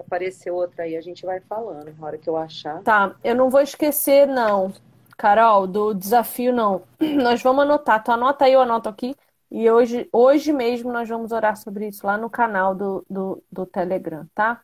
[0.00, 1.94] Se aparecer outra aí, a gente vai falando.
[1.98, 2.82] Na hora que eu achar.
[2.82, 4.72] Tá, eu não vou esquecer, não,
[5.16, 6.82] Carol, do desafio, não.
[7.22, 8.02] Nós vamos anotar.
[8.02, 9.14] Tu anota aí, eu anoto aqui.
[9.50, 13.66] E hoje, hoje mesmo nós vamos orar sobre isso lá no canal do, do, do
[13.66, 14.60] Telegram, tá?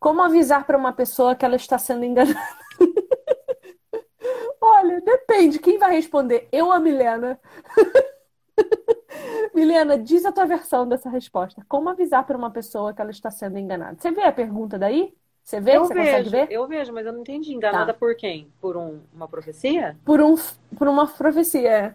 [0.00, 2.36] Como avisar para uma pessoa que ela está sendo enganada?
[4.60, 5.60] Olha, depende.
[5.60, 6.48] Quem vai responder?
[6.50, 7.38] Eu ou a Milena?
[9.54, 11.64] Milena, diz a tua versão dessa resposta.
[11.68, 13.96] Como avisar para uma pessoa que ela está sendo enganada?
[13.98, 15.14] Você vê a pergunta daí?
[15.42, 15.76] Você vê?
[15.76, 16.46] Eu Você consegue vejo, ver?
[16.50, 17.52] eu vejo, mas eu não entendi.
[17.54, 17.98] Enganada Tá.
[17.98, 18.50] por quem?
[18.60, 19.96] Por um- uma profecia?
[20.04, 20.34] por um,
[20.76, 21.68] por uma profecia.
[21.70, 21.94] é.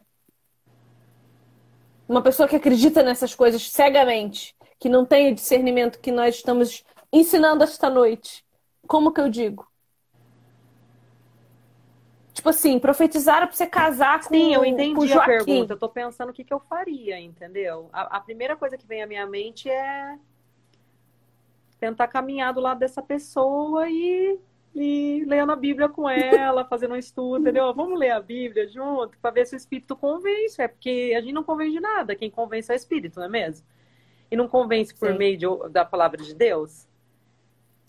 [2.08, 6.84] Uma pessoa que acredita nessas coisas cegamente, que não tem o discernimento que nós estamos
[7.14, 8.44] ensinando esta noite.
[8.88, 9.68] Como que eu digo?
[12.40, 15.74] Tipo assim, profetizaram pra você casar com, Sim, eu entendi a pergunta.
[15.74, 17.90] Eu tô pensando o que, que eu faria, entendeu?
[17.92, 20.18] A, a primeira coisa que vem à minha mente é
[21.82, 24.40] tentar caminhar do lado dessa pessoa e,
[24.74, 27.74] e lendo a Bíblia com ela, fazendo um estudo, entendeu?
[27.74, 30.62] Vamos ler a Bíblia junto para ver se o Espírito convence.
[30.62, 32.16] É porque a gente não convence de nada.
[32.16, 33.68] Quem convence é o Espírito, não é mesmo?
[34.32, 35.18] E não convence por Sim.
[35.18, 36.88] meio de- da palavra de Deus?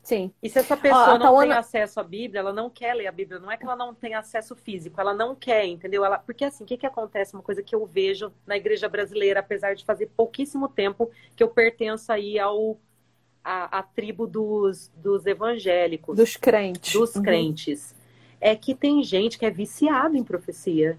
[0.03, 0.33] Sim.
[0.43, 3.13] E se essa pessoa a não tem acesso à Bíblia, ela não quer ler a
[3.13, 6.05] Bíblia, não é que ela não tem acesso físico, ela não quer, entendeu?
[6.05, 7.35] Ela, porque assim, o que, que acontece?
[7.35, 11.49] Uma coisa que eu vejo na igreja brasileira, apesar de fazer pouquíssimo tempo que eu
[11.49, 12.79] pertenço aí ao
[13.45, 16.93] a, a tribo dos, dos evangélicos, Dos crentes.
[16.93, 17.23] dos Uhum.
[17.23, 17.95] crentes,
[18.41, 20.99] é que tem gente que é viciada em profecia.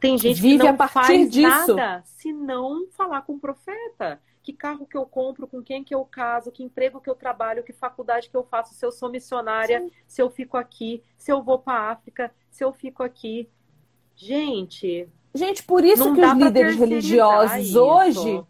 [0.00, 1.76] Tem gente Vive que não a partir faz disso.
[1.76, 4.20] nada se não falar com o profeta.
[4.50, 7.62] Que carro que eu compro, com quem que eu caso, que emprego que eu trabalho,
[7.62, 11.40] que faculdade que eu faço, se eu sou missionária, se eu fico aqui, se eu
[11.40, 13.48] vou para a África, se eu fico aqui.
[14.16, 17.80] Gente, Gente, por isso que os líderes religiosos isso.
[17.80, 18.44] hoje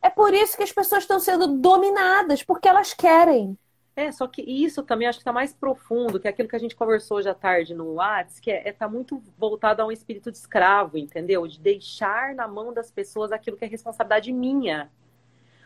[0.00, 3.58] É por isso que as pessoas estão sendo dominadas, porque elas querem.
[3.94, 6.58] É, só que isso também acho que está mais profundo, que é aquilo que a
[6.58, 9.92] gente conversou hoje à tarde no Whats, que é, é tá muito voltado a um
[9.92, 11.46] espírito de escravo, entendeu?
[11.46, 14.90] De deixar na mão das pessoas aquilo que é responsabilidade minha.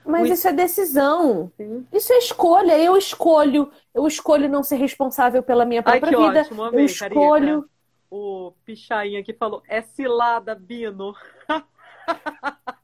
[0.09, 1.53] Mas isso é decisão.
[1.57, 1.87] Sim.
[1.93, 2.79] Isso é escolha.
[2.79, 3.71] Eu escolho.
[3.95, 6.41] Eu escolho não ser responsável pela minha própria Ai, vida.
[6.41, 7.61] Ótimo, amei, eu escolho.
[7.63, 7.69] Carica.
[8.11, 11.15] O Pichainha que falou: é cilada, Bino.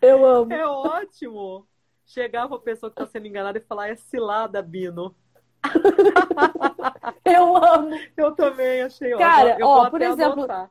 [0.00, 0.52] Eu amo.
[0.52, 1.66] É ótimo
[2.04, 5.14] chegar pra pessoa que tá sendo enganada e falar, é cilada, Bino.
[7.24, 7.98] eu amo.
[8.16, 9.28] Eu também achei ótimo.
[9.28, 10.70] Cara, eu ó, por exemplo, adotar.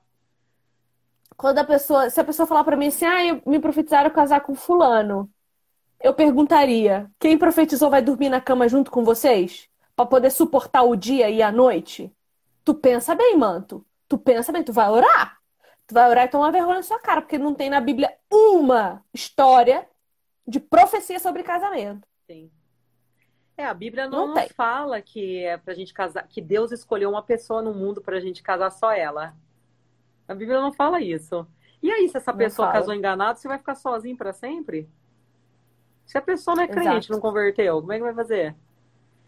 [1.37, 4.55] Quando a pessoa, se a pessoa falar para mim assim, ah, me profetizaram casar com
[4.55, 5.29] fulano,
[6.01, 9.69] eu perguntaria, quem profetizou vai dormir na cama junto com vocês?
[9.95, 12.11] para poder suportar o dia e a noite?
[12.63, 13.85] Tu pensa bem, manto.
[14.07, 15.37] Tu pensa bem, tu vai orar.
[15.87, 19.03] Tu vai orar e tomar vergonha na sua cara, porque não tem na Bíblia uma
[19.13, 19.87] história
[20.47, 22.07] de profecia sobre casamento.
[22.27, 22.51] Sim.
[23.57, 27.23] É, a Bíblia não, não fala que é pra gente casar, que Deus escolheu uma
[27.23, 29.33] pessoa no mundo pra gente casar só ela.
[30.27, 31.45] A Bíblia não fala isso.
[31.81, 32.79] E aí, se essa não pessoa fala.
[32.79, 34.89] casou enganado, você vai ficar sozinho para sempre?
[36.05, 37.11] Se a pessoa não é crente, Exato.
[37.11, 38.55] não converteu, como é que vai fazer?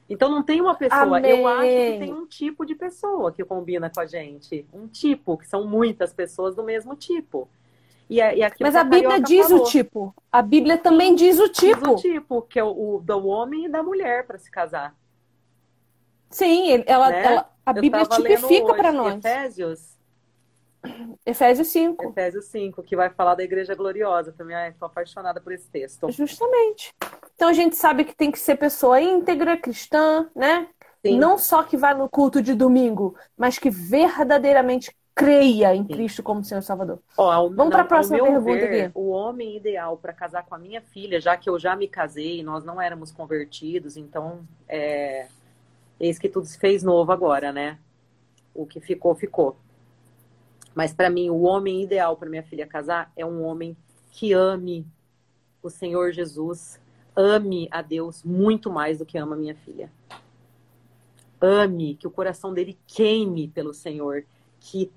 [0.10, 1.18] Então não tem uma pessoa.
[1.18, 1.40] Amém.
[1.40, 4.66] Eu acho que tem um tipo de pessoa que combina com a gente.
[4.72, 7.50] Um tipo, que são muitas pessoas do mesmo tipo.
[8.10, 9.64] E, é, e Mas a Bíblia diz falou.
[9.64, 10.16] o tipo.
[10.32, 11.96] A Bíblia também diz o tipo.
[11.96, 14.96] Diz o tipo, que é o, o do homem e da mulher para se casar.
[16.30, 17.26] Sim, ela, né?
[17.26, 19.18] ela a Bíblia tipifica para nós.
[19.18, 19.97] Efésios.
[21.26, 22.10] Efésios 5.
[22.10, 24.32] Efésios 5, que vai falar da igreja gloriosa.
[24.32, 26.12] Também estou apaixonada por esse texto.
[26.12, 26.94] Justamente.
[27.36, 30.68] Então a gente sabe que tem que ser pessoa íntegra, cristã, né?
[31.06, 31.20] Sim.
[31.20, 36.44] Não só que vá no culto de domingo, mas que verdadeiramente creia em Cristo como
[36.44, 37.00] Senhor Salvador.
[37.18, 38.92] Ó, Vamos para a próxima pergunta ver, aqui.
[38.94, 42.44] O homem ideal para casar com a minha filha, já que eu já me casei,
[42.44, 45.28] nós não éramos convertidos, então é,
[46.00, 47.80] eis que tudo se fez novo agora, né?
[48.54, 49.58] O que ficou, ficou.
[50.78, 53.76] Mas para mim, o homem ideal para minha filha casar é um homem
[54.12, 54.86] que ame
[55.60, 56.80] o Senhor Jesus,
[57.16, 59.92] ame a Deus muito mais do que ama minha filha.
[61.42, 64.24] Ame, que o coração dele queime pelo Senhor,
[64.60, 64.92] que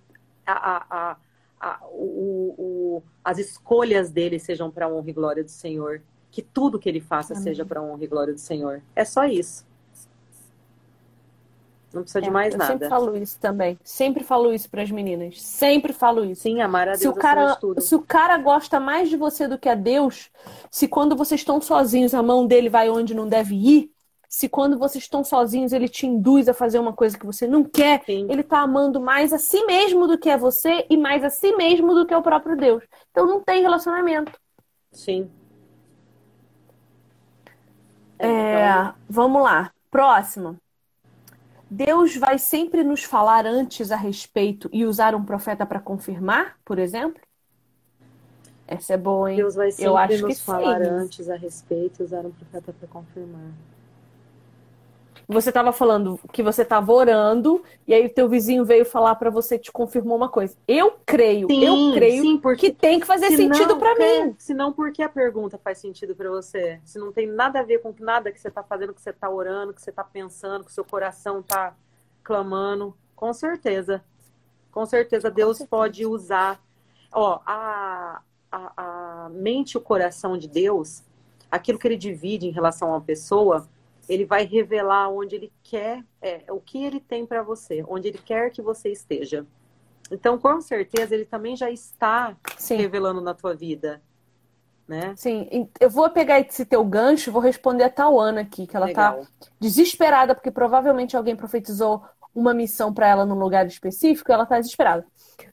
[0.45, 1.17] a, a,
[1.59, 6.03] a, o, o, as escolhas dele sejam para a honra e glória do Senhor.
[6.31, 7.43] Que tudo que ele faça Amém.
[7.43, 8.83] seja para a honra e glória do Senhor.
[8.95, 9.65] É só isso.
[11.93, 12.73] Não precisa é, de mais eu nada.
[12.73, 13.79] Eu sempre falo isso também.
[13.83, 15.41] Sempre falo isso para as meninas.
[15.41, 16.43] Sempre falo isso.
[16.43, 19.59] Sim, amar a Deus se o cara, Se o cara gosta mais de você do
[19.59, 20.31] que a Deus,
[20.71, 23.91] se quando vocês estão sozinhos a mão dele vai onde não deve ir,
[24.29, 27.65] se quando vocês estão sozinhos ele te induz a fazer uma coisa que você não
[27.65, 28.29] quer, Sim.
[28.31, 31.53] ele está amando mais a si mesmo do que a você e mais a si
[31.57, 32.85] mesmo do que o próprio Deus.
[33.11, 34.33] Então não tem relacionamento.
[34.93, 35.29] Sim.
[38.21, 38.95] É, então...
[39.09, 39.73] Vamos lá.
[39.91, 40.57] Próximo.
[41.71, 46.79] Deus vai sempre nos falar antes a respeito e usar um profeta para confirmar, por
[46.79, 47.23] exemplo?
[48.67, 49.37] Essa é boa, hein?
[49.37, 50.89] Deus vai sempre Eu acho nos que falar sim.
[50.89, 53.53] antes a respeito e usar um profeta para confirmar.
[55.33, 59.31] Você estava falando que você estava orando e aí o teu vizinho veio falar para
[59.31, 60.57] você te confirmou uma coisa.
[60.67, 64.35] Eu creio, sim, eu creio sim, que tem que fazer sentido para mim.
[64.37, 66.81] Se não, por que a pergunta faz sentido para você?
[66.85, 69.31] Se não tem nada a ver com nada que você está fazendo, que você está
[69.31, 71.77] orando, que você está pensando, que seu coração está
[72.25, 74.03] clamando, com certeza.
[74.73, 75.71] Com certeza Deus certeza.
[75.71, 76.61] pode usar.
[77.13, 78.21] Ó, a,
[78.51, 81.05] a, a mente e o coração de Deus,
[81.49, 83.69] aquilo que ele divide em relação a uma pessoa
[84.11, 88.19] ele vai revelar onde ele quer, é, o que ele tem para você, onde ele
[88.19, 89.47] quer que você esteja.
[90.11, 92.75] Então, com certeza, ele também já está Sim.
[92.75, 94.03] revelando na tua vida.
[94.89, 95.15] Né?
[95.17, 99.17] Sim, eu vou pegar esse teu gancho vou responder a Tauana aqui, que ela está
[99.61, 102.03] desesperada, porque provavelmente alguém profetizou
[102.35, 105.07] uma missão para ela num lugar específico, ela está desesperada.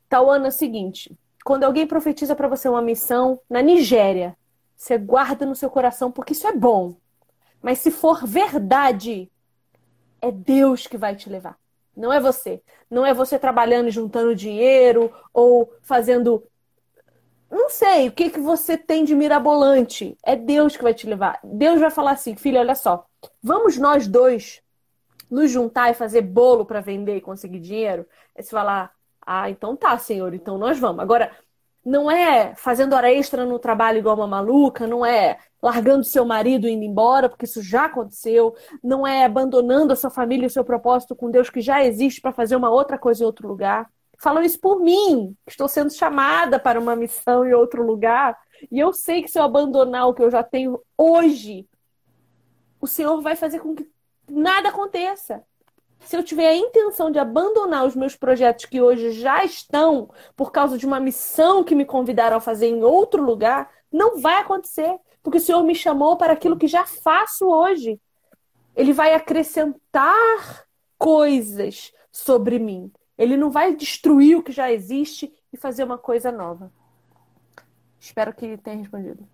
[0.09, 1.15] Tauana é o seguinte:
[1.45, 4.35] quando alguém profetiza para você uma missão na Nigéria,
[4.75, 6.95] você guarda no seu coração, porque isso é bom.
[7.61, 9.29] Mas se for verdade,
[10.21, 11.57] é Deus que vai te levar.
[11.95, 12.61] Não é você.
[12.89, 16.43] Não é você trabalhando e juntando dinheiro ou fazendo.
[17.49, 20.17] Não sei o que, que você tem de mirabolante.
[20.23, 21.39] É Deus que vai te levar.
[21.43, 23.05] Deus vai falar assim: filho, olha só.
[23.41, 24.61] Vamos nós dois
[25.29, 28.05] nos juntar e fazer bolo para vender e conseguir dinheiro?
[28.35, 28.91] Aí você falar:
[29.25, 31.01] ah, então tá, senhor, então nós vamos.
[31.01, 31.31] Agora,
[31.87, 36.67] não é fazendo hora extra no trabalho igual uma maluca, não é largando seu marido
[36.67, 38.53] e indo embora, porque isso já aconteceu,
[38.83, 42.19] não é abandonando a sua família e o seu propósito com Deus que já existe
[42.19, 43.89] para fazer uma outra coisa em outro lugar.
[44.19, 48.37] Falam isso por mim, estou sendo chamada para uma missão em outro lugar,
[48.69, 51.65] e eu sei que se eu abandonar o que eu já tenho hoje,
[52.81, 53.89] o Senhor vai fazer com que
[54.29, 55.41] nada aconteça.
[55.99, 60.51] Se eu tiver a intenção de abandonar os meus projetos que hoje já estão por
[60.51, 64.97] causa de uma missão que me convidaram a fazer em outro lugar, não vai acontecer,
[65.21, 67.99] porque o Senhor me chamou para aquilo que já faço hoje.
[68.75, 70.65] Ele vai acrescentar
[70.97, 72.91] coisas sobre mim.
[73.17, 76.71] Ele não vai destruir o que já existe e fazer uma coisa nova.
[77.99, 79.27] Espero que tenha respondido.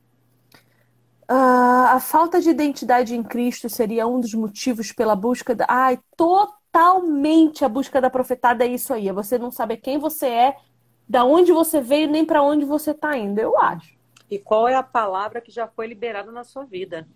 [1.34, 5.65] Uh, a falta de identidade em Cristo seria um dos motivos pela busca da.
[5.68, 9.10] Ai, totalmente a busca da profetada é isso aí.
[9.10, 10.57] É você não saber quem você é,
[11.10, 13.97] da onde você veio, nem para onde você está indo, eu acho.
[14.30, 17.07] E qual é a palavra que já foi liberada na sua vida?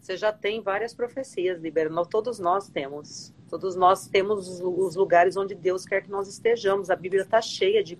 [0.00, 3.34] Você já tem várias profecias liberadas, todos nós temos.
[3.50, 6.90] Todos nós temos os lugares onde Deus quer que nós estejamos.
[6.90, 7.96] A Bíblia está cheia de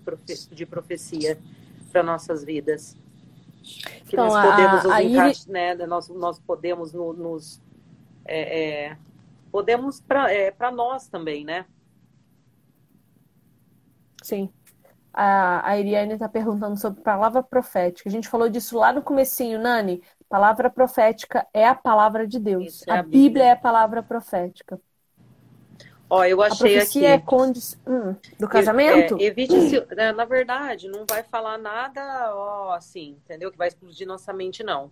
[0.67, 1.37] profecia
[1.91, 2.97] para nossas vidas.
[3.63, 5.75] Que então, nós podemos a, a encaixar, né?
[5.87, 7.61] Nós, nós podemos no, nos.
[8.25, 8.97] É, é,
[9.51, 11.65] podemos para é, nós também, né?
[14.23, 14.51] Sim.
[15.13, 18.09] A, a Iriane está perguntando sobre palavra profética.
[18.09, 20.03] A gente falou disso lá no comecinho, Nani.
[20.29, 22.83] Palavra profética é a palavra de Deus.
[22.87, 23.23] É a, a Bíblia.
[23.23, 24.81] Bíblia é a palavra profética.
[26.15, 27.07] Ó, eu achei a aqui.
[27.07, 27.59] é condi...
[27.87, 29.17] Hum, do casamento?
[29.19, 33.51] É, evite se, né, na verdade, não vai falar nada, ó, assim, entendeu?
[33.51, 34.91] Que vai explodir nossa mente, não.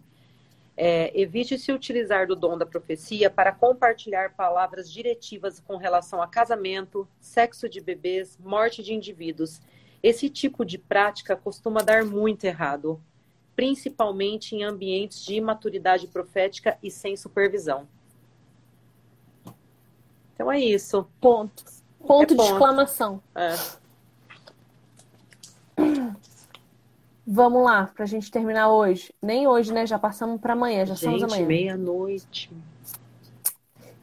[0.75, 6.27] É, evite se utilizar do dom da profecia para compartilhar palavras diretivas com relação a
[6.27, 9.61] casamento, sexo de bebês, morte de indivíduos.
[10.03, 12.99] Esse tipo de prática costuma dar muito errado,
[13.55, 17.87] principalmente em ambientes de imaturidade profética e sem supervisão.
[20.41, 21.07] Então é isso.
[21.21, 21.62] Ponto.
[22.07, 23.23] Ponto é de exclamação.
[23.35, 23.55] É.
[27.27, 29.12] Vamos lá, pra gente terminar hoje.
[29.21, 29.87] Nem hoje, né?
[29.87, 31.47] Já passamos para amanhã, já gente, estamos amanhã.
[31.47, 32.51] meia-noite.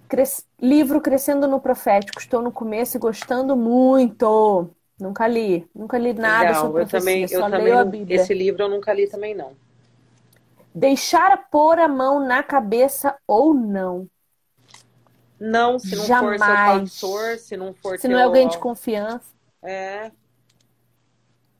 [0.07, 0.45] Cres...
[0.61, 2.19] Livro Crescendo no Profético.
[2.19, 4.69] Estou no começo e gostando muito.
[4.99, 5.67] Nunca li.
[5.73, 6.65] Nunca li nada Legal.
[6.67, 8.15] sobre eu também, eu só também, a Bíblia.
[8.15, 9.53] Esse livro eu nunca li também, não.
[10.73, 14.07] Deixar pôr a mão na cabeça ou não.
[15.39, 16.39] Não, se não Jamais.
[16.39, 18.11] for seu pastor, se não for Se teu...
[18.11, 19.33] não é alguém de confiança.
[19.61, 20.11] É.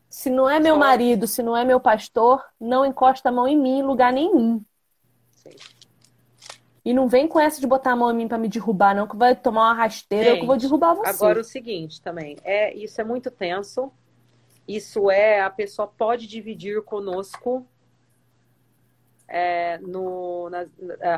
[0.10, 0.80] Se não é meu Só...
[0.80, 4.64] marido, se não é meu pastor, não encosta a mão em mim em lugar nenhum.
[5.32, 5.52] Sim.
[6.84, 9.08] E não vem com essa de botar a mão em mim para me derrubar, não,
[9.08, 11.10] que vai tomar uma rasteira, Gente, eu que vou derrubar você.
[11.10, 13.92] Agora o seguinte também, é, isso é muito tenso.
[14.68, 17.66] Isso é, a pessoa pode dividir conosco
[19.28, 20.66] é, no, na,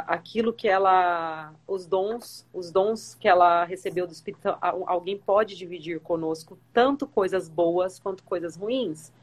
[0.07, 5.99] aquilo que ela, os dons, os dons que ela recebeu do Espírito, alguém pode dividir
[5.99, 9.13] conosco tanto coisas boas quanto coisas ruins.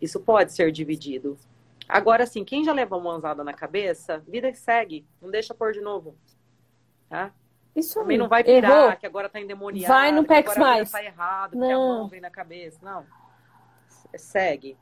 [0.00, 1.36] Isso pode ser dividido.
[1.86, 5.72] Agora, assim, quem já levou uma mãozada na cabeça, vida que segue, não deixa pôr
[5.72, 6.16] de novo,
[7.08, 7.32] tá?
[7.76, 8.96] Isso Também não vai pirar, Errou.
[8.96, 10.90] que agora tá endemoniado, vai no PEX mais.
[10.90, 11.66] tá errado, não.
[11.66, 12.78] que a mão vem na cabeça.
[12.82, 13.06] Não.
[14.14, 14.76] Segue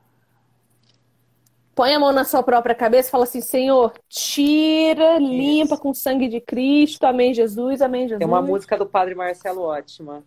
[1.74, 5.82] põe a mão na sua própria cabeça e fala assim: Senhor, tira, limpa Isso.
[5.82, 7.04] com o sangue de Cristo.
[7.04, 7.82] Amém, Jesus.
[7.82, 8.18] Amém, Jesus.
[8.18, 10.22] Tem uma música do Padre Marcelo ótima.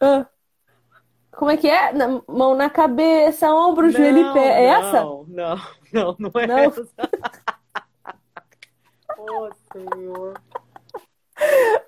[0.00, 0.26] Ah.
[1.32, 1.92] Como é que é?
[1.92, 4.64] Na, mão na cabeça, ombro, não, joelho e pé.
[4.64, 5.00] É não, essa?
[5.02, 5.24] Não,
[5.92, 6.58] não, não é não.
[6.58, 6.88] essa.
[9.16, 10.34] oh, Senhor.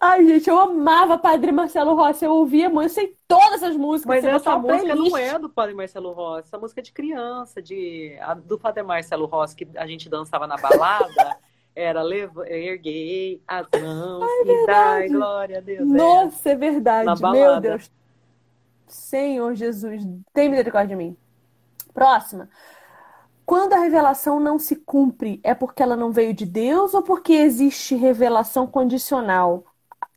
[0.01, 2.24] Ai, gente, eu amava Padre Marcelo Rossi.
[2.24, 4.22] Eu ouvia muito, eu sei todas as músicas.
[4.22, 5.10] Mas essa música playlist.
[5.10, 6.48] não é do Padre Marcelo Rossi.
[6.48, 10.47] Essa música é de criança, de, a, do Padre Marcelo Rossi, que a gente dançava
[10.47, 11.36] na balada.
[11.74, 15.89] era leva, erguei as mãos Ai, e dai glória a Deus.
[15.89, 17.22] Nossa, é, é verdade.
[17.22, 17.90] Meu Deus.
[18.86, 20.02] Senhor Jesus,
[20.32, 21.16] tem misericórdia de mim.
[21.94, 22.48] Próxima.
[23.44, 27.32] Quando a revelação não se cumpre, é porque ela não veio de Deus ou porque
[27.32, 29.64] existe revelação condicional?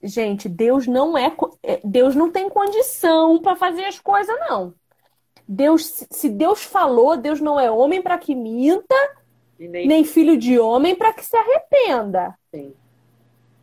[0.02, 1.34] Gente, Deus não é,
[1.64, 4.74] é Deus não tem condição para fazer as coisas não.
[5.48, 8.96] Deus, se Deus falou, Deus não é homem para que minta,
[9.58, 9.88] nem...
[9.88, 10.04] nem...
[10.04, 12.38] filho de homem para que se arrependa.
[12.54, 12.74] Sim.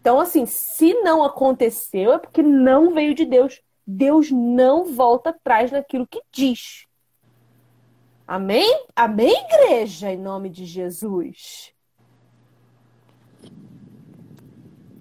[0.00, 3.60] Então, assim, se não aconteceu, é porque não veio de Deus.
[3.86, 6.86] Deus não volta atrás naquilo que diz.
[8.30, 8.86] Amém?
[8.94, 11.74] Amém, igreja, em nome de Jesus.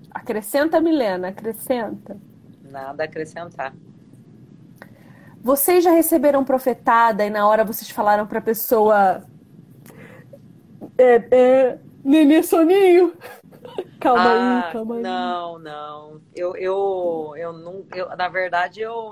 [0.10, 2.20] Acrescenta, Milena, acrescenta.
[2.64, 3.76] Nada a acrescentar.
[5.44, 9.24] Vocês já receberam profetada e na hora vocês falaram para a pessoa.
[10.98, 13.16] É, é, nenê soninho.
[14.02, 15.02] Calma ah, aí, calma aí.
[15.04, 16.22] Não, não.
[16.34, 17.86] Eu, eu, eu não.
[17.94, 19.12] Eu, na verdade, eu.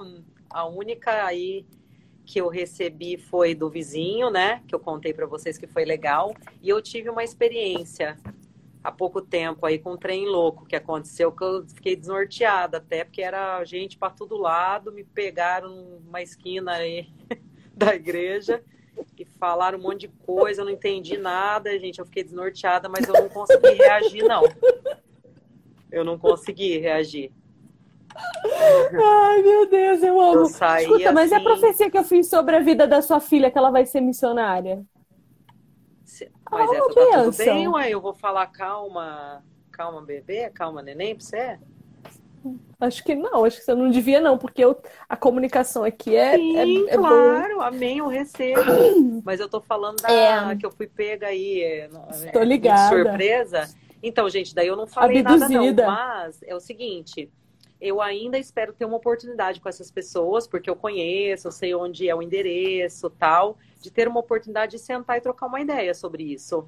[0.49, 1.67] A única aí
[2.27, 4.61] que eu recebi foi do vizinho, né?
[4.67, 6.35] Que eu contei para vocês que foi legal.
[6.61, 8.17] E eu tive uma experiência
[8.83, 13.05] há pouco tempo aí com um trem louco que aconteceu, que eu fiquei desnorteada até,
[13.05, 15.69] porque era gente para todo lado, me pegaram
[16.03, 17.09] numa esquina aí
[17.73, 18.61] da igreja
[19.17, 23.07] e falaram um monte de coisa, eu não entendi nada, gente, eu fiquei desnorteada, mas
[23.07, 24.43] eu não consegui reagir, não.
[25.89, 27.31] Eu não consegui reagir.
[28.93, 30.39] Ai, meu Deus, eu amo.
[30.39, 31.35] Eu saí, Escuta, mas assim...
[31.35, 33.85] é a profecia que eu fiz sobre a vida da sua filha, que ela vai
[33.85, 34.83] ser missionária?
[36.49, 37.89] Mas essa tá tudo bem, ué?
[37.89, 41.59] Eu vou falar calma, calma bebê, calma neném pra você?
[42.79, 44.79] Acho que não, acho que você não devia, não, porque eu,
[45.09, 46.33] a comunicação aqui é.
[46.33, 47.61] é Sim, é, é claro, bom.
[47.61, 48.61] amém, eu recebo.
[49.25, 50.11] Mas eu tô falando da
[50.51, 50.55] é.
[50.55, 51.61] que eu fui pega aí.
[51.61, 51.89] É,
[52.31, 52.95] tô ligada.
[52.95, 53.69] surpresa.
[54.01, 55.49] Então, gente, daí eu não falei Abduzida.
[55.49, 55.91] nada, não.
[55.91, 57.29] Mas é o seguinte:
[57.79, 62.09] eu ainda espero ter uma oportunidade com essas pessoas, porque eu conheço, eu sei onde
[62.09, 66.23] é o endereço tal, de ter uma oportunidade de sentar e trocar uma ideia sobre
[66.23, 66.67] isso.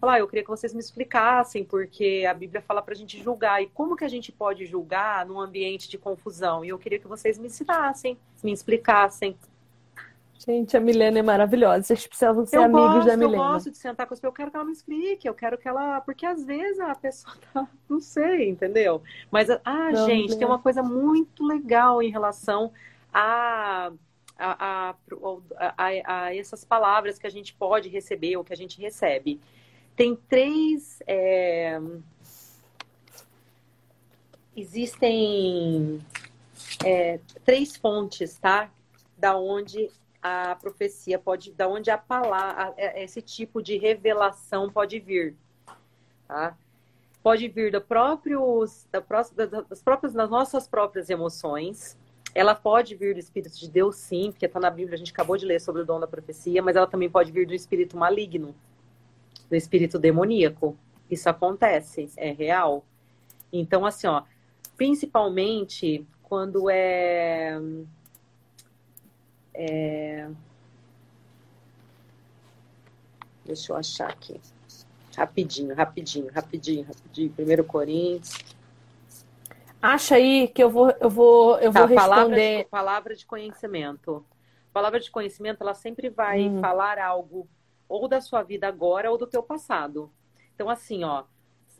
[0.00, 3.22] Falar, ah, eu queria que vocês me explicassem, porque a Bíblia fala para a gente
[3.22, 6.64] julgar, e como que a gente pode julgar num ambiente de confusão?
[6.64, 9.36] E eu queria que vocês me ensinassem, me explicassem.
[10.38, 11.82] Gente, a Milena é maravilhosa.
[11.82, 13.36] Vocês precisam ser eu amigos gosto, da Milena.
[13.36, 14.32] Eu gosto de sentar com as pessoas.
[14.32, 15.28] Eu quero que ela me explique.
[15.28, 16.00] Eu quero que ela.
[16.00, 17.68] Porque às vezes a pessoa tá.
[17.88, 19.02] Não sei, entendeu?
[19.30, 22.72] Mas, ah, não, gente, tem uma coisa muito legal em relação
[23.12, 23.92] a.
[24.36, 24.94] A, a,
[25.78, 29.40] a, a, essas palavras que a gente pode receber ou que a gente recebe.
[29.94, 31.00] Tem três.
[31.06, 31.80] É...
[34.56, 36.00] Existem
[36.84, 38.70] é, três fontes, tá?
[39.16, 39.88] Da onde
[40.24, 45.36] a profecia pode, da onde a palavra, é, esse tipo de revelação pode vir,
[46.26, 46.56] tá?
[47.22, 51.98] Pode vir da próprios, da, das próprias, das nossas próprias emoções.
[52.34, 55.36] Ela pode vir do Espírito de Deus, sim, porque está na Bíblia, a gente acabou
[55.36, 58.54] de ler sobre o dom da profecia, mas ela também pode vir do espírito maligno,
[59.48, 60.76] do espírito demoníaco.
[61.10, 62.82] Isso acontece, é real.
[63.52, 64.22] Então, assim, ó,
[64.74, 67.60] principalmente quando é
[69.54, 70.28] é...
[73.44, 74.40] Deixa eu achar aqui.
[75.16, 77.30] Rapidinho, rapidinho, rapidinho, rapidinho.
[77.30, 78.38] Primeiro Coríntios.
[79.80, 81.94] Acha aí que eu vou, eu vou, eu tá, vou responder.
[81.94, 84.24] Palavra de, palavra de conhecimento.
[84.72, 86.60] Palavra de conhecimento, ela sempre vai hum.
[86.60, 87.46] falar algo
[87.88, 90.10] ou da sua vida agora ou do teu passado.
[90.54, 91.24] Então, assim, ó,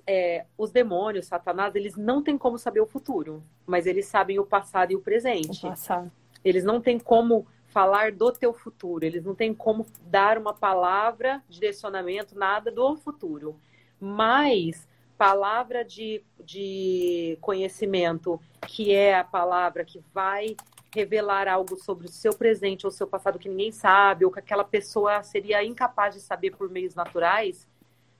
[0.07, 4.45] é, os demônios, Satanás, eles não têm como saber o futuro, mas eles sabem o
[4.45, 5.67] passado e o presente.
[5.67, 6.13] O passado.
[6.45, 9.05] Eles não têm como falar do teu futuro.
[9.05, 13.57] Eles não têm como dar uma palavra, direcionamento, nada do futuro.
[14.01, 14.87] Mas
[15.19, 20.57] palavra de, de conhecimento, que é a palavra que vai
[20.95, 24.65] revelar algo sobre o seu presente ou seu passado que ninguém sabe, ou que aquela
[24.65, 27.69] pessoa seria incapaz de saber por meios naturais,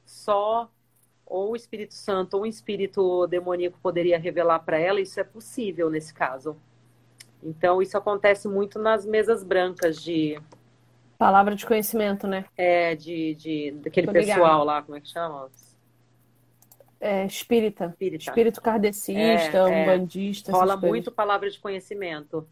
[0.05, 0.69] só
[1.25, 5.89] ou o Espírito Santo ou um espírito demoníaco poderia revelar para ela, isso é possível
[5.89, 6.57] nesse caso.
[7.45, 10.41] Então, isso acontece muito nas mesas brancas de.
[11.19, 12.45] Palavra de conhecimento, né?
[12.57, 15.49] É, de, de daquele pessoal lá, como é que chama?
[17.01, 17.87] É, espírita.
[17.87, 18.25] espírita.
[18.25, 20.51] Espírito kardecista, é, umbandista.
[20.51, 20.55] É.
[20.55, 22.49] Rola muito palavra de conhecimento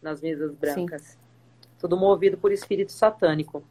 [0.00, 1.02] nas mesas brancas.
[1.02, 1.18] Sim.
[1.80, 3.64] Tudo movido por espírito satânico.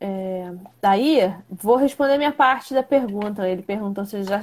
[0.00, 3.48] É, daí, vou responder minha parte da pergunta.
[3.48, 4.42] Ele perguntou se já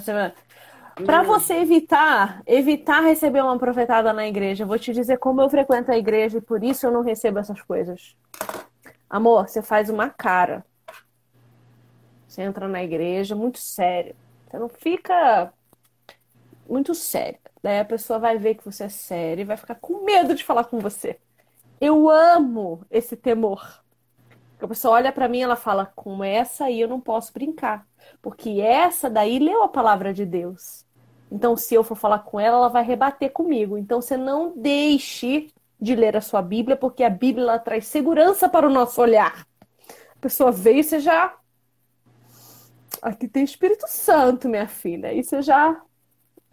[1.05, 5.91] para você evitar, evitar receber uma profetada na igreja, vou te dizer como eu frequento
[5.91, 8.15] a igreja e por isso eu não recebo essas coisas.
[9.09, 10.65] Amor, você faz uma cara.
[12.27, 14.15] Você entra na igreja muito sério.
[14.47, 15.51] Você não fica
[16.67, 17.39] muito sério.
[17.61, 20.43] Daí a pessoa vai ver que você é sério e vai ficar com medo de
[20.43, 21.17] falar com você.
[21.81, 23.83] Eu amo esse temor.
[24.61, 27.87] A pessoa olha para mim e ela fala: com essa aí eu não posso brincar.
[28.21, 30.85] Porque essa daí leu a palavra de Deus.
[31.31, 33.77] Então, se eu for falar com ela, ela vai rebater comigo.
[33.77, 38.49] Então, você não deixe de ler a sua Bíblia, porque a Bíblia ela traz segurança
[38.49, 39.45] para o nosso olhar.
[39.89, 41.35] A pessoa veio e você já.
[43.01, 45.09] Aqui tem Espírito Santo, minha filha.
[45.09, 45.81] Aí você já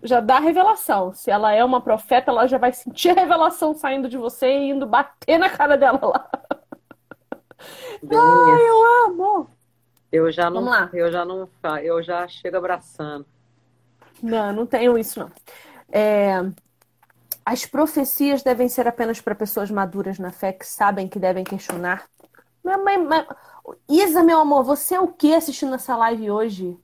[0.03, 1.13] já dá a revelação.
[1.13, 4.71] Se ela é uma profeta, ela já vai sentir a revelação saindo de você e
[4.71, 6.31] indo bater na cara dela lá.
[7.59, 9.51] Ai, eu amo.
[10.13, 11.49] Eu já não, eu já não,
[11.83, 13.27] eu já chego abraçando.
[14.23, 15.31] Não, não tenho isso, não.
[15.91, 16.41] É,
[17.45, 22.09] as profecias devem ser apenas para pessoas maduras na fé que sabem que devem questionar.
[22.63, 23.27] Mas, mas,
[23.89, 26.77] Isa, meu amor, você é o que assistindo essa live hoje?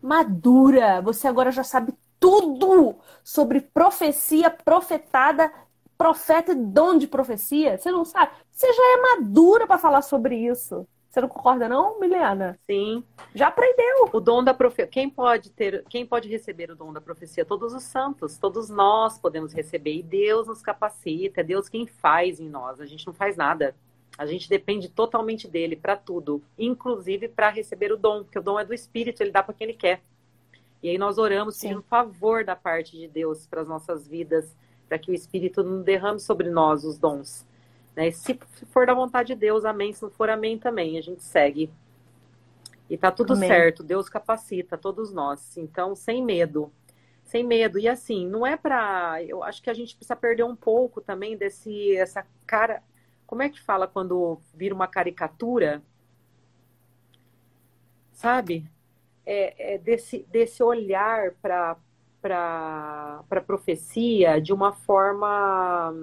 [0.00, 1.00] Madura.
[1.02, 5.52] Você agora já sabe tudo sobre profecia, profetada,
[5.98, 7.76] profeta e dom de profecia.
[7.76, 8.30] Você não sabe?
[8.52, 10.86] Você já é madura para falar sobre isso.
[11.16, 12.58] Você não concorda, não, Milena?
[12.66, 13.02] Sim.
[13.34, 14.10] Já aprendeu.
[14.12, 14.86] O dom da profecia.
[14.86, 17.42] Quem pode ter, quem pode receber o dom da profecia?
[17.42, 19.94] Todos os santos, todos nós podemos receber.
[19.94, 22.82] E Deus nos capacita, é Deus quem faz em nós.
[22.82, 23.74] A gente não faz nada.
[24.18, 28.60] A gente depende totalmente dele para tudo, inclusive para receber o dom, porque o dom
[28.60, 30.02] é do Espírito, ele dá para quem ele quer.
[30.82, 34.54] E aí nós oramos pedindo favor da parte de Deus para as nossas vidas,
[34.86, 37.46] para que o Espírito não derrame sobre nós os dons.
[37.96, 38.10] Né?
[38.10, 39.92] Se for da vontade de Deus, amém.
[39.92, 40.98] Se não for, amém também.
[40.98, 41.72] A gente segue.
[42.88, 43.48] E tá tudo amém.
[43.48, 43.82] certo.
[43.82, 45.56] Deus capacita todos nós.
[45.56, 46.70] Então, sem medo.
[47.24, 47.78] Sem medo.
[47.78, 49.20] E assim, não é pra.
[49.24, 51.96] Eu acho que a gente precisa perder um pouco também desse.
[51.96, 52.82] Essa cara.
[53.26, 55.82] Como é que fala quando vira uma caricatura?
[58.12, 58.70] Sabe?
[59.24, 61.76] É, é desse, desse olhar para
[62.22, 65.94] para profecia de uma forma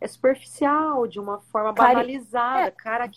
[0.00, 1.94] é superficial, de uma forma Cari...
[1.94, 2.70] banalizada, é.
[2.70, 3.10] cara...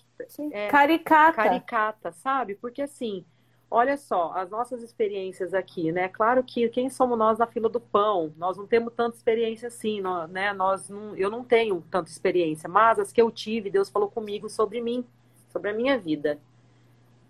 [0.51, 1.43] é, caricata.
[1.43, 2.55] Caricata, sabe?
[2.55, 3.23] Porque assim,
[3.69, 6.09] olha só, as nossas experiências aqui, né?
[6.09, 8.33] Claro que quem somos nós na fila do pão?
[8.37, 10.51] Nós não temos tanta experiência assim, né?
[10.53, 14.49] Nós não, eu não tenho tanta experiência, mas as que eu tive, Deus falou comigo
[14.49, 15.05] sobre mim,
[15.49, 16.39] sobre a minha vida,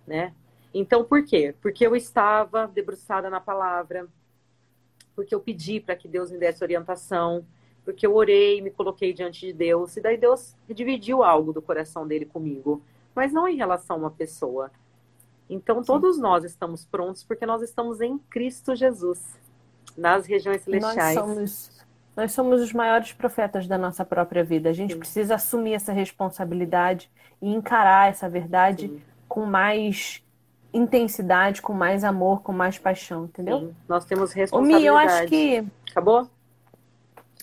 [0.08, 0.34] né?
[0.74, 1.54] Então, por quê?
[1.62, 4.08] Porque eu estava debruçada na palavra,
[5.14, 7.46] porque eu pedi para que Deus me desse orientação,
[7.84, 12.08] porque eu orei, me coloquei diante de Deus, e daí Deus dividiu algo do coração
[12.08, 12.82] dele comigo,
[13.16, 14.72] mas não em relação a uma pessoa.
[15.50, 15.88] Então, Sim.
[15.88, 19.20] todos nós estamos prontos porque nós estamos em Cristo Jesus,
[19.98, 21.16] nas regiões celestiais.
[21.16, 21.86] Nós somos,
[22.16, 24.70] nós somos os maiores profetas da nossa própria vida.
[24.70, 25.00] A gente Sim.
[25.00, 29.02] precisa assumir essa responsabilidade e encarar essa verdade Sim.
[29.28, 30.24] com mais
[30.74, 33.60] intensidade, com mais amor, com mais paixão, entendeu?
[33.60, 33.76] Sim.
[33.90, 34.82] Nós temos responsabilidade.
[34.82, 36.30] Mi, eu acho que acabou.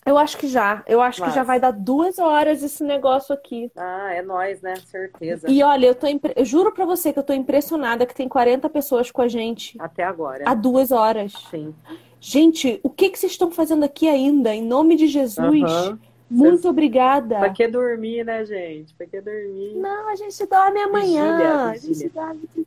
[0.09, 0.83] Eu acho que já.
[0.87, 1.29] Eu acho Mas...
[1.29, 3.71] que já vai dar duas horas esse negócio aqui.
[3.77, 4.75] Ah, é nós, né?
[4.87, 5.51] Certeza.
[5.51, 6.33] E olha, eu tô impre...
[6.35, 9.77] eu juro pra você que eu tô impressionada que tem 40 pessoas com a gente.
[9.79, 10.45] Até agora.
[10.47, 11.35] Há duas horas.
[11.51, 11.75] Sim.
[12.19, 14.55] Gente, o que, que vocês estão fazendo aqui ainda?
[14.55, 15.71] Em nome de Jesus.
[15.71, 15.99] Uhum.
[16.31, 16.65] Muito Vocês...
[16.65, 17.39] obrigada.
[17.39, 18.95] Pra que dormir, né, gente?
[18.95, 19.75] Pra que dormir?
[19.77, 21.73] Não, a gente dorme amanhã.
[21.73, 21.91] Vigília, vigília.
[21.91, 22.67] A gente dorme...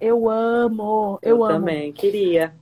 [0.00, 1.54] Eu amo, eu, eu amo.
[1.54, 2.54] também, queria.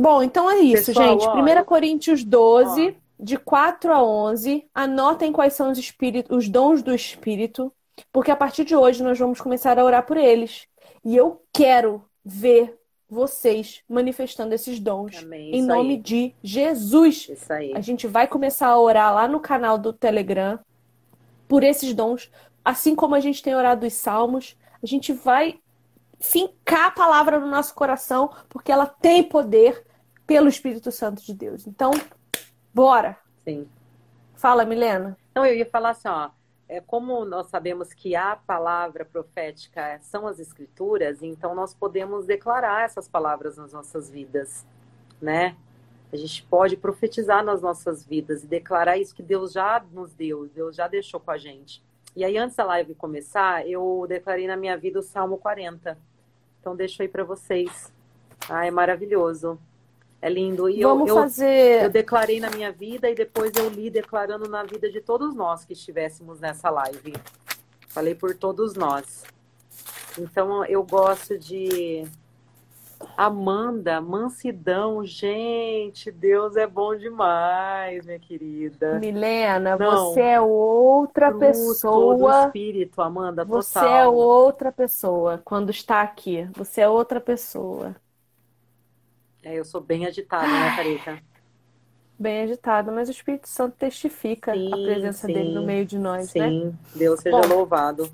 [0.00, 1.26] Bom, então é isso, Pessoal, gente.
[1.26, 2.92] 1 Coríntios 12, ó.
[3.18, 4.66] de 4 a 11.
[4.74, 7.72] Anotem quais são os, espíritos, os dons do Espírito,
[8.12, 10.66] porque a partir de hoje nós vamos começar a orar por eles.
[11.04, 12.78] E eu quero ver
[13.08, 15.96] vocês manifestando esses dons Amém, em nome aí.
[15.96, 17.28] de Jesus.
[17.28, 17.72] Isso aí.
[17.74, 20.58] A gente vai começar a orar lá no canal do Telegram
[21.48, 22.30] por esses dons,
[22.64, 24.56] assim como a gente tem orado os salmos.
[24.82, 25.60] A gente vai
[26.30, 29.84] fincar a palavra no nosso coração, porque ela tem poder
[30.26, 31.66] pelo Espírito Santo de Deus.
[31.66, 31.92] Então,
[32.74, 33.16] bora!
[33.44, 33.68] Sim.
[34.34, 35.16] Fala, Milena.
[35.34, 36.30] Não, eu ia falar assim, ó.
[36.68, 42.84] É, como nós sabemos que a palavra profética são as escrituras, então nós podemos declarar
[42.84, 44.66] essas palavras nas nossas vidas,
[45.22, 45.56] né?
[46.12, 50.48] A gente pode profetizar nas nossas vidas e declarar isso que Deus já nos deu,
[50.48, 51.80] Deus já deixou com a gente.
[52.16, 55.96] E aí, antes da live começar, eu declarei na minha vida o Salmo 40.
[56.66, 57.92] Então, deixo aí para vocês.
[58.48, 59.56] Ah, é maravilhoso.
[60.20, 60.68] É lindo.
[60.68, 61.78] E Vamos eu, fazer.
[61.78, 65.32] Eu, eu declarei na minha vida e depois eu li declarando na vida de todos
[65.32, 67.14] nós que estivéssemos nessa live.
[67.86, 69.22] Falei por todos nós.
[70.18, 72.04] Então, eu gosto de
[73.16, 78.98] Amanda, mansidão, gente, Deus é bom demais, minha querida.
[78.98, 82.16] Milena, Não, você é outra pessoa.
[82.16, 83.62] do espírito, Amanda, total.
[83.62, 86.48] Você é outra pessoa quando está aqui.
[86.54, 87.96] Você é outra pessoa.
[89.42, 91.18] É, eu sou bem agitada, né, Carita?
[92.18, 95.98] Bem agitada, mas o Espírito Santo testifica sim, a presença sim, dele no meio de
[95.98, 96.40] nós, sim.
[96.40, 96.48] né?
[96.48, 98.10] Sim, Deus seja bom, louvado.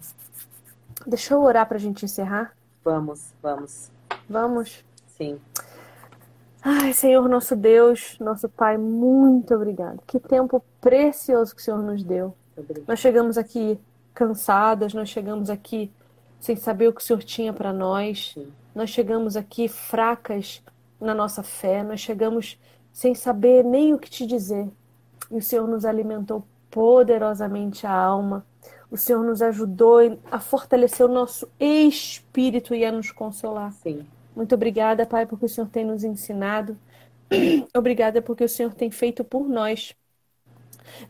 [1.07, 2.55] Deixa eu orar para a gente encerrar.
[2.85, 3.91] Vamos, vamos.
[4.29, 4.85] Vamos?
[5.09, 5.39] Sim.
[6.63, 10.01] Ai, Senhor nosso Deus, nosso Pai, muito obrigado.
[10.07, 12.35] Que tempo precioso que o Senhor nos deu.
[12.57, 12.87] Obrigado.
[12.87, 13.81] Nós chegamos aqui
[14.15, 15.91] cansadas, nós chegamos aqui
[16.39, 18.33] sem saber o que o Senhor tinha para nós.
[18.35, 18.53] Sim.
[18.75, 20.63] Nós chegamos aqui fracas
[21.01, 22.59] na nossa fé, nós chegamos
[22.93, 24.69] sem saber nem o que te dizer.
[25.31, 28.47] E o Senhor nos alimentou poderosamente a alma.
[28.93, 33.73] O Senhor nos ajudou a fortalecer o nosso espírito e a nos consolar.
[33.73, 34.07] Sim.
[34.37, 36.77] Muito obrigada, Pai, porque o Senhor tem nos ensinado.
[37.75, 39.95] Obrigada porque o Senhor tem feito por nós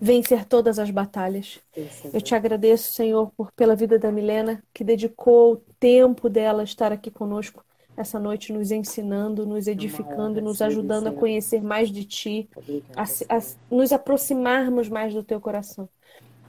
[0.00, 1.60] vencer todas as batalhas.
[1.74, 6.62] Sim, Eu te agradeço, Senhor, por pela vida da Milena, que dedicou o tempo dela
[6.62, 7.64] a estar aqui conosco
[7.96, 12.48] essa noite, nos ensinando, nos edificando, nos ajudando a conhecer mais de Ti,
[12.96, 13.40] a, a
[13.70, 15.88] nos aproximarmos mais do Teu coração.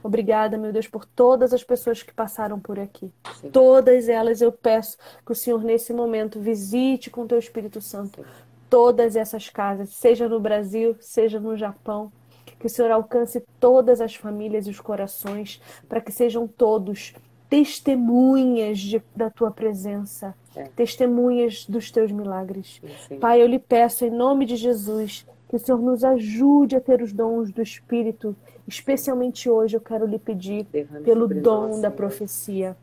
[0.04, 3.10] Obrigada, meu Deus, por todas as pessoas que passaram por aqui.
[3.40, 3.50] Sim.
[3.50, 8.22] Todas elas eu peço que o Senhor, nesse momento, visite com o teu Espírito Santo
[8.68, 12.12] todas essas casas, seja no Brasil, seja no Japão.
[12.60, 17.14] Que o Senhor alcance todas as famílias e os corações, para que sejam todos
[17.48, 20.64] testemunhas de, da tua presença, é.
[20.76, 22.82] testemunhas dos teus milagres.
[23.08, 23.18] Sim.
[23.18, 27.00] Pai, eu lhe peço, em nome de Jesus, que o Senhor nos ajude a ter
[27.00, 28.36] os dons do Espírito.
[28.66, 30.64] Especialmente hoje eu quero lhe pedir
[31.04, 32.76] pelo dom nós, da profecia.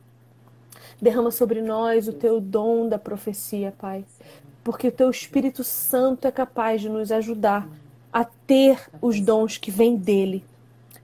[1.02, 4.06] Derrama sobre nós o teu dom da profecia, Pai.
[4.64, 7.68] Porque o teu Espírito Santo é capaz de nos ajudar
[8.14, 10.44] a ter os dons que vêm dele.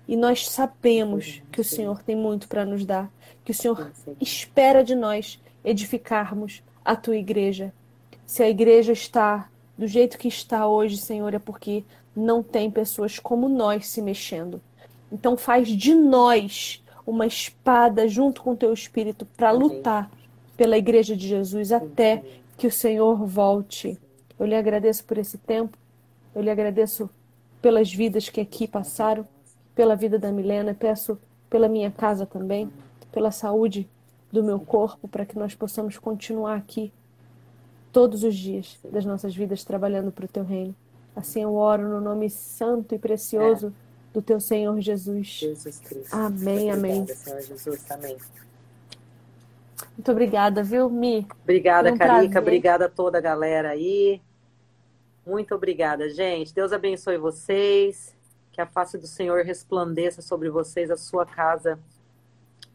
[0.08, 3.12] E nós sabemos que o Senhor tem muito para nos dar,
[3.44, 3.91] que o Senhor
[4.22, 7.74] espera de nós edificarmos a tua igreja.
[8.26, 11.84] Se a igreja está do jeito que está hoje, Senhor, é porque
[12.16, 14.62] não tem pessoas como nós se mexendo.
[15.11, 20.11] Então faz de nós uma espada junto com o teu espírito para lutar
[20.57, 22.23] pela igreja de Jesus até
[22.57, 23.97] que o Senhor volte.
[24.38, 25.77] Eu lhe agradeço por esse tempo.
[26.35, 27.09] Eu lhe agradeço
[27.61, 29.25] pelas vidas que aqui passaram,
[29.73, 31.17] pela vida da Milena, peço
[31.49, 32.69] pela minha casa também,
[33.11, 33.88] pela saúde
[34.31, 36.91] do meu corpo, para que nós possamos continuar aqui
[37.91, 40.75] todos os dias das nossas vidas trabalhando para o teu reino.
[41.15, 43.86] Assim eu oro no nome santo e precioso é.
[44.18, 45.27] Do teu Senhor Jesus.
[45.27, 46.11] Jesus Cristo.
[46.11, 47.06] Amém, amém.
[47.06, 48.18] Senhor Jesus, amém.
[49.95, 51.27] Muito obrigada, viu, Mi?
[51.44, 52.15] Obrigada, um Carica.
[52.15, 52.41] Prazer.
[52.41, 54.19] Obrigada a toda a galera aí.
[55.23, 56.52] Muito obrigada, gente.
[56.52, 58.15] Deus abençoe vocês.
[58.52, 61.77] Que a face do Senhor resplandeça sobre vocês, a sua casa.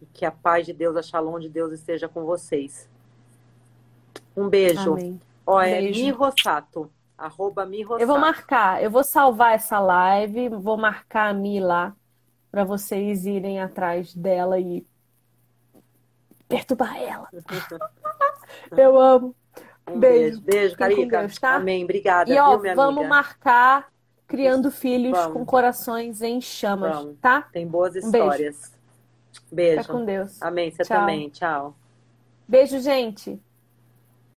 [0.01, 2.89] E que a paz de Deus, a shalom de Deus esteja com vocês.
[4.36, 4.93] Um beijo.
[4.93, 5.20] Amém.
[5.44, 6.05] Ó, é beijo.
[6.05, 6.89] Mi Rossato.
[7.16, 8.02] Arroba Mi Rossato.
[8.02, 11.94] Eu vou marcar, eu vou salvar essa live, vou marcar a Mi lá
[12.51, 14.86] para vocês irem atrás dela e
[16.48, 17.28] perturbar ela.
[18.76, 19.34] eu amo.
[19.89, 20.40] Um beijo.
[20.40, 21.20] Beijo, Carica.
[21.20, 21.55] Deus, tá?
[21.55, 21.84] Amém.
[21.84, 22.32] Obrigada.
[22.32, 23.09] E ó, viu, vamos amiga?
[23.09, 23.93] marcar
[24.26, 25.32] criando filhos vamos.
[25.32, 27.18] com corações em chamas, vamos.
[27.20, 27.43] tá?
[27.52, 28.72] Tem boas histórias.
[29.51, 29.82] Um beijo.
[29.82, 30.43] Fica com Deus.
[30.43, 30.70] Amém.
[30.70, 31.01] Você Tchau.
[31.01, 31.28] também.
[31.30, 31.76] Tchau.
[32.47, 33.40] Beijo, gente.